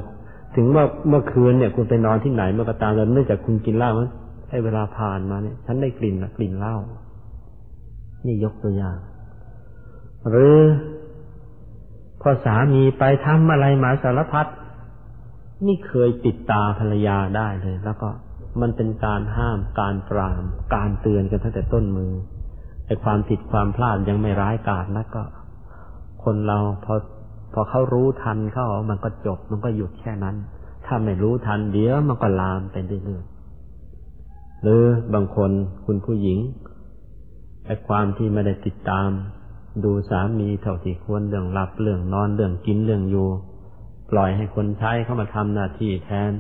[0.55, 3.93] ถึงเมื่อเมื่อคืนเนี่ย คุณไปนอนที่ไหนเมื่อกตามแล้วเนื่องจากคุณกินเหล้า
[4.51, 6.77] ให้เวลาผ่านมาเนี่ย ฉันได้กลิ่นกลิ่นเหล้า
[8.27, 8.97] นี่ยกตัวอย่าง
[10.29, 10.57] หรือ
[12.21, 14.47] พอสามีไปทำอะไรมาสารพัด
[15.67, 18.09] นี่เคยติดตาภรรยาได้เลย แล้วก็
[18.61, 20.43] มันเป็นการห้ามการปราม
[20.75, 22.13] การเตือนกันตั้งแต่ต้นมือ
[22.87, 25.23] ไอ้ความผิดความพลาดยังไม่ร้ายกาจแล้วก็
[26.25, 26.95] คนเราพอ
[27.53, 30.37] พอเขารู้ทันเข้ามันก็จบ มันก็หยุดแค่นั้น
[30.87, 34.83] ถ้าไม่รู้ทันเดี๋ยวมันก็ลามไปเรื่อยๆหรือ
[35.15, 35.51] บางคน
[35.87, 36.39] คุณผู้หญิง
[37.67, 39.09] ไอ้ความที่ไม่ได้ติดตาม
[39.85, 43.29] ดูสามีเท่าที่ควรเรื่องหลับเรื่องนอนเรื่องกินเรื่องอยู่
[44.11, 46.33] ปล่อยให้คนใช้เข้ามาทำหน้าที่แทน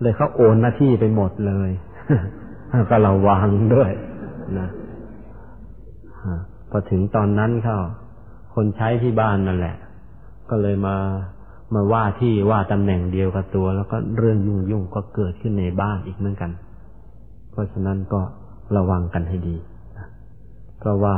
[0.00, 1.70] เลยเขาโอนหน้าที่ไปหมดเลย
[2.90, 3.90] ก็ระวังด้วย
[4.58, 4.68] นะ
[6.70, 7.78] พอถึงตอนนั้นเขา
[8.54, 9.76] คนใช้ที่บ้านนั่นแหละ
[10.50, 10.96] ก็เลยมา
[11.74, 16.50] มาว่าที่ว่าตำแหน่งเดียวกับตัว แล้วก็เรื่องยุ่งยุ่งก็เกิดขึ้นในบ้านอีกเหมือนกัน
[17.50, 18.20] เพราะฉะนั้นก็
[18.76, 19.56] ระวังกันให้ดี
[20.78, 21.14] เพราะว่า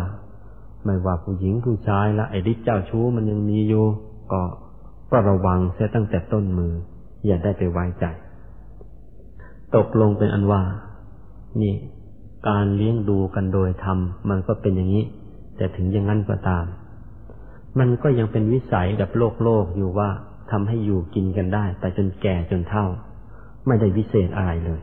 [0.84, 3.84] ไม่ว่าผู้หญิงผู้ชายละไอ้ฤทธิ์เจ้าชู้มันยังมีอยู่
[4.32, 4.42] ก็
[5.10, 6.72] ก็ระวังเสียตั้งแต่ต้นมือ
[7.26, 8.04] อย่าได้ไปไว้ใจ
[9.76, 10.62] ตกลงเป็นอันว่า
[11.62, 11.74] นี่
[12.48, 13.98] การเลี้ยงดูกันโดยธรรม
[14.28, 15.04] มันก็เป็นอย่างนี้
[15.56, 16.64] แต่ถึงอย่างนั้นก็ตาม
[17.78, 20.10] มันก็ยังเป็นวิสัยกับโลกโลกอยู่ว่า
[20.50, 22.86] ทำให้อยู่กินกันได้ไปจนแก่จนเท่า
[23.66, 24.80] ไม่ได้วิเศษอะไรเลย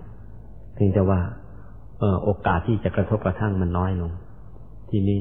[0.74, 1.20] เพียงแต่ว่า
[2.00, 4.12] เออโอกาสที่จะกระทบกระทั่งมันน้อยลง
[4.90, 5.20] ทีนี้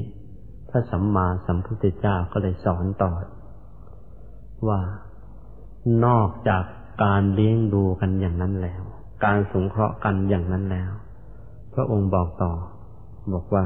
[0.69, 3.11] พระสัมมาสัมพุทธเจ้าก็เลยสอนต่อ
[4.67, 4.79] ว่า
[6.05, 6.63] นอกจาก
[7.03, 8.81] การเลี้ยงดูกันอย่างนั้นแล้ว
[9.25, 10.91] การสงเคราะห์กันอย่างนั้นแล้ว
[11.73, 12.53] พระองค์บอกต่อ
[13.33, 13.65] บอกว่า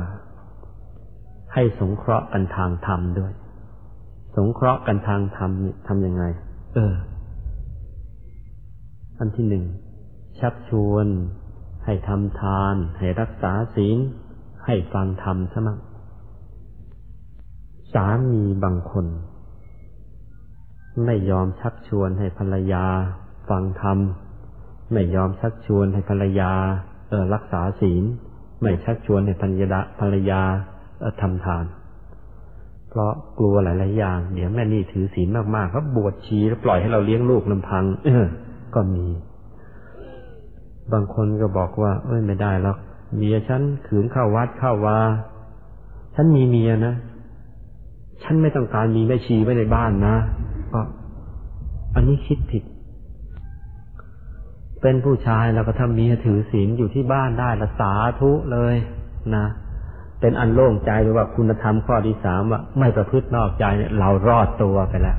[1.53, 3.33] ให้สงเคราะห์กันทางธรรมด้วย
[4.35, 6.23] สงเคราะห์กันทางธรรมเนี่ยทำยังไง
[6.73, 6.93] เออ
[9.19, 9.65] อันที่หนึ่ง
[10.39, 11.07] ชักชวน
[11.85, 13.97] ให้ทำทาน ให้รักษาศีล
[14.65, 15.79] ให้ฟังธรรมซะมั่ง
[17.93, 19.05] สามีบางคน
[21.05, 22.85] ไม่ยอมชักชวนให้ภรรยา
[23.49, 23.97] ฟังธรรม
[24.93, 26.51] ไม่ยอมชักชวนให้ภรรยา
[27.09, 28.03] เออรักษาศีล
[28.61, 30.41] ไม่ชักชวนให้ภรรยาภรรยา
[30.99, 31.65] เออทำทาน
[32.93, 38.25] เพราะกลัวหลายๆอย่าง เดี๋ยวแม่นี่ถือศีลมากๆเขาบวชชีแล้วปล่อยให้เราเลี้ยงลูกลำพังเออ
[38.75, 39.07] ก็มี
[40.93, 42.75] บางคนก็บอกว่า เอ้ยไม่ได้แล้ว
[43.17, 44.97] เมียฉันขืนเข้าวัดเข้าวา
[46.15, 46.95] ฉันมีเมียนะ
[48.23, 50.15] ฉันไม่ต้องการมีแม่ชีไว้ในบ้านนะ
[50.73, 50.81] ก็
[51.95, 52.63] อันนี้คิดผิด
[54.81, 58.75] เป็นผู้ชายแล้วก็ถ้าเมียถือศีลอยู่ที่บ้านได้ละสาธุเลย
[59.35, 59.45] นะ
[60.21, 65.17] เป็นอันโล่งใจหรือว่าคุณธรรมข้อที่สามว่าไม่ประพฤตินอกใจเนี่ยเรารอดตัวไปแล้ว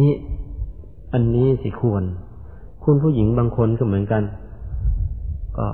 [0.00, 0.12] นี่
[1.12, 2.02] อันนี้สิควร
[2.84, 4.22] คุณผู้หญิงบางคนก็เหมือนกัน
[5.58, 5.66] ก็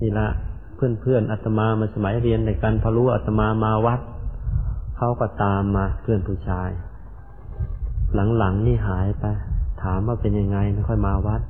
[0.00, 0.28] นี่ละ
[0.76, 4.00] เพื่อนเพื่อนอาตมามาสมัยเรียนในการพอรู้อาตมามาวัด
[4.96, 6.70] เขาก็ตามมาเพื่อนผู้ชาย
[8.38, 9.24] หลังๆนี่หายไป
[9.82, 11.40] ถามว่าเป็นยังไงไม่ค่อยมาวัด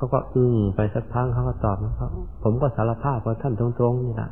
[0.00, 2.04] เขาก็อึ้งไปสักพักเขาก็ตอบนะคร
[2.42, 4.30] ผมก็สารภาพกับท่านตรงๆนี่แหละ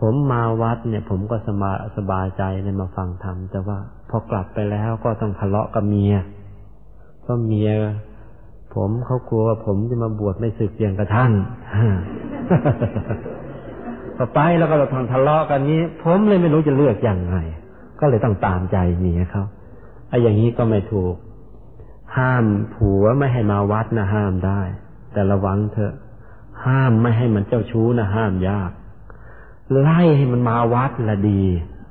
[0.00, 3.78] ผมมาวัดเนี่ย ผมก็สบายสบายใจในมาฟังธรรมแต่ว่า
[4.10, 6.14] พอกลับไปแล้วก็ต้องทะเลาะกับเมีย
[7.22, 7.70] เพราะเมีย
[8.74, 11.32] ผมเขากลัวว่าผมจะมาบวชไม่สึกอย่างกระท่าน
[14.16, 17.38] พอไปแล้วก็เราทางทะเลาะกันนี้ ผมเลยไม่รู้จะเลือกอย่างไร
[18.00, 19.44] ก็เลยต้องตามใจเมียเขา
[20.08, 21.14] ไอ้อย่างนี้ก็ไม่ถูก
[22.16, 24.60] ห้ามผัวไม่ให้มาวัดนะห้ามได้
[25.12, 25.94] แต่ระวังเถอะ
[26.64, 28.70] ห้ามไม่ให้มันเจ้าชู้นะห้ามยาก
[29.80, 31.42] ไล่ให้มันมาวัดละดี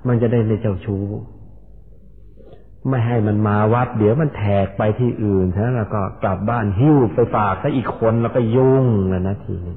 [0.07, 1.05] มันจะได้ไม่เจ้าชู้
[2.89, 9.75] ไม่ให้มันมาวัด เดี๋ยวมันแทกไปที่อื่นฉะนั้นแล้วก็กลับบ้านหิ้วไปฝากซะอีกคนแล้วก็ยุ่งแล้วนะทีนี้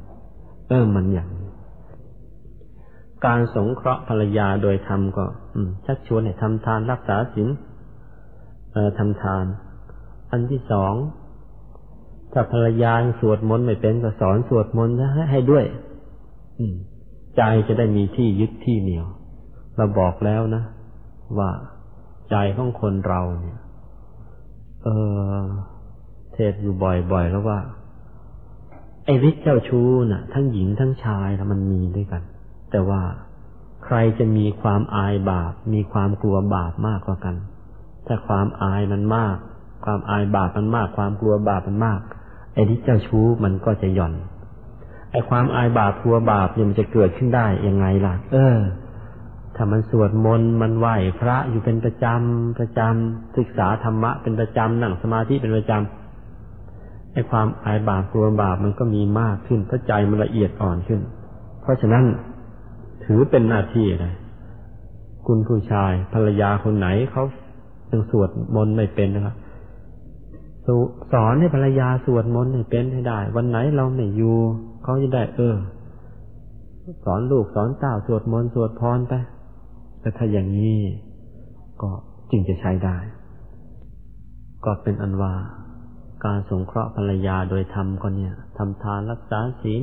[0.68, 1.50] เออมันอย่างนี้
[3.26, 5.24] การสงเคราะห์ภรรยาโดยทำก็
[5.86, 7.48] ชักชวนให้ทำทานรักษาศีล
[8.98, 9.44] ทำทาน
[10.30, 10.94] อันที่สอง
[12.34, 14.94] ถ้าภรรยาสวดมนต์ไม่เป็นก็สอนสวดมนต์
[15.30, 15.64] ให้ด้วย
[16.58, 16.64] อื
[17.36, 19.06] ใจจะได้มีที่ยึดที่เหนียว
[19.76, 20.62] เราบอกแล้วนะ
[21.38, 21.50] ว่า
[22.30, 23.58] ใจของคนเราเนี่ย
[24.84, 24.88] เอ
[25.38, 25.42] อ
[26.32, 27.58] เทศอยู่บ่อยๆแล้วว่า
[29.04, 32.22] ไอ้ฤทธิ์เจ้าชู้น่ะ ทั้งหญิงทั้งชายแล้วมันมีด้วยกัน
[32.70, 33.02] แต่ว่า
[33.84, 37.36] ใครจะมีความอายบาป มีความกลัวบาปมากกว่ากัน
[38.06, 39.36] ถ้าความอายมันมาก
[39.84, 42.00] ความอายบาปมันมาก ความกลัวบาปมันมาก
[42.54, 44.14] ไอ้ที่เจ้าชู้มันก็จะหย่อน
[45.10, 48.58] ไอ้ความอายบาปกลัวบาปเนี่ยมันจะเกิดขึ้นได้ยังไงล่ะ เออ
[49.56, 50.86] ถ้ามันสวดมนต์มันไหว
[51.20, 61.00] พระอยู่เป็นประจำประจำศึกษาธรรมะเป็นประจำนั่งสมาธิเป็นประจำไอ้ความอายบาปกลัวบาปมันก็มีมากขึ้นเพราะใจมันละเอียดอ่อนขึ้น
[61.62, 62.04] เพราะฉะนั้น
[63.04, 64.14] ถือเป็นหน้าที่เลย
[65.26, 67.24] คุณผู้ชายภรรยาคนไหนเขา
[67.90, 69.34] ยังสวดมนต์ไม่เป็นนะครับ
[71.12, 74.36] สอนให้ภรรยาสวดมนต์ให้เป็นให้ได้ วันไหนเราไม่อยู่
[74.82, 75.56] เขาจะได้ เออ
[77.04, 79.12] สอนลูกสอนเต้าสวดมนต์สวดพรไป
[80.00, 80.78] แต่ถ้าอย่างนี้
[81.82, 81.90] ก็
[82.30, 82.96] จึงจะใช้ได้
[84.64, 85.34] ก็เป็นอันว่า
[86.24, 89.82] การสงเคราะห์ภรรยาโดยธรรมก็เนี่ยทำทานรักษาศีล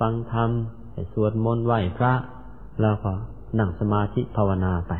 [0.00, 0.50] ฟังธรรม
[0.92, 2.12] ให้สวดมนต์ไหว้พระ
[2.80, 3.12] แล้วก็
[3.58, 4.92] นั่งสมาธิภาวนาไป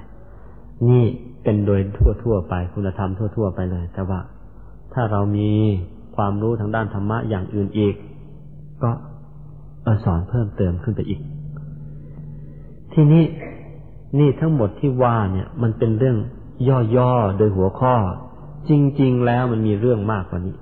[0.88, 1.04] นี่
[1.44, 1.80] เป็นโดย
[2.22, 4.20] ทั่วๆไปคุณธรรมทั่ว ๆ ไปเลย แต่ว่า
[4.94, 5.50] ถ้าเรามี
[6.16, 7.94] ความรู้ทางด้านธรรมะอย่างอื่นอีก
[8.82, 8.90] ก็
[10.04, 11.20] สอนเพิ่มเติมขึ้นไปอีก
[12.92, 13.24] ทีนี้
[14.18, 16.16] นี่ทั้งหมดที่ว่าเนี่ย มันเป็นเรื่อง
[16.96, 17.94] ย่อๆโดยหัวข้อ
[18.68, 18.70] จ
[19.00, 20.56] ริง ๆ แล้วมันมีเรื่องมากกว่านี้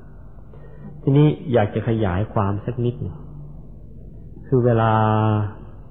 [1.03, 3.17] ทีนี้อยากจะขยายความสักนิดหนึ่ง
[4.47, 4.93] คือเวลา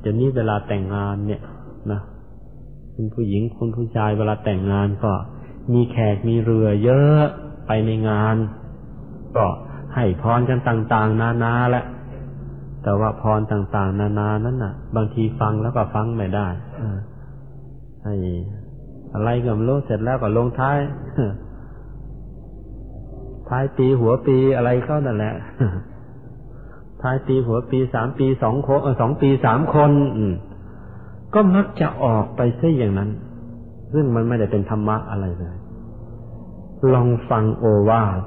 [0.02, 1.42] เดี๋ยวนี้เวลาแต่งงานเนี่ย
[1.92, 2.02] นะ
[2.94, 5.12] คุณผู้หญิงคุณผู้ชายเวลาแต่งงานก็
[5.74, 7.26] มีแขกมีเรือเยอะ
[7.72, 8.36] ไปในงาน
[9.36, 9.46] ก็
[9.96, 11.84] ให้พรกันต่างๆ นานาและ
[12.84, 16.48] แต่ว่าพรต่างๆ นานานั้นน่ะ บางทีฟังแล้วก็ฟังไม่ได้
[18.04, 18.16] ไอ้
[19.14, 20.78] อะไรก็ไม่รู้เสร็จแล้วก็ลงท้าย
[23.50, 25.34] ท้ายปีหัวปีอะไรก็นั่นแหละ
[27.02, 29.92] ท้ายปีหัวปีสามปีสองคนสองปีสามคน
[31.34, 33.10] ก็มักจะออกไปซะอย่างนั้น
[33.94, 35.59] ซึ่งมันไม่ได้เป็นธรรมะอะไรเลย
[36.94, 38.22] ลองฟังโอวาท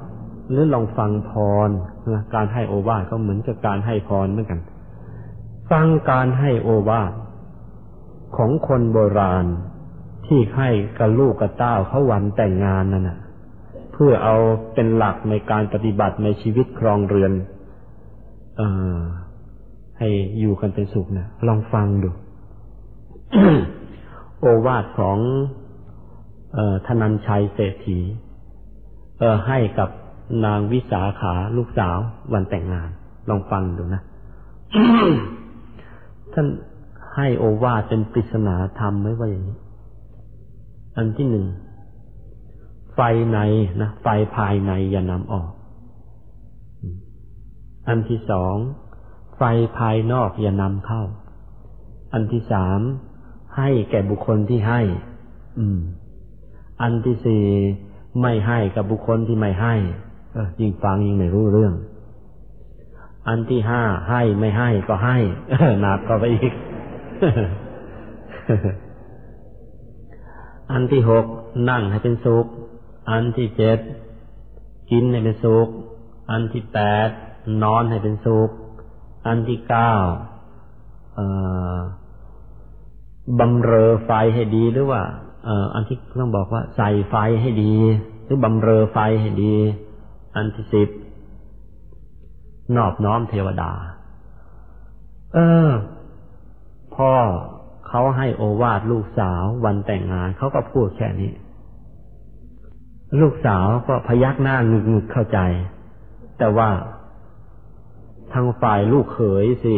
[0.50, 1.32] หรือลองฟังพ
[1.66, 1.70] ร
[2.12, 4.60] นะการให้โอวาทก็เหมือนกับการให้พรเหมือนกัน
[5.70, 7.12] ฟังการให้โอวาท
[8.36, 9.46] ของคนโบราณ
[10.26, 13.18] ที่ให้กับลูกกับเต้าเขาวันแต่งงานนั่นนะ
[13.92, 14.36] เพื่อเอา
[14.74, 17.32] เป็นหลักในการปฏิบัติในชีวิตครองเรือน
[18.56, 18.62] เอ
[18.96, 18.98] อ
[19.98, 20.08] ให้
[20.38, 22.10] อยู่กันเป็นสุขนะลองฟังดู
[24.40, 25.18] โอวาทของ
[26.56, 27.98] ออธนันชัยเศรษฐี
[29.22, 29.88] ออให้กับ
[30.44, 31.98] นางวิสาขาลูกสาว
[32.32, 32.90] วันแต่งงาน
[33.28, 34.02] ลองฟังดูนะ
[36.32, 36.46] ท่าน
[37.16, 39.58] ให้โอวาทเป็นปริศนาธรรมไว้ว่าอย่างนี้
[40.96, 41.46] อันที่หนึ่ง
[42.94, 43.00] ไฟ
[43.32, 43.38] ใน
[43.82, 45.50] นะไฟภายในอย่านำออก
[47.88, 48.56] อันที่สอง
[49.36, 49.42] ไฟ
[49.78, 51.02] ภายนอกอย่านำเข้า
[52.12, 52.80] อันที่สาม
[53.56, 54.80] ให้แก่บุคคลที่ให้
[55.58, 55.78] อืม
[56.82, 57.44] อันที่สี่
[58.20, 59.74] ไม่ให้กับบุคคลที่ไม่ให้
[60.60, 61.74] ยิ่งฟังยิ่งไม่รู้เรื่อง
[63.28, 65.16] อันที่ห้าให้ไม่ให้ก็ให้
[65.80, 66.52] หนักก็ไปอีก
[70.72, 71.24] อันที่หก
[71.70, 72.47] นั่งให้เป็นสุข
[73.10, 73.78] อันที่เจ็ด
[74.90, 75.68] กินให้เป็นสุข
[76.30, 77.09] อันที่แปด
[77.62, 78.51] นอนให้เป็นสุข
[79.26, 79.93] อันที่เก้า
[83.39, 85.02] บำเรอไฟให้ดีหรือว่า
[85.74, 87.74] อันที่ต้องบอกว่าใส่ไฟให้ดี
[88.24, 89.55] หรือบำเรอไฟให้ดี
[90.36, 90.89] อันที่สิบ
[92.77, 93.73] นอบน้อมเทวดา
[95.35, 95.39] เอ
[95.69, 95.70] อ
[96.97, 97.12] พ่อ
[97.89, 101.32] เขาให้โอวาทลูกสาววันแต่งงานเขาก็พูดแค่นี้
[103.20, 105.39] ลูกสาวก็พยักหน้างึกงึกเข้าใจ
[106.39, 106.70] แต่ว่า
[108.32, 109.74] ทางฝ่ายลูกเขยสิ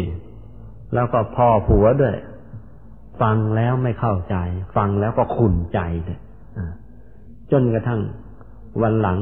[0.95, 2.17] แล้วก็พ่อผัวด้วย
[3.23, 4.37] ฟังแล้วไม่เข้าใจ
[4.77, 6.19] ฟังแล้วก็ขุนใจเลย
[7.53, 8.01] จนกระทั่ง
[8.83, 9.19] วันหลัง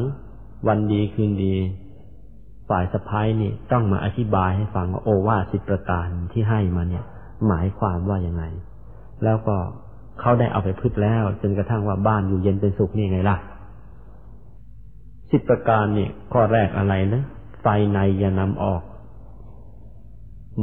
[0.69, 1.55] วันดีคืนดี
[2.69, 7.05] ฝ่ายสะพ้ายนี่ต้องมาอธิบายให้ฟังว่าโอวาสิประการที่ให้มาเนี่ย
[7.48, 8.44] หมายความว่ายังไง
[9.24, 9.56] แล้วก็
[10.20, 13.36] เขาได้เอาไปพึ่แล้ว จนกระทั่งว่าบ้านอยู่เย็นเป็นสุขนี่ไงล่ะ
[15.31, 17.23] สิบประการนี่ข้อแรกอะไรนะ
[17.62, 18.82] ไฟในอย่านำออก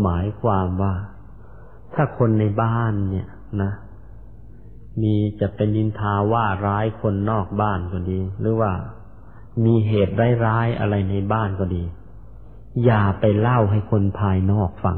[0.02, 0.94] หมายความว่า
[1.94, 3.28] ถ้าคนในบ้านเนี่ย
[3.62, 3.72] นะ
[5.02, 8.72] มีจะเป็นนินทาว่าร้ายคนนอกบ้านก็ดี หรือว่า
[9.66, 10.14] มีเหตุ
[10.46, 11.84] ร้ายๆอะไรในบ้านก็ดี
[12.86, 14.98] อย่าไปเล่าให้คนภายนอกฟัง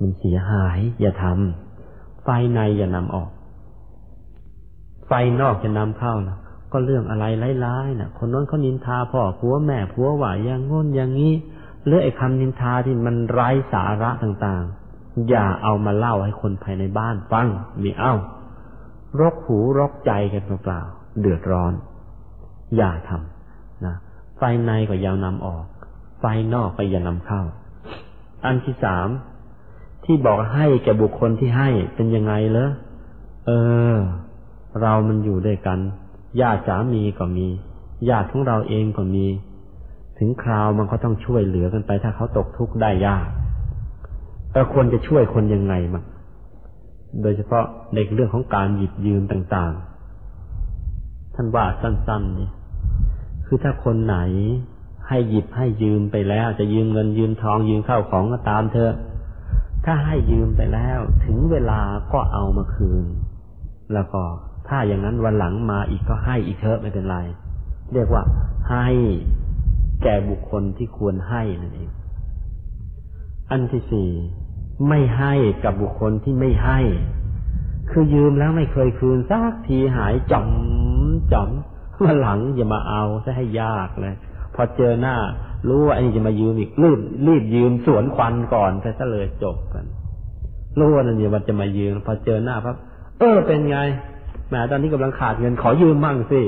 [0.00, 3.30] มันเสียหาย อย่าทำไฟในอย่านำออก
[5.06, 6.38] ไฟนอกจะนำเข้านะ
[6.72, 7.24] ก็เรื่องอะไร
[7.64, 11.32] ร้ายๆนะคนนั้นเขานินทาพ่อผัวแม่ผัวว่าอย่างง้นอย่างนี้
[11.84, 14.81] หรือไอ้คำนินทาที่มันไร้สาระต่างๆ
[15.28, 17.46] อย่าเอามาเล่าให้คนภายในบ้านฟัง
[17.82, 18.14] มีเอ้า
[19.20, 21.72] รกหูรกใจกันเปล่าๆเดือดร้อน
[22.76, 23.94] อย่าทำนะ
[24.36, 25.64] ไฟในก็อย่านำออก
[26.20, 26.24] ไฟ
[26.54, 27.42] นอกก็อย่านำเข้า
[28.44, 29.08] อันที่สาม
[30.04, 32.70] ที่บอกให้แก่บุคคลที่ให้เป็นยังไงเลอ
[33.46, 33.50] เอ
[33.94, 33.96] อ
[34.80, 35.78] เรามันอยู่ด้วยกัน
[36.40, 37.46] ญาติสามีก็มี
[38.08, 39.26] ญาติของเราเองก็มี
[40.18, 43.26] ถึงคราวมันก็ต้องช่วยเหลือกันไปถ้าเขาตกทุกข์ได้ยาก
[44.52, 46.04] เออควรจะช่วยคนยังไงมั้ง
[47.22, 47.64] โดยเฉพาะ
[47.94, 52.48] ในเรื่องของการหยิบยืมต่างๆ ท่านว่าสั้นๆนี่
[53.46, 54.18] คือถ้าคนไหน
[55.08, 58.92] ให้หยิบให้ยืมไปแล้ว จะยืมเงินยืมทองยืมข้าวของก็ตามเธอ
[59.84, 61.80] ถ้าให้ยืมไปแล้ว ถึงเวลา
[62.12, 63.04] ก็เอามาคืน
[63.92, 64.22] แล้วก็
[64.68, 67.18] ถ้าอย่างนั้นวันหลังมาอีกก็ให้อีกเถอะไม่เป็นไร
[67.92, 68.22] เรียกว่า
[68.70, 68.86] ให้
[70.02, 71.90] แก่บุคคลที่ควรให้นั่นเอง
[73.50, 74.10] อันที่สี่
[74.88, 75.34] ไม่ให้
[75.64, 76.80] กับบุคคลที่ไม่ให้
[77.90, 80.48] คือยืมแล้วไม่เคยคืนสักทีหายจอม
[81.32, 81.50] จอม
[82.04, 84.14] วันหลังอย่ามาเอาจะให้ยากเลย
[84.54, 85.16] พอเจอหน้า
[85.68, 89.84] รู้ว่าไอ้นี่จะมายืมอีกรีบรีบยืมสวนควันก่อนซะเลยจบกัน
[90.78, 92.76] รู้ว่านั่นเนี่มันจะมายืมพอเจอหน้าพับ
[93.18, 93.78] เออเป็นไง
[94.48, 96.40] แหมตอนนี้กำลังขาดเงินขอยืมมั่งสิ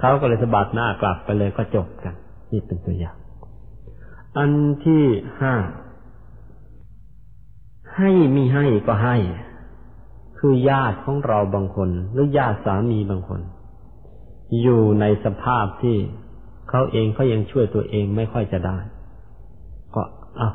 [0.00, 2.14] เขาก็เลยสะบัดหน้ากลับไปเลยก็จบกัน
[2.52, 3.16] นี่เป็นตัวอย่าง
[4.36, 4.50] อัน
[4.84, 5.04] ที่
[5.42, 5.54] ห้า
[7.96, 9.16] ให้มีให้ก็ให้
[10.38, 13.40] คือญาติของเราบางคน หรือญาติสามีบางคน
[14.62, 15.96] อยู่ในสภาพที่
[16.70, 18.78] เขาเองเขายังช่วยตัวเองไม่ค่อยจะได้
[19.94, 20.02] ก็
[20.36, 20.50] เอา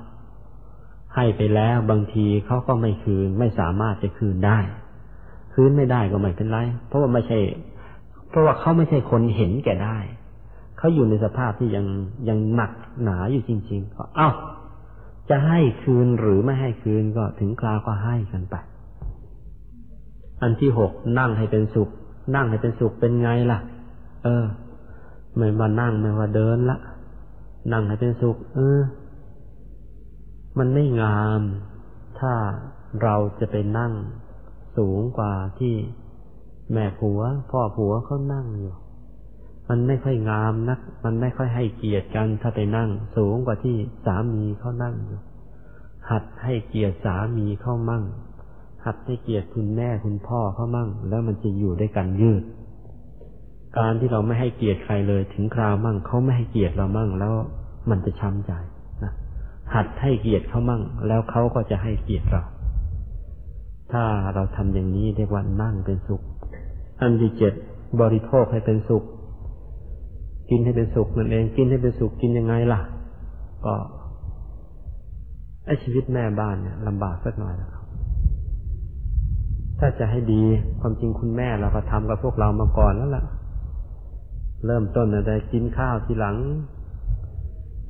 [1.16, 4.60] ให้ไปแล้วบางทีเขาก็ไม่คืน ไม่สามารถจะคืนได้
[5.54, 6.58] คืนไม่ได้ก็ไม่เป็นไร
[6.88, 7.40] เพราะว่าไม่ใช่
[8.30, 9.98] เพราะว่าเขาไม่ใช่คนเห็นแก่ได้
[10.78, 11.86] เขาอยู่ในสภาพที่ยัง
[12.30, 12.72] ยังหนัก
[13.04, 14.30] หนาอยู่จริง ๆ ก็เอา้า
[15.30, 18.56] จะให้คืนหรือไม่ให้คืนก็ถึงคราวก็ให้กันไป
[20.42, 21.90] อันที่หกนั่งให้เป็นสุข
[22.36, 23.60] นั่งให้เป็นสุขเป็นไงล่ะ
[24.24, 24.46] เออ
[25.36, 26.78] ไม่ว่านั่งไม่ว่าเดินละ
[27.72, 28.82] นั่งให้เป็นสุข เออ
[30.58, 31.42] มันไม่งาม
[32.20, 32.34] ถ้า
[33.02, 33.94] เราจะไปนั่ง
[34.78, 35.76] สูงกว่าที่
[36.74, 38.74] แม่ผัว พ่อผัวเขานั่งอยู่
[39.70, 43.76] มันไม่ค่อยงามนัก มันไม่ค่อยให้เกียรติกันถ้าไปนั่ง สูงกว่าที่
[44.06, 45.20] สามีเขานั่งอยู่
[46.10, 48.04] หัดให้เกียรติสามีเข้ามั่ง
[48.86, 52.44] หัดให้เกียรติคุณแม่คุณพ่อเขามั่ง แล้วมันจะอยู่ด้วยกันยืด
[53.78, 57.34] การที่เราไม่ให้เกียรติใครเลยถึงคราวมั่งเขาไม่ให้เกียรติเรามั่งแล้ว
[57.90, 58.52] มันจะช้ำใจ
[59.04, 59.12] นะ
[59.76, 62.42] หัดให้เกียรติเขามั่ง แล้วเขาก็จะให้เกียรติเรา
[63.92, 66.22] ถ้าเราทำอย่างนี้เรียกว่านั่งเป็นสุข
[67.02, 67.54] อันที่เจ็ด
[68.02, 69.04] บริโภคให้เป็นสุข
[70.50, 72.82] กินให้เป็นสุขนั่นเอง กินให้เป็นสุขกินยังไงล่ะ
[73.66, 73.74] ก็
[75.66, 77.84] ไอชีวิตแม่บ้านเนี่ยลำบากสักหน่อยนะครับ
[79.80, 80.42] ถ้าจะให้ดี
[80.80, 83.24] ความจริงคุณแม่เราก็ทำกับพวกเรามาก่อนแล้วล่ะ
[84.66, 86.38] เริ่มต้นแต่กินข้าวทีหลัง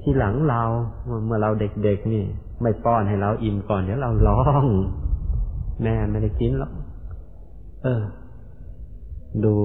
[0.01, 0.61] ทีหลังเรา
[1.25, 2.23] เมื่อเราเด็กๆนี่
[2.61, 4.65] ไม่ป้อนให้เราอิ่มก่อนเดี๋ยวเราร้อง
[5.83, 6.71] แม่ไม่ได้กินหรอก
[7.83, 8.03] เออ
[9.43, 9.55] ดู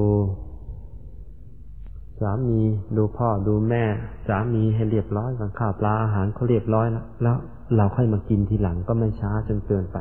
[2.20, 2.60] สามี
[2.96, 3.84] ดูพ่อดูแม่
[4.28, 7.36] สามีให้เรียบร้อยก่อนข้าวปลาอาหารเขาเรียบร้อยแล้วแล้ว
[7.76, 9.98] เราค่อยมากินทีหลังก็ไม่ช้าจนเกินไป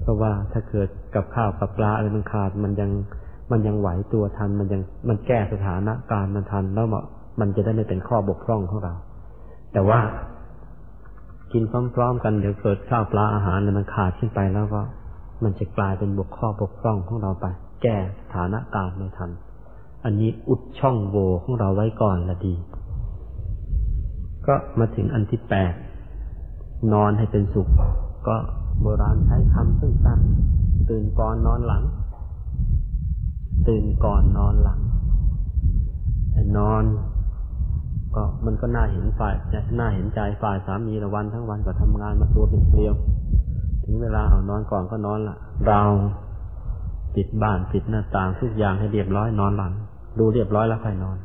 [0.00, 2.90] เพราะว่าถ้าเกิดกับข้าวกับปลาอะไรมันขาดมันยัง
[3.50, 6.86] มันยังไหวตัวทันมันยังมันแก้สถานะการมันทันแล้ว
[7.40, 8.94] มันจะได้ไม่เป็นข้อบกพร่องของเรา
[9.72, 10.00] แต่ว่า
[11.52, 11.62] กิน
[11.94, 14.82] พร้อมๆกันเดี๋ยวเกิดข้าวปลาอาหารมันขาดขึ้นไปแล้วก็
[15.44, 17.46] มันจะกลายเป็นบกข้อบกพร่องของเราไป
[17.82, 19.30] แก้สถานะการไม่ทัน
[20.04, 22.54] อันนี้อุดช่องโหว่ของเราไว้ก่อนละดี
[24.46, 25.72] ก็มาถึงอันที่แปด
[26.92, 27.68] นอนให้เป็นสุข
[28.28, 28.36] ก็
[28.80, 31.82] โบราณใช้คำสั้นๆตื่นก่อนนอนหลัง
[33.68, 34.80] ตื่นก่อนนอนหลัง
[36.32, 36.82] แต่นอน
[38.14, 39.34] ก็มันก็น่าเห็นฝ่าย
[39.78, 42.94] น่าเห็นใจฝ่ายสามีละวันทั้งวันก็ทำงานมาตัวเป็นเกลียว
[43.84, 45.36] ถึงเวลาเอานอนก่อนก็นอนละ
[45.68, 45.82] เรา
[47.14, 49.72] ปิดบ้านปิดหน้าต่างทุกอย่างให้เรียบร้อยนอนหลัง
[50.18, 51.18] ดูเรียบร้อยแล้วค่อยนอน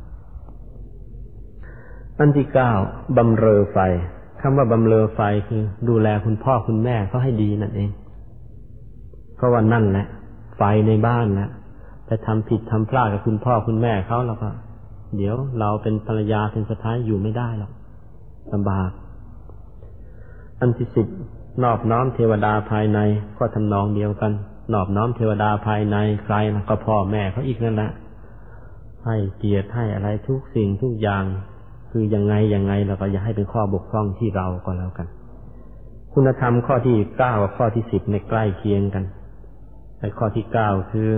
[2.18, 2.72] อันที่เก้า
[3.18, 3.78] บำเรอไฟ
[4.42, 7.90] คำว่าบำเรอไฟคือ ดูแลคุณพ่อคุณแม่เขาให้ดีนั่นเอง
[9.36, 10.06] เพราะว่านั่นแหละ
[10.58, 11.50] ไฟในบ้านนะ
[12.06, 14.50] แต่ทำผิดทำพลาดกับคุณพ่อคุณแม่เขาแล้วก็
[15.18, 17.72] เดี๋ยวเราเป็นภรรยาเป็นสะพ้ายอยู่ไม่ได้หรอก
[18.54, 18.90] ลำบาก
[20.60, 21.08] อันที่สิบ
[21.64, 23.00] นอบน้อมเทวดาภายใน
[23.38, 24.32] ก็ทำนองเดียวกัน
[24.74, 27.92] นอบน้อมเทวดาภายในใครนะก็พ่อแม่เขาอีกนั่นแหละ
[29.08, 31.24] ให้เกียรติให้อะไรทุกสิ่งทุกอย่าง
[31.92, 35.08] คือยังไงยังไงเราก็อย่าให้เป็นข้อบกพร่องที่เราก็แล้วกัน
[36.14, 39.04] คุณธรรมข้อที่เก้ากับข้อที่สิบในใกล้เคียงกัน
[40.00, 41.10] ในข้อที่เก้าคือ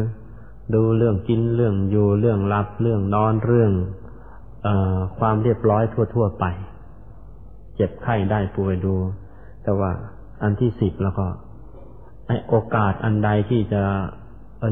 [0.73, 3.71] ดูเรื่องกินเรื่องอยู่เรื่องรับเรื่องนอนเรื่อง
[4.65, 4.67] อ
[5.19, 5.83] ความเรียบร้อย
[6.15, 6.45] ทั่ว ๆ ไป
[7.75, 8.95] เจ็บไข้ได้ป่วยดู
[9.63, 9.91] แต่ว่า
[10.41, 11.25] อันที่สิบแล้วก็
[12.27, 13.81] ไอโอกาสอันใดที่จะ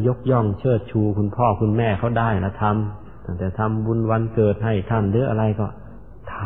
[0.07, 5.67] ยกย่องเชิดชูคุณพ่อคุณแม่เขาได้นะทำ ตั้งแต่ทำบุญวันเกิดให้ท่านหรืออะไรก็
[6.35, 6.37] ท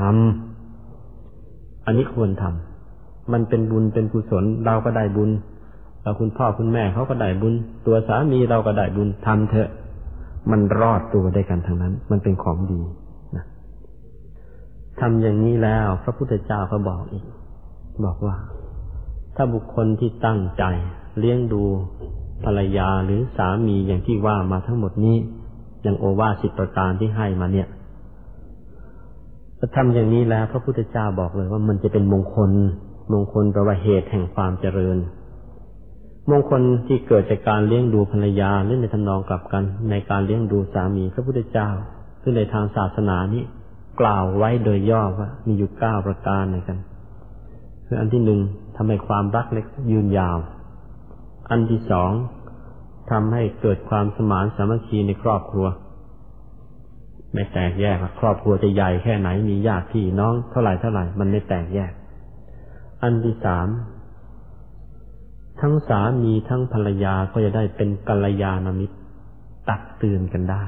[0.89, 5.29] ำอันนี้ควรทำมันเป็นบุญเป็นกุศล เราก็ได้บุญ
[6.03, 7.53] เราคุณพ่อคุณแม่เขาก็ได้บุญ
[7.85, 9.69] ตัวสามีเราก็ได้บุญทำเถอะ
[10.51, 12.81] มันรอดตัวได้กันทั้งนั้น มันเป็นของดี
[13.35, 13.45] นะ
[14.99, 17.25] ทำอย่างนี้แล้ว พระพุทธเจ้าก็บอกอีก
[18.05, 18.37] บอกว่า
[19.35, 20.63] ถ้าบุคคลที่ตั้งใจ
[21.19, 21.63] เลี้ยงดู
[22.43, 25.17] ภรรยาหรือสามีอย่างที่ว่ามาทั้งหมดนี้
[25.81, 27.67] อย่างโอวาสิบประการที่ให้มาเนี่ย
[29.59, 32.51] ถ้าทำอย่างนี้แล้ว พระพุทธเจ้าบอกเลยว่ามันจะเป็นมงคล
[33.13, 34.97] มงคลแปลว่าเหตุแห่งความเจริญ
[36.29, 41.69] มงคลที่เกิดจากการเลี้ยงดูภรรยาหรือในทำนองกลับกัน ในการเลี้ยงดูสามีพระพุทธเจ้า
[42.21, 43.43] ซึ่งในทางศาสนานี้
[44.01, 46.77] กล่าวไว้โดยย่อว่ามีอยู่เก้าประการในกัน
[47.85, 48.39] คืออันที่หนึ่ง
[48.75, 50.37] ทำให้ความรักเล็กยืนยาว
[51.49, 52.11] อันที่สอง
[53.11, 55.67] ทำให้เกิดความสมานสามัคคีในครอบครัว
[57.33, 61.91] ไม่แตกแยกครอบครัวจะใหญ่แค่ไหนมีญาติพี่น้องเท่าไหร่เท่าไหร่มันไม่แตกแยก
[63.01, 63.67] อันที่สาม
[65.61, 68.95] ทั้งสามีทั้งภรรยาก็จะได้เป็นกัลยาณมิตร
[69.69, 70.63] ตักเตือนกันได้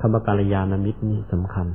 [0.00, 1.66] คำว่ากัลยาณมิตรนี่สำคัญ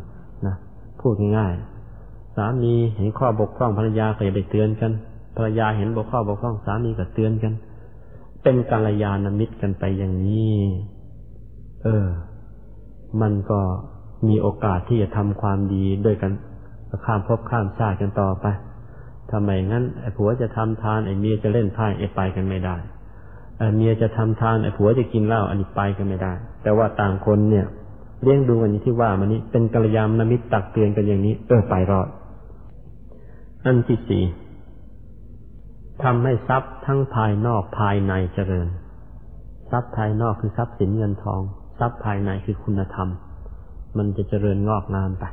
[0.47, 0.55] นะ
[0.99, 4.91] พูดง่ายๆสามีเห็นข้อบกพร่องภรรยาก็จะได้เตือนกัน
[5.37, 7.53] ภรรยาเห็นบกพร่องบกพร่องสามีก็เตือนกัน
[8.43, 10.59] เป็นกัลยาณมิตรกันไปอย่างนี้
[11.83, 12.07] เออ
[13.21, 13.59] มันก็
[14.27, 16.31] มีโอกาสที่จะทำความดีด้วยกัน
[17.05, 18.45] ข้ามภพข้ามชาติกันต่อไป
[19.31, 22.75] ทำไมงั้นไอ้ผัวจะทำทานไอ้เมียจะเล่นไพ่ไอ้ไปกันไม่ได้
[23.57, 27.65] ไอ้เมียจะทำทานไอ้ผัวจะกินเหล้าอันนี้ไปกันไม่ได้ แต่ว่าต่างคนเนี่ย
[28.23, 32.07] เลี้ยงดูกันอย่างที่ว่ามันนี้เป็นกัลยาณมิตรตักเตือนกันอย่างนี้ เออไปรอด
[33.65, 34.23] อันที่สี่
[36.03, 38.67] ทำให้ทรัพย์ทั้งภายนอกภายในเจริญ
[39.71, 41.41] ทรัพย์ภายนอกคือทรัพย์สินเงินทอง
[41.79, 43.09] ทรัพย์ภายในคือคุณธรรม
[43.97, 45.23] มันจะเจริญงอกงามไป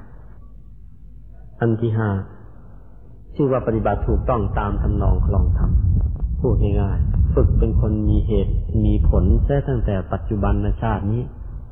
[1.61, 2.11] อันที่ห้า
[3.35, 5.71] ชื่อว่าปฏิบัติถูกต้องตามทำนองคลองธรรม
[6.41, 8.55] พูดง่ายๆฝึกเป็นคนมีเหตุ
[8.85, 11.23] มีผลแท้ตั้งแต่ปัจจุบันชาตินี้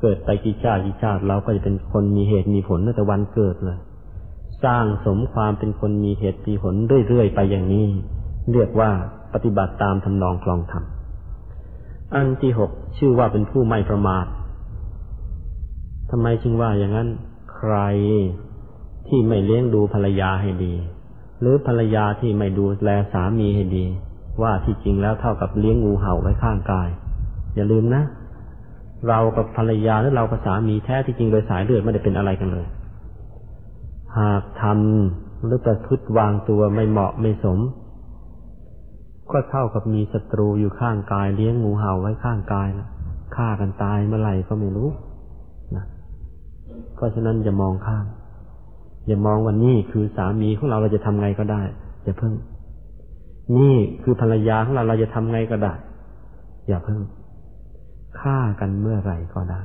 [0.01, 3.79] เกิดไปกี่ชาติกี่ชาติเราก็จะเป็นคนมีเหตุมีผลตั้งแต่วันเกิดเลย
[4.63, 6.75] สร้างสมความเป็นคนมีเหตุมีผล
[7.07, 7.87] เรื่อยๆไปอย่างนี้
[8.53, 8.91] เรียกว่า
[9.33, 10.83] ปฏิบัติตามทำนองคลองธรรม
[12.15, 14.25] อันที่หกชื่อว่าเป็นผู้ไม่ประมาท
[16.11, 17.09] ทำไมจึงว่าอย่างนั้น
[17.55, 17.75] ใคร
[19.07, 20.73] ที่ไม่เลี้ยงดูภรรยาให้ดี
[21.39, 23.85] หรือภรรยาที่ไม่ดูแลสามีให้ดี
[24.41, 26.89] ว่าที่จริงแล้วเท่ากับเลี้ยงงูเห่าไว้ข้างกาย
[27.55, 28.03] อย่าลืมนะ
[29.07, 32.67] เรากับภรรยาหรือเรากับสามีแท้ที่จริงโดยสายเลือดไม่ได้เป็นอะไรกันเลย
[34.19, 37.59] หากทำหรือประพฤติวางตัวไม่เหมาะไม่สม
[39.31, 42.87] ก็เท่ากับมีศัตรูอยู่ข้างกายเลี้ยงงูเห่าไว้ข้างกายนะ
[43.35, 44.89] ฆ่ากันตายเมื่อไหร่ก็ไม่รู้
[45.75, 45.85] นะ
[46.95, 48.05] เพราะฉะนั้นอย่ามองข้าม
[49.07, 51.61] อย่ามองว่านี่คือสามีของเราเราจะทำไงก็ได้
[52.03, 52.33] อย่าเพิ่ง
[53.57, 55.73] นี่คือภรรยาของเราเราจะทำไงก็ได้
[56.67, 56.99] อย่าเพิ่ง
[58.19, 59.61] ฆ่ากันเมื่อไหร่ก็ได้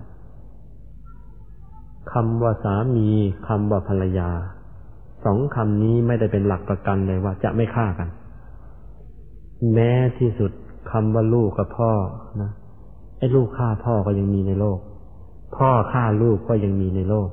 [2.12, 3.08] คำว่าสามี
[3.48, 4.30] คำว่าภรรยา
[5.24, 8.08] สองคำนี้ไม่ได้เป็นหลักประกันเลยว่าจะไม่ฆ่ากัน
[9.74, 10.50] แม้ที่สุด
[10.90, 11.92] คำว่าลูกกับพ่อ
[12.42, 12.50] นะ
[13.18, 14.78] ไอ้ลูกฆ่าพ่อก็ยังมีในโลก
[15.56, 17.28] พ่อฆ่าลูกก็ยังมีในโลก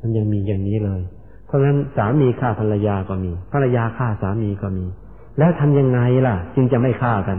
[0.00, 1.02] มันยังมีอย่างนี้เลย
[1.46, 4.84] เพราะฉะนั้นสามีฆ่าภรรยาก็มี ภรรยาฆ่าสามีก็มี
[5.38, 7.38] แล้วทำยังไงล่ะ จึงจะไม่ฆ่ากัน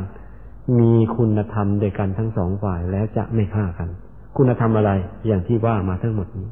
[0.80, 3.90] มีคุณธรรมโดยกันทั้งสองฝ่ายแล้วจะไม่ฆ่ากัน
[4.38, 4.92] คุณธรรมอะไร
[5.28, 6.50] อย่างที่ว่ามาทั้งหมดนี้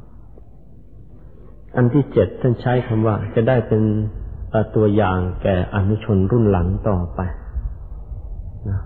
[1.76, 3.82] อันที่เจ็ดท่านใช้คำว่าจะได้เป็น
[4.76, 7.20] ตัวอย่างแก่อนุชนรุ่นหลังต่อไป
[8.68, 8.78] นะ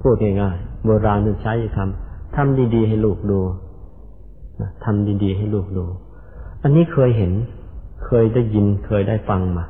[0.00, 3.40] พูดง่ายๆโบราณจะใช้คำทำดีๆให้ลูกดู
[4.60, 5.84] นะทำดีๆให้ลูกดู
[6.62, 7.32] อันนี้เคยเห็น
[8.06, 9.64] เคยได้ยินเคยได้ฟังมา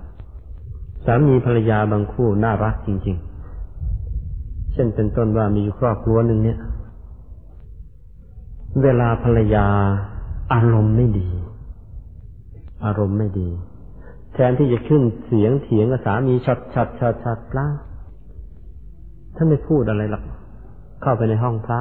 [1.04, 3.16] สามีภรรยาบางคู่น่ารักจริง
[3.94, 6.58] ๆ เช่นเป็นต้นว่ามีครอบครัวหนึ่งเนี่ย
[8.82, 9.66] เวลาภรรยา
[10.52, 11.28] อารมณ์ไม่ดี
[12.84, 13.48] อารมณ์ไม่ดี
[14.34, 17.66] แทนที่จะขึ้นเสียงเถียงกับสามีชัดชัดชัดชัดเล่า
[19.36, 20.22] ท่านไม่พูดอะไรหรอก
[21.02, 21.80] เข้าไปในห้องพระ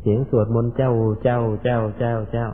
[0.00, 0.92] เสียงสวดมนต์เจ้า
[1.22, 2.46] เจ้าเจ้าเจ้าเจ้า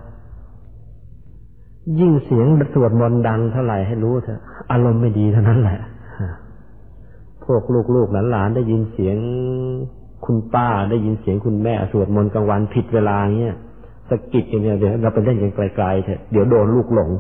[2.01, 4.41] ยิ่งเสียงสวดมนต์ดังเท่าไหร่ให้รู้เถอะ
[4.71, 5.79] อารมณ์ไม่ดีเท่านั้นแหละ
[7.45, 7.63] พวก
[7.95, 9.17] ลูกๆหลานได้ยินเสียง
[10.25, 13.57] คุณป้าได้ยินเสียงคุณแม่สวดมนต์กลางวันผิดเวลาเงี้ย
[14.09, 17.11] สะกิดอย่างเงี้ยเดี๋ยวเราไปเล่นกันไกลๆเถอะเดี๋ยวโดนลูกหลง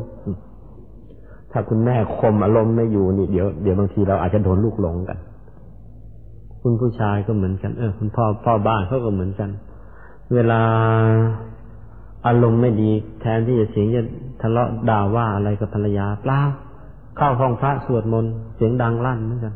[1.56, 5.18] ถ้าคุณแม่คมอารมณ์ไม่อยู่นี่เดี๋ยวเดี๋ยวบางทีเราอาจจะโดนลูกหลงกัน
[6.62, 9.50] คุณผู้ชายก็เหมือนกัน เออ คุณพ่อพ่อบ้านเขาก็เหมือนกัน
[10.34, 10.60] เวลา
[12.26, 12.90] อารมณ์ไม่ดี
[13.20, 14.02] แทนที่จะเสียงจะ
[14.42, 16.40] ทะเลาะด่าว่าอะไรกับภรรยาเปล่า
[17.16, 19.54] เข้าห้องพระสวดมนต์เสียงดังลั่นเหมือนกัน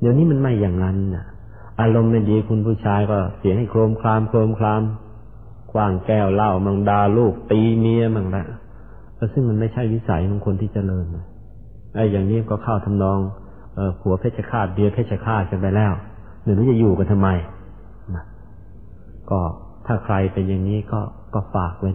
[0.00, 1.24] เดี๋ยวนี้มันไม่อย่างนั้นน่ะ
[1.80, 4.82] อารมณ์ไม่ดีคุณผู้ชายก็เสียงให้โครมครามโครมคราม
[5.72, 8.44] กว้างแก้วเหล้ามังดาลูกตีเมียมังละ
[9.32, 11.06] ซึ่งมันไม่ใช่วิสัยของคนที่เจริญ
[11.94, 13.18] ไอ้อย่างนี้ก็เข้าทำนอง
[13.74, 15.92] เออผัวเพชฌฆาตเดียเพชฌฆาตกันไปแล้ว
[16.42, 17.28] หรือจะอยู่กันทำไม
[18.14, 18.24] นะ
[19.30, 19.40] ก็
[19.86, 21.00] ถ้าใครเป็นอย่างนี้ก็
[21.34, 21.90] ก็ฝากไว้